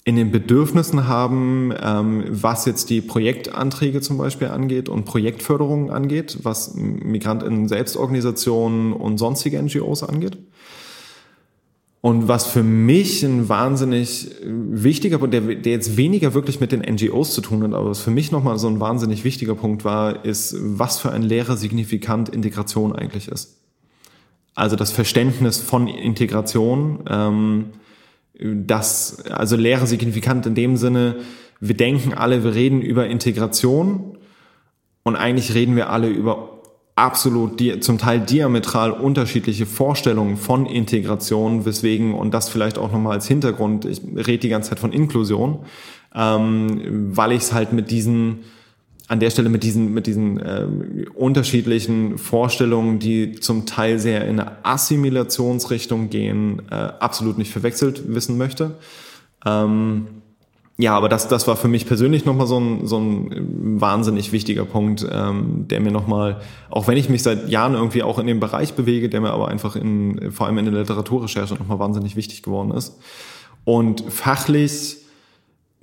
in 0.06 0.18
den 0.18 0.32
Bedürfnissen 0.32 1.08
haben, 1.08 1.74
ähm, 1.82 2.26
was 2.30 2.66
jetzt 2.66 2.90
die 2.90 3.00
Projektanträge 3.00 4.02
zum 4.02 4.18
Beispiel 4.18 4.50
angeht 4.50 4.90
und 4.90 5.06
Projektförderungen 5.06 5.92
angeht, 5.92 6.40
was 6.44 6.76
Migrantinnen 6.76 7.70
Selbstorganisationen 7.70 8.92
und 8.92 9.18
sonstige 9.18 9.64
NGOs 9.64 10.04
angeht. 10.04 10.38
Und 12.06 12.28
was 12.28 12.48
für 12.48 12.64
mich 12.64 13.24
ein 13.24 13.48
wahnsinnig 13.48 14.30
wichtiger 14.44 15.20
Punkt, 15.20 15.34
der, 15.34 15.40
der 15.40 15.72
jetzt 15.72 15.96
weniger 15.96 16.34
wirklich 16.34 16.60
mit 16.60 16.74
den 16.74 16.82
NGOs 16.82 17.34
zu 17.34 17.40
tun 17.40 17.64
hat, 17.64 17.74
aber 17.74 17.92
was 17.92 18.02
für 18.02 18.12
mich 18.12 18.30
nochmal 18.30 18.60
so 18.60 18.68
ein 18.68 18.82
wahnsinnig 18.82 19.24
wichtiger 19.24 19.56
Punkt 19.56 19.86
war, 19.86 20.26
ist, 20.26 20.54
was 20.60 21.00
für 21.00 21.14
ein 21.14 21.22
Lehrer 21.22 21.56
signifikant 21.56 22.28
Integration 22.28 22.94
eigentlich 22.94 23.30
ist. 23.30 23.58
Also 24.54 24.76
das 24.76 24.92
Verständnis 24.92 25.60
von 25.60 25.88
Integration, 25.88 27.06
ähm, 27.10 27.66
das, 28.38 29.22
also 29.28 29.56
Lehre 29.56 29.88
signifikant 29.88 30.46
in 30.46 30.56
dem 30.56 30.76
Sinne, 30.76 31.16
wir 31.62 31.78
denken 31.78 32.14
alle, 32.14 32.44
wir 32.44 32.54
reden 32.54 32.82
über 32.82 33.08
Integration 33.08 34.18
und 35.04 35.16
eigentlich 35.16 35.54
reden 35.54 35.78
wir 35.78 35.90
alle 35.90 36.10
über 36.10 36.63
absolut 36.96 37.60
die, 37.60 37.80
zum 37.80 37.98
Teil 37.98 38.20
diametral 38.20 38.92
unterschiedliche 38.92 39.66
Vorstellungen 39.66 40.38
von 40.38 40.66
Integration, 40.66 41.66
weswegen, 41.66 42.14
und 42.14 42.34
das 42.34 42.50
vielleicht 42.50 42.78
auch 42.78 42.92
nochmal 42.92 43.14
als 43.14 43.28
Hintergrund, 43.28 43.86
ich 43.86 44.02
rede 44.16 44.40
die 44.40 44.50
ganze 44.50 44.70
Zeit 44.70 44.80
von 44.80 44.94
Inklusion, 44.94 45.60
ähm, 46.14 47.16
weil 47.16 47.32
ich 47.32 47.44
es 47.44 47.54
halt 47.54 47.74
mit 47.74 47.90
diesen, 47.90 48.40
an 49.08 49.20
der 49.20 49.32
Stelle 49.32 49.50
mit 49.50 49.64
diesen, 49.64 49.94
mit 49.94 50.06
diesen 50.06 50.40
äh, 50.40 50.68
unterschiedlichen 51.16 52.18
Vorstellungen, 52.18 53.00
die 53.00 53.34
zum 53.34 53.66
Teil 53.66 53.98
sehr 53.98 54.28
in 54.28 54.40
eine 54.40 54.64
Assimilationsrichtung 54.64 56.10
gehen, 56.10 56.62
äh, 56.70 56.76
absolut 56.76 57.38
nicht 57.40 57.52
verwechselt 57.52 58.04
wissen 58.14 58.38
möchte. 58.38 58.76
Ähm, 59.46 60.08
ja, 60.84 60.98
aber 60.98 61.08
das, 61.08 61.30
das 61.30 61.48
war 61.48 61.56
für 61.56 61.70
mich 61.70 61.86
persönlich 61.86 62.26
nochmal 62.26 62.46
so 62.46 62.60
ein, 62.60 62.86
so 62.88 63.00
ein 63.00 63.80
wahnsinnig 63.80 64.34
wichtiger 64.34 64.66
Punkt, 64.66 65.08
ähm, 65.10 65.66
der 65.70 65.80
mir 65.80 65.92
nochmal, 65.92 66.42
auch 66.70 66.90
wenn 66.90 66.98
ich 66.98 67.08
mich 67.08 67.24
seit 67.24 67.48
Jahren 67.48 67.74
irgendwie 67.74 68.04
auch 68.04 68.20
in 68.20 68.28
dem 68.28 68.42
Bereich 68.42 68.74
bewege, 68.74 69.08
der 69.08 69.22
mir 69.22 69.32
aber 69.32 69.48
einfach 69.48 69.78
in, 69.78 70.34
vor 70.34 70.46
allem 70.46 70.58
in 70.58 70.66
der 70.66 70.74
Literaturrecherche 70.74 71.54
nochmal 71.54 71.80
wahnsinnig 71.80 72.18
wichtig 72.18 72.44
geworden 72.44 72.72
ist. 72.72 73.00
Und 73.64 74.04
fachlich, 74.10 74.98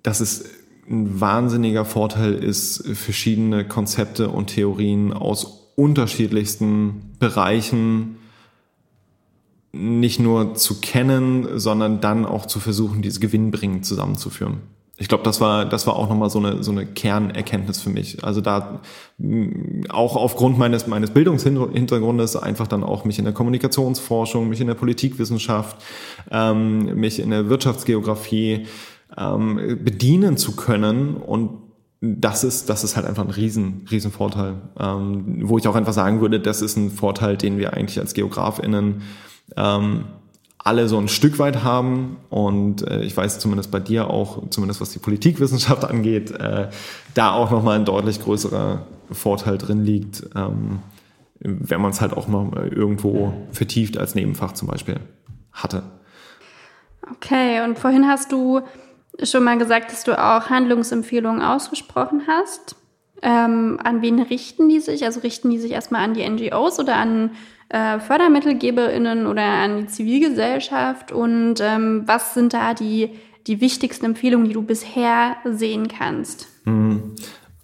dass 0.02 0.20
es 0.20 0.44
ein 0.86 1.18
wahnsinniger 1.18 1.86
Vorteil 1.86 2.34
ist, 2.34 2.86
verschiedene 2.92 3.66
Konzepte 3.66 4.28
und 4.28 4.48
Theorien 4.48 5.14
aus 5.14 5.72
unterschiedlichsten 5.76 7.14
Bereichen 7.18 8.18
nicht 9.72 10.20
nur 10.20 10.56
zu 10.56 10.78
kennen, 10.82 11.58
sondern 11.58 12.02
dann 12.02 12.26
auch 12.26 12.44
zu 12.44 12.60
versuchen, 12.60 13.00
diese 13.00 13.20
gewinnbringend 13.20 13.86
zusammenzuführen 13.86 14.58
ich 15.00 15.08
glaube, 15.08 15.24
das 15.24 15.40
war, 15.40 15.64
das 15.64 15.86
war 15.86 15.96
auch 15.96 16.10
nochmal 16.10 16.28
so 16.28 16.38
eine, 16.38 16.62
so 16.62 16.70
eine 16.70 16.84
Kernerkenntnis 16.84 17.80
für 17.80 17.88
mich. 17.88 18.22
Also 18.22 18.42
da 18.42 18.80
auch 19.88 20.14
aufgrund 20.14 20.58
meines, 20.58 20.86
meines 20.86 21.10
Bildungshintergrundes 21.10 22.36
einfach 22.36 22.66
dann 22.66 22.84
auch 22.84 23.06
mich 23.06 23.18
in 23.18 23.24
der 23.24 23.32
Kommunikationsforschung, 23.32 24.50
mich 24.50 24.60
in 24.60 24.66
der 24.66 24.74
Politikwissenschaft, 24.74 25.82
ähm, 26.30 27.00
mich 27.00 27.18
in 27.18 27.30
der 27.30 27.48
Wirtschaftsgeografie 27.48 28.66
ähm, 29.16 29.78
bedienen 29.82 30.36
zu 30.36 30.54
können 30.54 31.16
und 31.16 31.50
das 32.02 32.44
ist, 32.44 32.68
das 32.68 32.84
ist 32.84 32.96
halt 32.96 33.06
einfach 33.06 33.24
ein 33.24 33.30
riesen, 33.30 33.86
riesen 33.90 34.10
Vorteil, 34.10 34.56
ähm, 34.78 35.48
wo 35.48 35.56
ich 35.56 35.66
auch 35.66 35.76
einfach 35.76 35.94
sagen 35.94 36.20
würde, 36.20 36.40
das 36.40 36.60
ist 36.60 36.76
ein 36.76 36.90
Vorteil, 36.90 37.38
den 37.38 37.56
wir 37.56 37.72
eigentlich 37.72 37.98
als 37.98 38.12
GeografInnen 38.12 39.00
ähm, 39.56 40.04
alle 40.62 40.88
so 40.88 40.98
ein 40.98 41.08
Stück 41.08 41.38
weit 41.38 41.62
haben. 41.64 42.18
Und 42.28 42.86
äh, 42.86 43.02
ich 43.02 43.16
weiß 43.16 43.38
zumindest 43.38 43.70
bei 43.70 43.80
dir 43.80 44.10
auch, 44.10 44.48
zumindest 44.50 44.80
was 44.80 44.90
die 44.90 44.98
Politikwissenschaft 44.98 45.84
angeht, 45.90 46.30
äh, 46.30 46.68
da 47.14 47.32
auch 47.32 47.50
nochmal 47.50 47.78
ein 47.78 47.84
deutlich 47.84 48.22
größerer 48.22 48.86
Vorteil 49.10 49.58
drin 49.58 49.84
liegt, 49.84 50.24
ähm, 50.36 50.80
wenn 51.40 51.80
man 51.80 51.90
es 51.90 52.00
halt 52.00 52.12
auch 52.12 52.28
mal 52.28 52.68
irgendwo 52.68 53.32
vertieft 53.50 53.96
als 53.96 54.14
Nebenfach 54.14 54.52
zum 54.52 54.68
Beispiel 54.68 55.00
hatte. 55.52 55.82
Okay, 57.12 57.64
und 57.64 57.78
vorhin 57.78 58.06
hast 58.06 58.30
du 58.30 58.60
schon 59.22 59.42
mal 59.42 59.58
gesagt, 59.58 59.90
dass 59.90 60.04
du 60.04 60.18
auch 60.18 60.50
Handlungsempfehlungen 60.50 61.42
ausgesprochen 61.42 62.22
hast. 62.28 62.76
Ähm, 63.22 63.78
an 63.82 64.02
wen 64.02 64.20
richten 64.20 64.68
die 64.68 64.80
sich? 64.80 65.04
Also 65.04 65.20
richten 65.20 65.50
die 65.50 65.58
sich 65.58 65.72
erstmal 65.72 66.04
an 66.04 66.14
die 66.14 66.28
NGOs 66.28 66.78
oder 66.78 66.96
an 66.96 67.32
äh, 67.70 67.98
FördermittelgeberInnen 67.98 69.26
oder 69.26 69.42
an 69.42 69.78
die 69.78 69.86
Zivilgesellschaft? 69.86 71.12
Und 71.12 71.56
ähm, 71.60 72.02
was 72.06 72.34
sind 72.34 72.52
da 72.52 72.74
die, 72.74 73.10
die 73.46 73.60
wichtigsten 73.60 74.06
Empfehlungen, 74.06 74.46
die 74.46 74.54
du 74.54 74.62
bisher 74.62 75.36
sehen 75.44 75.88
kannst? 75.88 76.48
Mhm. 76.64 77.14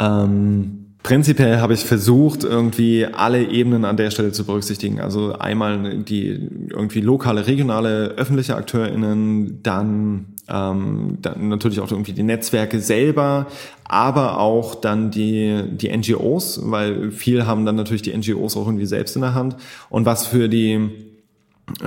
Ähm 0.00 0.82
Prinzipiell 1.06 1.60
habe 1.60 1.72
ich 1.72 1.84
versucht, 1.84 2.42
irgendwie 2.42 3.06
alle 3.06 3.44
Ebenen 3.44 3.84
an 3.84 3.96
der 3.96 4.10
Stelle 4.10 4.32
zu 4.32 4.44
berücksichtigen. 4.44 5.00
Also 5.00 5.34
einmal 5.34 5.98
die 5.98 6.30
irgendwie 6.68 7.00
lokale, 7.00 7.46
regionale, 7.46 8.08
öffentliche 8.16 8.56
AkteurInnen, 8.56 9.62
dann, 9.62 10.34
ähm, 10.48 11.18
dann 11.22 11.48
natürlich 11.48 11.80
auch 11.80 11.90
irgendwie 11.90 12.12
die 12.12 12.22
Netzwerke 12.22 12.80
selber, 12.80 13.46
aber 13.84 14.38
auch 14.38 14.74
dann 14.74 15.10
die, 15.10 15.62
die 15.70 15.96
NGOs, 15.96 16.60
weil 16.64 17.10
viel 17.10 17.46
haben 17.46 17.66
dann 17.66 17.76
natürlich 17.76 18.02
die 18.02 18.16
NGOs 18.16 18.56
auch 18.56 18.66
irgendwie 18.66 18.86
selbst 18.86 19.16
in 19.16 19.22
der 19.22 19.34
Hand. 19.34 19.56
Und 19.90 20.06
was 20.06 20.26
für 20.26 20.48
die 20.48 20.90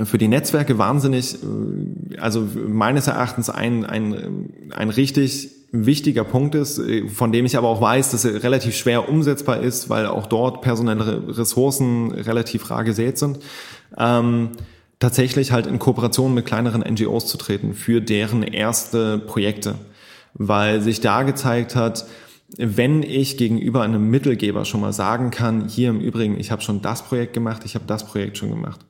für 0.04 0.18
die 0.18 0.28
Netzwerke 0.28 0.78
wahnsinnig, 0.78 1.36
äh, 1.36 2.18
also 2.18 2.46
meines 2.68 3.06
Erachtens 3.06 3.48
ein, 3.48 3.84
ein, 3.86 4.50
ein 4.76 4.90
richtig 4.90 5.50
wichtiger 5.72 6.24
Punkt 6.24 6.54
ist, 6.54 6.78
äh, 6.78 7.08
von 7.08 7.32
dem 7.32 7.46
ich 7.46 7.56
aber 7.56 7.68
auch 7.68 7.80
weiß, 7.80 8.10
dass 8.10 8.24
er 8.24 8.42
relativ 8.42 8.76
schwer 8.76 9.08
umsetzbar 9.08 9.60
ist, 9.60 9.88
weil 9.88 10.06
auch 10.06 10.26
dort 10.26 10.60
personelle 10.62 11.38
Ressourcen 11.38 12.12
relativ 12.12 12.70
rar 12.70 12.84
gesät 12.84 13.18
sind, 13.18 13.38
ähm, 13.96 14.50
tatsächlich 15.00 15.50
halt 15.50 15.66
in 15.66 15.80
Kooperation 15.80 16.32
mit 16.34 16.46
kleineren 16.46 16.82
NGOs 16.82 17.26
zu 17.26 17.36
treten 17.36 17.74
für 17.74 18.00
deren 18.00 18.44
erste 18.44 19.18
Projekte. 19.18 19.74
Weil 20.34 20.80
sich 20.80 21.00
da 21.00 21.24
gezeigt 21.24 21.74
hat, 21.74 22.06
wenn 22.56 23.02
ich 23.02 23.36
gegenüber 23.36 23.82
einem 23.82 24.10
Mittelgeber 24.10 24.64
schon 24.64 24.80
mal 24.80 24.92
sagen 24.92 25.30
kann, 25.30 25.68
hier 25.68 25.90
im 25.90 26.00
Übrigen, 26.00 26.38
ich 26.38 26.50
habe 26.50 26.62
schon 26.62 26.82
das 26.82 27.02
Projekt 27.02 27.32
gemacht, 27.32 27.62
ich 27.64 27.74
habe 27.74 27.84
das 27.86 28.06
Projekt 28.06 28.38
schon 28.38 28.50
gemacht, 28.50 28.80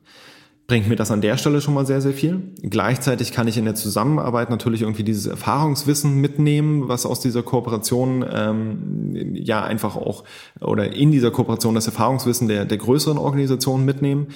bringt 0.66 0.88
mir 0.88 0.96
das 0.96 1.10
an 1.10 1.20
der 1.20 1.36
Stelle 1.36 1.60
schon 1.60 1.74
mal 1.74 1.84
sehr, 1.84 2.00
sehr 2.00 2.12
viel. 2.12 2.54
Gleichzeitig 2.62 3.32
kann 3.32 3.48
ich 3.48 3.58
in 3.58 3.64
der 3.64 3.74
Zusammenarbeit 3.74 4.50
natürlich 4.50 4.82
irgendwie 4.82 5.02
dieses 5.02 5.26
Erfahrungswissen 5.26 6.20
mitnehmen, 6.20 6.88
was 6.88 7.06
aus 7.06 7.20
dieser 7.20 7.42
Kooperation 7.42 8.24
ähm, 8.32 9.34
ja 9.34 9.62
einfach 9.62 9.96
auch 9.96 10.24
oder 10.60 10.92
in 10.92 11.10
dieser 11.10 11.30
Kooperation 11.30 11.74
das 11.74 11.86
Erfahrungswissen 11.86 12.48
der, 12.48 12.64
der 12.66 12.78
größeren 12.78 13.18
Organisationen 13.18 13.84
mitnehmen. 13.84 14.28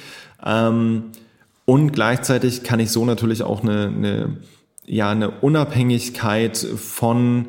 Ähm, 0.44 1.04
und 1.66 1.92
gleichzeitig 1.92 2.62
kann 2.62 2.80
ich 2.80 2.90
so 2.90 3.04
natürlich 3.04 3.42
auch 3.42 3.62
eine, 3.62 3.86
eine, 3.86 4.36
ja, 4.86 5.10
eine 5.10 5.30
Unabhängigkeit 5.30 6.56
von 6.56 7.46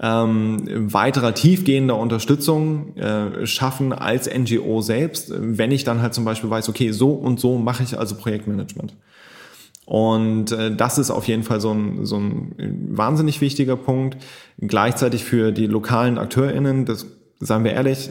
ähm, 0.00 0.92
weiterer 0.92 1.34
tiefgehender 1.34 1.96
Unterstützung 1.96 2.96
äh, 2.96 3.46
schaffen 3.46 3.92
als 3.92 4.28
NGO 4.32 4.80
selbst, 4.80 5.32
wenn 5.36 5.72
ich 5.72 5.84
dann 5.84 6.00
halt 6.00 6.14
zum 6.14 6.24
Beispiel 6.24 6.48
weiß, 6.48 6.68
okay, 6.68 6.92
so 6.92 7.10
und 7.12 7.40
so 7.40 7.58
mache 7.58 7.82
ich 7.82 7.98
also 7.98 8.14
Projektmanagement. 8.14 8.94
Und 9.84 10.52
äh, 10.52 10.74
das 10.74 10.98
ist 10.98 11.10
auf 11.10 11.26
jeden 11.26 11.42
Fall 11.42 11.60
so 11.60 11.72
ein, 11.72 12.04
so 12.04 12.16
ein 12.16 12.54
wahnsinnig 12.90 13.40
wichtiger 13.40 13.76
Punkt. 13.76 14.18
Gleichzeitig 14.60 15.24
für 15.24 15.50
die 15.50 15.66
lokalen 15.66 16.18
AkteurInnen, 16.18 16.84
das 16.84 17.06
sagen 17.40 17.64
wir 17.64 17.72
ehrlich, 17.72 18.10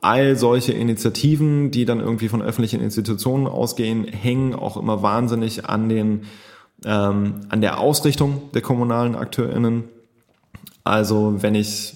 all 0.00 0.36
solche 0.36 0.72
Initiativen, 0.72 1.70
die 1.70 1.84
dann 1.84 2.00
irgendwie 2.00 2.28
von 2.28 2.42
öffentlichen 2.42 2.80
Institutionen 2.80 3.46
ausgehen, 3.46 4.04
hängen 4.04 4.54
auch 4.54 4.76
immer 4.76 5.02
wahnsinnig 5.02 5.66
an 5.66 5.88
den 5.88 6.22
ähm, 6.84 7.40
an 7.48 7.60
der 7.60 7.78
Ausrichtung 7.80 8.50
der 8.54 8.62
kommunalen 8.62 9.14
AkteurInnen. 9.14 9.84
Also 10.84 11.42
wenn 11.42 11.54
ich, 11.54 11.94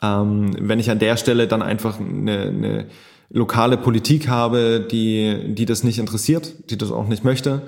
ähm, 0.00 0.54
wenn 0.58 0.78
ich 0.78 0.90
an 0.90 0.98
der 0.98 1.16
Stelle 1.16 1.48
dann 1.48 1.62
einfach 1.62 1.98
eine, 1.98 2.40
eine 2.42 2.86
lokale 3.30 3.76
Politik 3.76 4.28
habe, 4.28 4.86
die, 4.90 5.54
die 5.54 5.66
das 5.66 5.84
nicht 5.84 5.98
interessiert, 5.98 6.70
die 6.70 6.78
das 6.78 6.92
auch 6.92 7.08
nicht 7.08 7.24
möchte, 7.24 7.62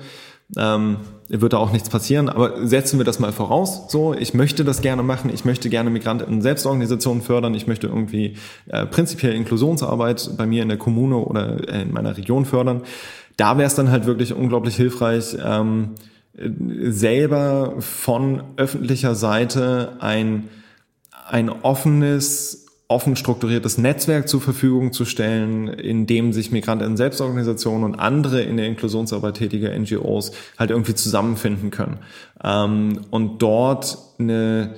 ähm, 0.57 0.97
wird 1.27 1.53
da 1.53 1.57
auch 1.57 1.71
nichts 1.71 1.89
passieren. 1.89 2.29
Aber 2.29 2.65
setzen 2.67 2.99
wir 2.99 3.05
das 3.05 3.19
mal 3.19 3.31
voraus. 3.31 3.91
So, 3.91 4.13
ich 4.13 4.33
möchte 4.33 4.63
das 4.63 4.81
gerne 4.81 5.03
machen. 5.03 5.31
Ich 5.33 5.45
möchte 5.45 5.69
gerne 5.69 5.89
Migranten 5.89 6.41
Selbstorganisationen 6.41 7.23
fördern. 7.23 7.55
Ich 7.55 7.67
möchte 7.67 7.87
irgendwie 7.87 8.37
äh, 8.67 8.85
prinzipiell 8.85 9.33
Inklusionsarbeit 9.33 10.31
bei 10.37 10.45
mir 10.45 10.61
in 10.61 10.69
der 10.69 10.77
Kommune 10.77 11.17
oder 11.17 11.67
in 11.69 11.91
meiner 11.91 12.15
Region 12.15 12.45
fördern. 12.45 12.83
Da 13.37 13.57
wäre 13.57 13.67
es 13.67 13.75
dann 13.75 13.91
halt 13.91 14.05
wirklich 14.05 14.33
unglaublich 14.33 14.75
hilfreich, 14.75 15.35
ähm, 15.43 15.95
selber 16.37 17.75
von 17.79 18.43
öffentlicher 18.57 19.15
Seite 19.15 19.97
ein, 19.99 20.49
ein 21.27 21.49
offenes, 21.49 22.64
offen 22.87 23.15
strukturiertes 23.15 23.77
Netzwerk 23.77 24.29
zur 24.29 24.41
Verfügung 24.41 24.93
zu 24.93 25.05
stellen, 25.05 25.67
in 25.67 26.05
dem 26.05 26.33
sich 26.33 26.51
Migranten 26.51 26.97
Selbstorganisationen 26.97 27.83
und 27.83 27.95
andere 27.95 28.41
in 28.43 28.57
der 28.57 28.67
Inklusionsarbeit 28.67 29.37
tätige 29.37 29.77
NGOs 29.77 30.31
halt 30.59 30.69
irgendwie 30.69 30.93
zusammenfinden 30.93 31.71
können. 31.71 31.99
Ähm, 32.43 33.01
und 33.09 33.41
dort 33.41 33.97
eine 34.19 34.75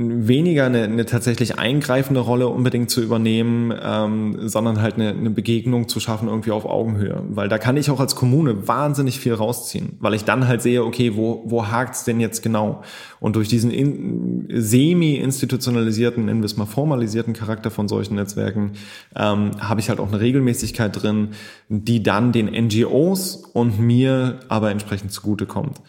weniger 0.00 0.66
eine, 0.66 0.84
eine 0.84 1.06
tatsächlich 1.06 1.58
eingreifende 1.58 2.20
Rolle 2.20 2.46
unbedingt 2.46 2.88
zu 2.88 3.02
übernehmen, 3.02 3.74
ähm, 3.82 4.48
sondern 4.48 4.80
halt 4.80 4.94
eine, 4.94 5.08
eine 5.08 5.30
Begegnung 5.30 5.88
zu 5.88 5.98
schaffen 5.98 6.28
irgendwie 6.28 6.52
auf 6.52 6.66
Augenhöhe. 6.66 7.24
Weil 7.30 7.48
da 7.48 7.58
kann 7.58 7.76
ich 7.76 7.90
auch 7.90 7.98
als 7.98 8.14
Kommune 8.14 8.68
wahnsinnig 8.68 9.18
viel 9.18 9.34
rausziehen, 9.34 9.96
weil 9.98 10.14
ich 10.14 10.22
dann 10.22 10.46
halt 10.46 10.62
sehe, 10.62 10.84
okay, 10.84 11.16
wo, 11.16 11.42
wo 11.46 11.66
hakt's 11.66 12.04
denn 12.04 12.20
jetzt 12.20 12.44
genau? 12.44 12.82
Und 13.18 13.34
durch 13.34 13.48
diesen 13.48 13.72
in, 13.72 14.46
semi-institutionalisierten, 14.48 16.24
nennen 16.24 16.42
wir 16.42 16.46
es 16.46 16.56
mal 16.56 16.66
formalisierten 16.66 17.32
Charakter 17.32 17.72
von 17.72 17.88
solchen 17.88 18.14
Netzwerken, 18.14 18.72
ähm, 19.16 19.50
habe 19.58 19.80
ich 19.80 19.88
halt 19.88 19.98
auch 19.98 20.08
eine 20.08 20.20
Regelmäßigkeit 20.20 21.02
drin, 21.02 21.30
die 21.68 22.04
dann 22.04 22.30
den 22.30 22.46
NGOs 22.46 23.34
und 23.52 23.80
mir 23.80 24.38
aber 24.48 24.70
entsprechend 24.70 25.10
zugutekommt. 25.10 25.80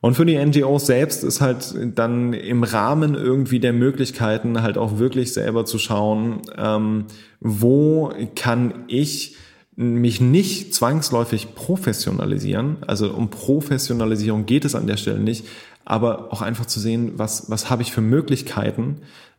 Und 0.00 0.14
für 0.14 0.24
die 0.24 0.38
NGOs 0.38 0.86
selbst 0.86 1.24
ist 1.24 1.40
halt 1.40 1.74
dann 1.94 2.32
im 2.32 2.62
Rahmen 2.62 3.14
irgendwie 3.14 3.60
der 3.60 3.74
Möglichkeiten 3.74 4.62
halt 4.62 4.78
auch 4.78 4.98
wirklich 4.98 5.34
selber 5.34 5.66
zu 5.66 5.78
schauen, 5.78 6.40
ähm, 6.56 7.04
wo 7.40 8.12
kann 8.34 8.84
ich 8.88 9.36
mich 9.76 10.20
nicht 10.20 10.74
zwangsläufig 10.74 11.54
professionalisieren. 11.54 12.78
Also 12.86 13.12
um 13.12 13.30
Professionalisierung 13.30 14.46
geht 14.46 14.64
es 14.64 14.74
an 14.74 14.86
der 14.86 14.96
Stelle 14.96 15.20
nicht, 15.20 15.46
aber 15.84 16.32
auch 16.32 16.42
einfach 16.42 16.66
zu 16.66 16.80
sehen, 16.80 17.12
was, 17.16 17.50
was 17.50 17.70
habe 17.70 17.82
ich 17.82 17.92
für 17.92 18.00
Möglichkeiten, 18.00 18.98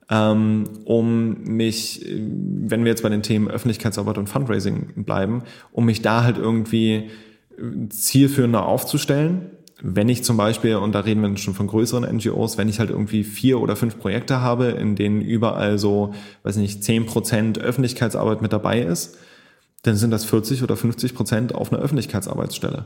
ähm, 0.09 0.65
um 0.85 1.43
mich, 1.43 2.05
wenn 2.07 2.83
wir 2.83 2.91
jetzt 2.91 3.03
bei 3.03 3.09
den 3.09 3.23
Themen 3.23 3.49
Öffentlichkeitsarbeit 3.49 4.17
und 4.17 4.29
Fundraising 4.29 5.03
bleiben, 5.05 5.43
um 5.71 5.85
mich 5.85 6.01
da 6.01 6.23
halt 6.23 6.37
irgendwie 6.37 7.09
zielführender 7.89 8.65
aufzustellen 8.65 9.51
wenn 9.83 10.09
ich 10.09 10.23
zum 10.23 10.37
Beispiel, 10.37 10.75
und 10.75 10.93
da 10.93 10.99
reden 11.01 11.21
wir 11.21 11.37
schon 11.37 11.53
von 11.53 11.67
größeren 11.67 12.03
NGOs, 12.17 12.57
wenn 12.57 12.69
ich 12.69 12.79
halt 12.79 12.89
irgendwie 12.89 13.23
vier 13.23 13.59
oder 13.59 13.75
fünf 13.75 13.99
Projekte 13.99 14.41
habe, 14.41 14.65
in 14.65 14.95
denen 14.95 15.21
überall 15.21 15.79
so, 15.79 16.13
weiß 16.43 16.57
nicht, 16.57 16.83
zehn 16.83 17.05
Prozent 17.05 17.57
Öffentlichkeitsarbeit 17.57 18.41
mit 18.41 18.53
dabei 18.53 18.81
ist, 18.81 19.17
dann 19.81 19.95
sind 19.95 20.11
das 20.11 20.25
40 20.25 20.61
oder 20.61 20.77
50 20.77 21.15
Prozent 21.15 21.55
auf 21.55 21.73
einer 21.73 21.81
Öffentlichkeitsarbeitsstelle. 21.81 22.85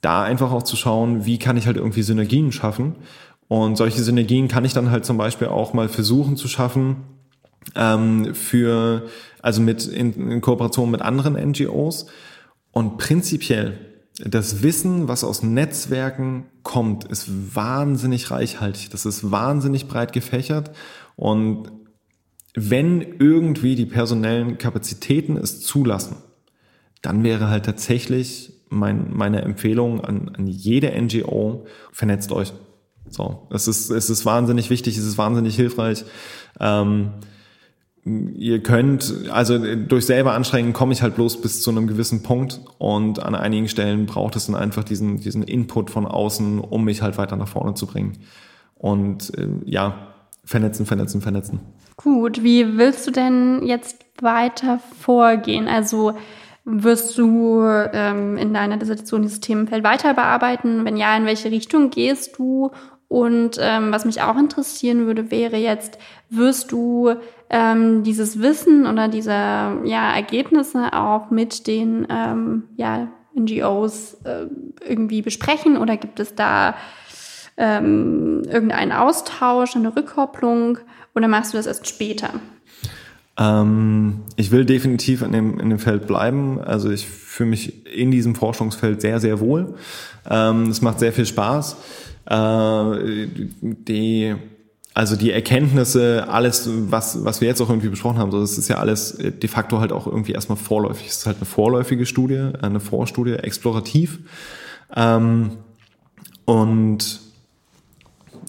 Da 0.00 0.22
einfach 0.22 0.50
auch 0.52 0.62
zu 0.62 0.76
schauen, 0.76 1.26
wie 1.26 1.38
kann 1.38 1.56
ich 1.56 1.66
halt 1.66 1.76
irgendwie 1.76 2.02
Synergien 2.02 2.52
schaffen. 2.52 2.96
Und 3.48 3.76
solche 3.76 4.02
Synergien 4.02 4.48
kann 4.48 4.64
ich 4.64 4.72
dann 4.72 4.90
halt 4.90 5.04
zum 5.04 5.18
Beispiel 5.18 5.48
auch 5.48 5.74
mal 5.74 5.88
versuchen 5.88 6.36
zu 6.36 6.48
schaffen, 6.48 6.96
ähm, 7.74 8.34
für, 8.34 9.06
also 9.42 9.60
mit, 9.60 9.86
in, 9.86 10.30
in 10.30 10.40
Kooperation 10.40 10.90
mit 10.90 11.02
anderen 11.02 11.34
NGOs. 11.34 12.06
Und 12.72 12.96
prinzipiell 12.96 13.78
das 14.18 14.62
Wissen, 14.62 15.08
was 15.08 15.24
aus 15.24 15.42
Netzwerken 15.42 16.46
kommt, 16.62 17.04
ist 17.04 17.56
wahnsinnig 17.56 18.30
reichhaltig. 18.30 18.90
Das 18.90 19.06
ist 19.06 19.30
wahnsinnig 19.30 19.88
breit 19.88 20.12
gefächert. 20.12 20.70
Und 21.16 21.72
wenn 22.54 23.00
irgendwie 23.18 23.74
die 23.74 23.86
personellen 23.86 24.58
Kapazitäten 24.58 25.36
es 25.36 25.60
zulassen, 25.60 26.16
dann 27.02 27.24
wäre 27.24 27.48
halt 27.48 27.66
tatsächlich 27.66 28.52
mein, 28.68 29.12
meine 29.12 29.42
Empfehlung 29.42 30.00
an, 30.00 30.30
an 30.36 30.46
jede 30.46 30.90
NGO, 31.00 31.66
vernetzt 31.92 32.30
euch. 32.30 32.52
So, 33.08 33.46
es 33.50 33.68
ist, 33.68 33.90
es 33.90 34.10
ist 34.10 34.24
wahnsinnig 34.24 34.70
wichtig, 34.70 34.96
es 34.96 35.04
ist 35.04 35.18
wahnsinnig 35.18 35.56
hilfreich. 35.56 36.04
Ähm, 36.60 37.10
ihr 38.04 38.62
könnt, 38.62 39.30
also 39.30 39.58
durch 39.58 40.04
selber 40.04 40.34
Anstrengen 40.34 40.74
komme 40.74 40.92
ich 40.92 41.02
halt 41.02 41.14
bloß 41.14 41.40
bis 41.40 41.62
zu 41.62 41.70
einem 41.70 41.86
gewissen 41.86 42.22
Punkt 42.22 42.60
und 42.78 43.22
an 43.22 43.34
einigen 43.34 43.68
Stellen 43.68 44.06
braucht 44.06 44.36
es 44.36 44.46
dann 44.46 44.54
einfach 44.54 44.84
diesen, 44.84 45.20
diesen 45.20 45.42
Input 45.42 45.90
von 45.90 46.06
außen, 46.06 46.60
um 46.60 46.84
mich 46.84 47.00
halt 47.00 47.16
weiter 47.16 47.36
nach 47.36 47.48
vorne 47.48 47.74
zu 47.74 47.86
bringen. 47.86 48.18
Und 48.74 49.36
äh, 49.38 49.48
ja, 49.64 50.08
vernetzen, 50.44 50.84
vernetzen, 50.84 51.22
vernetzen. 51.22 51.60
Gut, 51.96 52.42
wie 52.42 52.76
willst 52.76 53.06
du 53.06 53.10
denn 53.10 53.62
jetzt 53.64 54.04
weiter 54.20 54.80
vorgehen? 55.00 55.66
Also 55.66 56.12
wirst 56.64 57.16
du 57.16 57.62
ähm, 57.62 58.36
in 58.36 58.52
deiner 58.52 58.76
Dissertation 58.76 59.22
dieses 59.22 59.40
Themenfeld 59.40 59.84
weiter 59.84 60.12
bearbeiten? 60.12 60.84
Wenn 60.84 60.96
ja, 60.96 61.16
in 61.16 61.24
welche 61.24 61.50
Richtung 61.50 61.90
gehst 61.90 62.38
du? 62.38 62.70
Und 63.08 63.58
ähm, 63.60 63.92
was 63.92 64.04
mich 64.04 64.22
auch 64.22 64.36
interessieren 64.36 65.06
würde, 65.06 65.30
wäre 65.30 65.56
jetzt, 65.56 65.98
wirst 66.30 66.72
du 66.72 67.14
ähm, 67.50 68.02
dieses 68.02 68.40
Wissen 68.40 68.86
oder 68.86 69.08
diese 69.08 69.30
ja, 69.30 70.14
Ergebnisse 70.14 70.92
auch 70.92 71.30
mit 71.30 71.66
den 71.66 72.06
ähm, 72.10 72.64
ja, 72.76 73.08
NGOs 73.38 74.14
äh, 74.24 74.46
irgendwie 74.86 75.22
besprechen 75.22 75.76
oder 75.76 75.96
gibt 75.96 76.18
es 76.20 76.34
da 76.34 76.74
ähm, 77.56 78.42
irgendeinen 78.46 78.92
Austausch, 78.92 79.76
eine 79.76 79.94
Rückkopplung 79.94 80.78
oder 81.14 81.28
machst 81.28 81.52
du 81.52 81.56
das 81.56 81.66
erst 81.66 81.86
später? 81.86 82.30
Ähm, 83.36 84.22
ich 84.36 84.50
will 84.50 84.64
definitiv 84.64 85.22
in 85.22 85.32
dem, 85.32 85.58
in 85.58 85.70
dem 85.70 85.78
Feld 85.78 86.06
bleiben. 86.06 86.60
Also 86.60 86.90
ich 86.90 87.08
fühle 87.08 87.50
mich 87.50 87.86
in 87.86 88.10
diesem 88.10 88.34
Forschungsfeld 88.34 89.00
sehr, 89.00 89.20
sehr 89.20 89.40
wohl. 89.40 89.74
Ähm, 90.28 90.70
es 90.70 90.82
macht 90.82 91.00
sehr 91.00 91.12
viel 91.12 91.26
Spaß. 91.26 91.76
Äh, 92.26 93.28
die, 93.60 94.34
also 94.94 95.16
die 95.16 95.32
Erkenntnisse, 95.32 96.26
alles, 96.28 96.68
was, 96.90 97.24
was 97.24 97.40
wir 97.40 97.48
jetzt 97.48 97.60
auch 97.60 97.68
irgendwie 97.68 97.88
besprochen 97.88 98.18
haben, 98.18 98.30
so, 98.30 98.40
das 98.40 98.58
ist 98.58 98.68
ja 98.68 98.76
alles 98.76 99.18
de 99.18 99.48
facto 99.48 99.80
halt 99.80 99.92
auch 99.92 100.06
irgendwie 100.06 100.32
erstmal 100.32 100.58
vorläufig. 100.58 101.08
Es 101.08 101.18
ist 101.18 101.26
halt 101.26 101.38
eine 101.38 101.46
vorläufige 101.46 102.06
Studie, 102.06 102.50
eine 102.62 102.80
Vorstudie, 102.80 103.34
explorativ. 103.34 104.20
Ähm, 104.94 105.52
und 106.44 107.20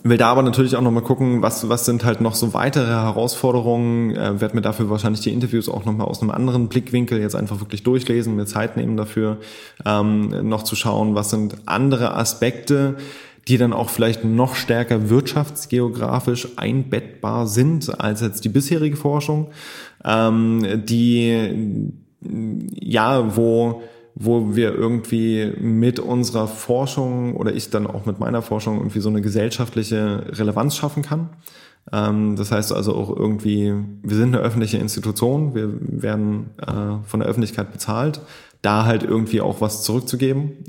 will 0.04 0.18
da 0.18 0.28
aber 0.28 0.44
natürlich 0.44 0.76
auch 0.76 0.82
nochmal 0.82 1.04
gucken, 1.04 1.42
was, 1.42 1.68
was 1.68 1.86
sind 1.86 2.06
halt 2.06 2.22
noch 2.22 2.36
so 2.36 2.54
weitere 2.54 2.86
Herausforderungen. 2.86 4.16
Äh, 4.16 4.40
werde 4.40 4.56
mir 4.56 4.62
dafür 4.62 4.90
wahrscheinlich 4.90 5.22
die 5.22 5.34
Interviews 5.34 5.68
auch 5.68 5.84
nochmal 5.84 6.08
aus 6.08 6.22
einem 6.22 6.30
anderen 6.30 6.68
Blickwinkel 6.68 7.20
jetzt 7.20 7.36
einfach 7.36 7.60
wirklich 7.60 7.82
durchlesen, 7.82 8.36
mir 8.36 8.46
Zeit 8.46 8.78
nehmen 8.78 8.98
dafür, 8.98 9.38
ähm, 9.84 10.48
noch 10.48 10.62
zu 10.62 10.76
schauen, 10.76 11.16
was 11.16 11.32
sind 11.32 11.56
andere 11.66 12.16
Aspekte, 12.16 12.98
die 13.48 13.58
dann 13.58 13.74
auch 13.74 13.90
vielleicht 13.90 14.24
noch 14.24 14.56
stärker 14.56 15.10
wirtschaftsgeografisch 15.10 16.58
einbettbar 16.58 17.48
sind 17.48 18.00
als 18.00 18.22
jetzt 18.22 18.44
die 18.44 18.50
bisherige 18.50 18.96
Forschung, 18.96 19.52
ähm, 20.04 20.84
die 20.86 21.92
ja, 22.82 23.36
wo 23.36 23.84
wo 24.16 24.56
wir 24.56 24.74
irgendwie 24.74 25.52
mit 25.60 26.00
unserer 26.00 26.48
Forschung 26.48 27.36
oder 27.36 27.54
ich 27.54 27.70
dann 27.70 27.86
auch 27.86 28.06
mit 28.06 28.18
meiner 28.18 28.42
Forschung 28.42 28.78
irgendwie 28.78 29.02
so 29.02 29.10
eine 29.10 29.22
gesellschaftliche 29.22 30.28
Relevanz 30.30 30.78
schaffen 30.78 31.04
kann. 31.04 31.32
Ähm, 31.92 32.38
das 32.38 32.52
heißt 32.52 32.72
also 32.72 32.96
auch 32.96 33.16
irgendwie, 33.16 33.74
wir 34.02 34.16
sind 34.16 34.34
eine 34.34 34.44
öffentliche 34.44 34.78
Institution, 34.78 35.54
wir 35.54 35.70
werden 35.82 36.52
äh, 36.62 37.06
von 37.06 37.20
der 37.20 37.28
Öffentlichkeit 37.28 37.74
bezahlt, 37.74 38.22
da 38.62 38.86
halt 38.86 39.04
irgendwie 39.04 39.42
auch 39.42 39.60
was 39.60 39.84
zurückzugeben. 39.84 40.64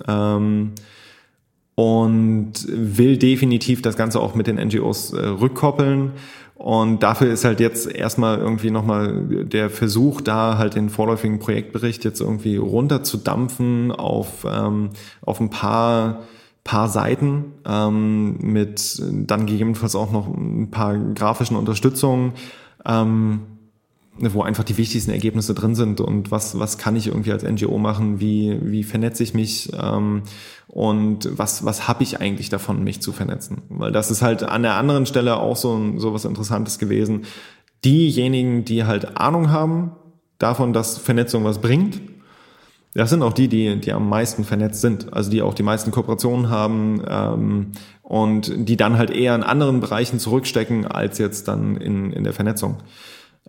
Und 1.77 2.53
will 2.69 3.19
definitiv 3.19 3.83
das 3.83 3.97
Ganze 3.97 4.19
auch 4.21 4.35
mit 4.35 4.47
den 4.47 4.57
NGOs 4.57 5.13
äh, 5.13 5.19
rückkoppeln 5.19 6.13
und 6.57 7.03
dafür 7.03 7.31
ist 7.31 7.45
halt 7.45 7.61
jetzt 7.61 7.87
erstmal 7.87 8.39
irgendwie 8.39 8.71
nochmal 8.71 9.45
der 9.45 9.69
Versuch, 9.69 10.23
da 10.23 10.57
halt 10.57 10.75
den 10.75 10.89
vorläufigen 10.89 11.39
Projektbericht 11.39 12.03
jetzt 12.05 12.21
irgendwie 12.23 12.57
runterzudampfen 12.57 13.93
auf, 13.93 14.47
ähm, 14.51 14.89
auf 15.21 15.39
ein 15.39 15.51
paar, 15.51 16.23
paar 16.65 16.89
Seiten 16.89 17.53
ähm, 17.67 18.39
mit 18.41 19.03
dann 19.13 19.45
gegebenenfalls 19.45 19.95
auch 19.95 20.11
noch 20.11 20.29
ein 20.29 20.71
paar 20.71 20.97
grafischen 20.97 21.59
Unterstützungen. 21.59 22.33
Ähm, 22.87 23.41
wo 24.19 24.43
einfach 24.43 24.65
die 24.65 24.79
wichtigsten 24.79 25.11
Ergebnisse 25.11 25.55
drin 25.55 25.75
sind 25.75 26.01
und 26.01 26.31
was, 26.31 26.59
was 26.59 26.79
kann 26.79 26.97
ich 26.97 27.09
irgendwie 27.09 27.33
als 27.33 27.43
NGO 27.43 27.79
machen, 27.79 28.21
wie, 28.21 28.59
wie 28.63 28.83
vernetze 28.83 29.23
ich 29.23 29.35
mich 29.35 29.71
ähm, 29.79 30.23
und 30.69 31.29
was, 31.37 31.65
was 31.65 31.87
habe 31.89 32.03
ich 32.03 32.21
eigentlich 32.21 32.49
davon, 32.49 32.83
mich 32.83 33.01
zu 33.01 33.13
vernetzen. 33.13 33.63
Weil 33.69 33.93
das 33.93 34.11
ist 34.11 34.23
halt 34.23 34.43
an 34.43 34.63
der 34.63 34.75
anderen 34.75 35.07
Stelle 35.07 35.37
auch 35.37 35.57
so, 35.57 35.99
so 35.99 36.15
was 36.15 36.25
Interessantes 36.25 36.79
gewesen. 36.79 37.23
Diejenigen, 37.85 38.65
die 38.65 38.85
halt 38.85 39.19
Ahnung 39.19 39.51
haben 39.51 39.93
davon, 40.39 40.73
dass 40.73 40.99
Vernetzung 40.99 41.45
was 41.45 41.61
bringt, 41.61 42.01
das 42.95 43.11
sind 43.11 43.23
auch 43.23 43.35
die, 43.35 43.49
die, 43.49 43.79
die 43.79 43.93
am 43.93 44.09
meisten 44.09 44.45
vernetzt 44.45 44.81
sind, 44.81 45.13
also 45.13 45.31
die 45.31 45.43
auch 45.43 45.53
die 45.53 45.63
meisten 45.63 45.91
Kooperationen 45.91 46.49
haben 46.49 47.03
ähm, 47.07 47.73
und 48.03 48.51
die 48.69 48.79
dann 48.79 48.97
halt 48.97 49.11
eher 49.11 49.35
in 49.35 49.43
anderen 49.43 49.81
Bereichen 49.81 50.19
zurückstecken 50.19 50.87
als 50.87 51.19
jetzt 51.19 51.47
dann 51.47 51.77
in, 51.77 52.11
in 52.13 52.25
der 52.25 52.33
Vernetzung. 52.33 52.79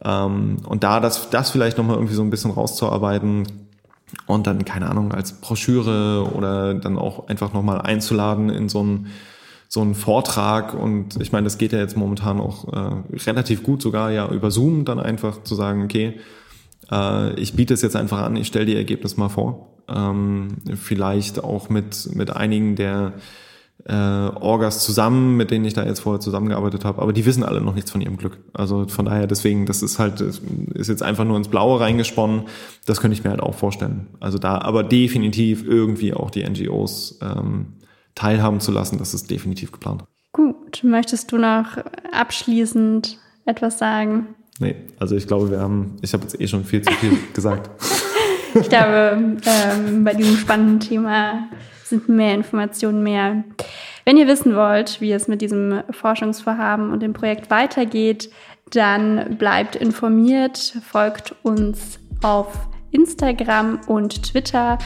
Ähm, 0.04 0.58
und 0.68 0.84
da 0.84 1.00
das, 1.00 1.30
das 1.30 1.50
vielleicht 1.50 1.78
nochmal 1.78 1.96
irgendwie 1.96 2.16
so 2.16 2.22
ein 2.22 2.30
bisschen 2.30 2.52
rauszuarbeiten 2.52 3.48
und 4.26 4.48
dann, 4.48 4.64
keine 4.66 4.90
Ahnung, 4.90 5.12
als 5.12 5.34
Broschüre 5.34 6.32
oder 6.34 6.74
dann 6.74 6.98
auch 6.98 7.28
einfach 7.28 7.54
nochmal 7.54 7.82
einzuladen 7.82 8.50
in 8.50 8.70
so 8.70 8.80
einen, 8.80 9.08
so 9.68 9.82
einen 9.82 9.96
Vortrag. 9.96 10.74
Und 10.74 11.20
ich 11.22 11.32
meine, 11.32 11.46
das 11.46 11.58
geht 11.58 11.74
ja 11.74 11.80
jetzt 11.80 11.98
momentan 11.98 12.40
auch 12.40 12.72
äh, 12.72 13.18
relativ 13.26 13.64
gut, 13.64 13.82
sogar 13.82 14.12
ja 14.12 14.30
über 14.30 14.52
Zoom 14.52 14.86
dann 14.86 15.00
einfach 15.00 15.44
zu 15.44 15.56
sagen, 15.56 15.84
okay, 15.84 16.20
äh, 16.92 17.34
ich 17.40 17.54
biete 17.54 17.74
es 17.74 17.82
jetzt 17.82 17.96
einfach 17.96 18.22
an, 18.22 18.36
ich 18.36 18.48
stelle 18.48 18.66
die 18.66 18.76
Ergebnisse 18.76 19.20
mal 19.20 19.30
vor. 19.30 19.74
Ähm, 19.90 20.58
vielleicht 20.76 21.44
auch 21.44 21.70
mit, 21.70 22.10
mit 22.14 22.36
einigen 22.36 22.76
der 22.76 23.14
äh, 23.86 23.94
Orgas 23.94 24.84
zusammen, 24.84 25.38
mit 25.38 25.52
denen 25.52 25.66
ich 25.66 25.74
da 25.74 25.86
jetzt 25.86 26.02
vorher 26.02 26.20
zusammengearbeitet 26.20 26.84
habe, 26.84 27.02
aber 27.02 27.14
die 27.14 27.26
wissen 27.26 27.44
alle 27.44 27.62
noch 27.62 27.74
nichts 27.74 27.92
von 27.92 28.02
ihrem 28.02 28.18
Glück. 28.18 28.38
Also 28.54 28.88
von 28.88 29.06
daher, 29.06 29.28
deswegen, 29.28 29.66
das 29.66 29.82
ist 29.82 29.98
halt, 30.00 30.20
ist 30.22 30.88
jetzt 30.88 31.04
einfach 31.04 31.24
nur 31.24 31.38
ins 31.38 31.48
Blaue 31.48 31.80
reingesponnen. 31.80 32.44
Das 32.86 33.00
könnte 33.00 33.16
ich 33.16 33.24
mir 33.24 33.30
halt 33.30 33.42
auch 33.42 33.56
vorstellen. 33.56 34.08
Also 34.20 34.38
da, 34.40 34.60
aber 34.60 34.84
definitiv 34.84 35.66
irgendwie 35.66 36.14
auch 36.14 36.32
die 36.32 36.44
NGOs 36.44 37.20
ähm, 37.22 37.74
teilhaben 38.16 38.60
zu 38.60 38.72
lassen, 38.72 38.98
das 38.98 39.14
ist 39.14 39.30
definitiv 39.30 39.72
geplant. 39.72 40.04
Gut, 40.34 40.84
möchtest 40.84 41.32
du 41.32 41.38
noch 41.38 41.78
abschließend 42.12 43.18
etwas 43.46 43.80
sagen? 43.80 44.28
Nee, 44.60 44.76
also 45.00 45.16
ich 45.16 45.28
glaube, 45.28 45.52
wir 45.52 45.60
haben, 45.60 45.96
ich 46.02 46.14
habe 46.14 46.24
jetzt 46.24 46.40
eh 46.40 46.48
schon 46.48 46.66
viel 46.66 46.82
zu 46.82 46.92
viel 46.94 47.18
gesagt. 47.34 47.70
ich 48.54 48.70
glaube, 48.70 49.38
ähm, 49.46 50.04
bei 50.04 50.14
diesem 50.14 50.36
spannenden 50.36 50.80
Thema 50.80 51.48
sind 51.90 52.10
mehr 52.10 52.34
Informationen 52.34 53.04
mehr. 53.04 53.44
Wenn 54.06 54.18
ihr 54.18 54.28
wissen 54.28 54.56
wollt, 54.56 55.02
wie 55.02 55.12
es 55.12 55.28
mit 55.28 55.42
diesem 55.42 55.84
Forschungsvorhaben 55.92 56.92
und 56.92 57.02
dem 57.02 57.14
Projekt 57.14 57.50
weitergeht, 57.50 58.30
dann 58.72 59.38
bleibt 59.38 59.76
informiert, 59.76 60.78
folgt 60.90 61.36
uns 61.44 62.00
auf 62.22 62.68
Instagram 62.92 63.80
und 63.88 64.24
Twitter 64.24 64.78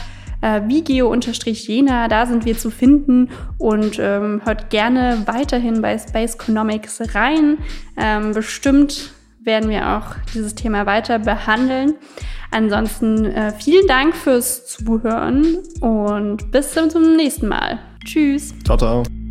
äh, 0.42 0.60
vigeo-jena, 0.66 2.08
da 2.08 2.26
sind 2.26 2.44
wir 2.44 2.58
zu 2.58 2.70
finden 2.70 3.30
und 3.58 3.98
ähm, 3.98 4.42
hört 4.44 4.70
gerne 4.70 5.22
weiterhin 5.26 5.80
bei 5.80 5.96
Space 5.96 6.34
Economics 6.34 7.14
rein. 7.14 7.58
Ähm, 7.96 8.32
bestimmt 8.32 9.14
werden 9.44 9.70
wir 9.70 9.96
auch 9.96 10.14
dieses 10.34 10.54
Thema 10.54 10.86
weiter 10.86 11.18
behandeln. 11.18 11.94
Ansonsten 12.50 13.24
äh, 13.24 13.52
vielen 13.52 13.86
Dank 13.86 14.14
fürs 14.14 14.66
Zuhören 14.66 15.58
und 15.80 16.50
bis 16.50 16.72
zum 16.72 17.16
nächsten 17.16 17.48
Mal. 17.48 17.78
Tschüss. 18.04 18.54
Ciao, 18.64 18.76
ciao. 18.76 19.21